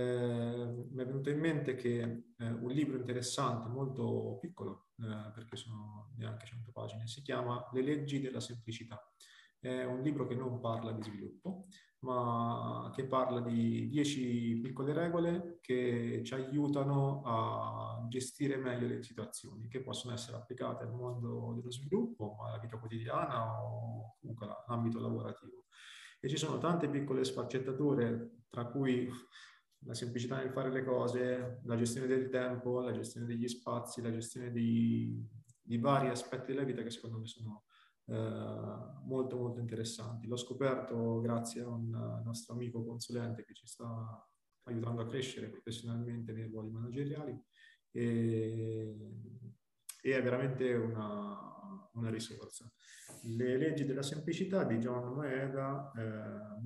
mi 0.91 1.01
è 1.01 1.05
venuto 1.05 1.29
in 1.29 1.39
mente 1.39 1.75
che 1.75 2.01
eh, 2.37 2.49
un 2.49 2.69
libro 2.69 2.97
interessante, 2.97 3.69
molto 3.69 4.37
piccolo, 4.41 4.89
eh, 4.99 5.31
perché 5.33 5.55
sono 5.55 6.11
neanche 6.17 6.45
100 6.45 6.71
pagine, 6.73 7.07
si 7.07 7.21
chiama 7.21 7.65
Le 7.71 7.81
leggi 7.81 8.19
della 8.19 8.41
semplicità. 8.41 9.01
È 9.61 9.83
un 9.83 10.01
libro 10.01 10.25
che 10.25 10.35
non 10.35 10.61
parla 10.61 10.93
di 10.93 11.03
sviluppo, 11.03 11.65
ma 11.99 12.89
che 12.95 13.05
parla 13.05 13.41
di 13.41 13.89
10 13.89 14.61
piccole 14.61 14.93
regole 14.93 15.57
che 15.59 16.21
ci 16.23 16.33
aiutano 16.33 17.21
a 17.25 18.05
gestire 18.07 18.55
meglio 18.55 18.87
le 18.87 19.03
situazioni, 19.03 19.67
che 19.67 19.81
possono 19.81 20.13
essere 20.13 20.37
applicate 20.37 20.85
al 20.85 20.93
mondo 20.93 21.53
dello 21.55 21.71
sviluppo, 21.71 22.37
alla 22.41 22.57
vita 22.59 22.77
quotidiana 22.77 23.61
o 23.61 24.15
comunque 24.21 24.47
all'ambito 24.47 24.99
lavorativo. 25.01 25.65
E 26.21 26.29
ci 26.29 26.37
sono 26.37 26.57
tante 26.57 26.89
piccole 26.89 27.25
sfaccettature, 27.25 28.43
tra 28.49 28.65
cui 28.65 29.09
la 29.85 29.93
semplicità 29.93 30.37
nel 30.37 30.51
fare 30.51 30.71
le 30.71 30.83
cose, 30.85 31.61
la 31.65 31.75
gestione 31.75 32.07
del 32.07 32.29
tempo, 32.29 32.79
la 32.79 32.91
gestione 32.91 33.25
degli 33.25 33.47
spazi, 33.47 34.01
la 34.01 34.11
gestione 34.11 34.51
di, 34.51 35.21
di 35.61 35.77
vari 35.77 36.07
aspetti 36.07 36.53
della 36.53 36.63
vita 36.63 36.81
che 36.81 36.91
secondo 36.91 37.19
me 37.19 37.27
sono 37.27 37.65
molto 38.09 39.37
molto 39.37 39.59
interessanti. 39.59 40.27
L'ho 40.27 40.37
scoperto 40.37 41.19
grazie 41.19 41.61
a 41.61 41.67
un 41.67 42.21
nostro 42.23 42.53
amico 42.53 42.83
consulente 42.83 43.43
che 43.43 43.53
ci 43.53 43.67
sta 43.67 44.25
aiutando 44.63 45.01
a 45.01 45.07
crescere 45.07 45.49
professionalmente 45.49 46.31
nei 46.31 46.47
ruoli 46.47 46.69
manageriali 46.69 47.39
e, 47.91 48.95
e 50.01 50.17
è 50.17 50.21
veramente 50.21 50.73
una, 50.73 51.89
una 51.93 52.09
risorsa. 52.09 52.71
Le 53.23 53.57
leggi 53.57 53.85
della 53.85 54.03
semplicità 54.03 54.63
di 54.63 54.77
John 54.77 55.13
Moeda, 55.13 55.91
eh, 55.95 56.63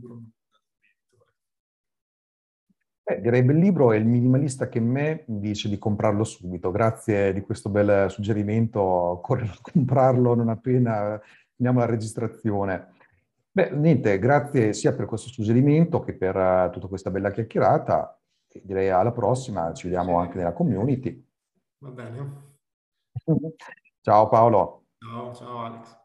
Eh, 3.06 3.20
direi 3.20 3.44
bel 3.44 3.58
libro 3.58 3.92
e 3.92 3.98
il 3.98 4.06
minimalista 4.06 4.70
che 4.70 4.80
me 4.80 5.24
dice 5.28 5.68
di 5.68 5.78
comprarlo 5.78 6.24
subito. 6.24 6.72
Grazie 6.72 7.34
di 7.34 7.42
questo 7.42 7.70
bel 7.70 8.10
suggerimento, 8.10 9.20
correrò 9.22 9.52
a 9.52 9.60
comprarlo 9.72 10.36
non 10.36 10.50
appena 10.50 11.20
finiamo 11.56 11.80
la 11.80 11.86
registrazione. 11.86 12.94
Beh, 13.52 13.70
niente, 13.72 14.18
grazie 14.20 14.74
sia 14.74 14.94
per 14.94 15.06
questo 15.06 15.30
suggerimento 15.30 16.00
che 16.00 16.16
per 16.16 16.36
uh, 16.36 16.70
tutta 16.72 16.88
questa 16.88 17.12
bella 17.12 17.32
chiacchierata. 17.32 18.20
Direi 18.62 18.90
alla 18.90 19.12
prossima, 19.12 19.74
ci 19.74 19.88
vediamo 19.88 20.18
anche 20.18 20.38
nella 20.38 20.54
community. 20.54 21.26
Va 21.80 21.90
bene. 21.90 22.56
ciao 24.02 24.28
Paolo. 24.30 24.86
Ciao, 24.98 25.34
ciao 25.34 25.60
Alex. 25.60 26.03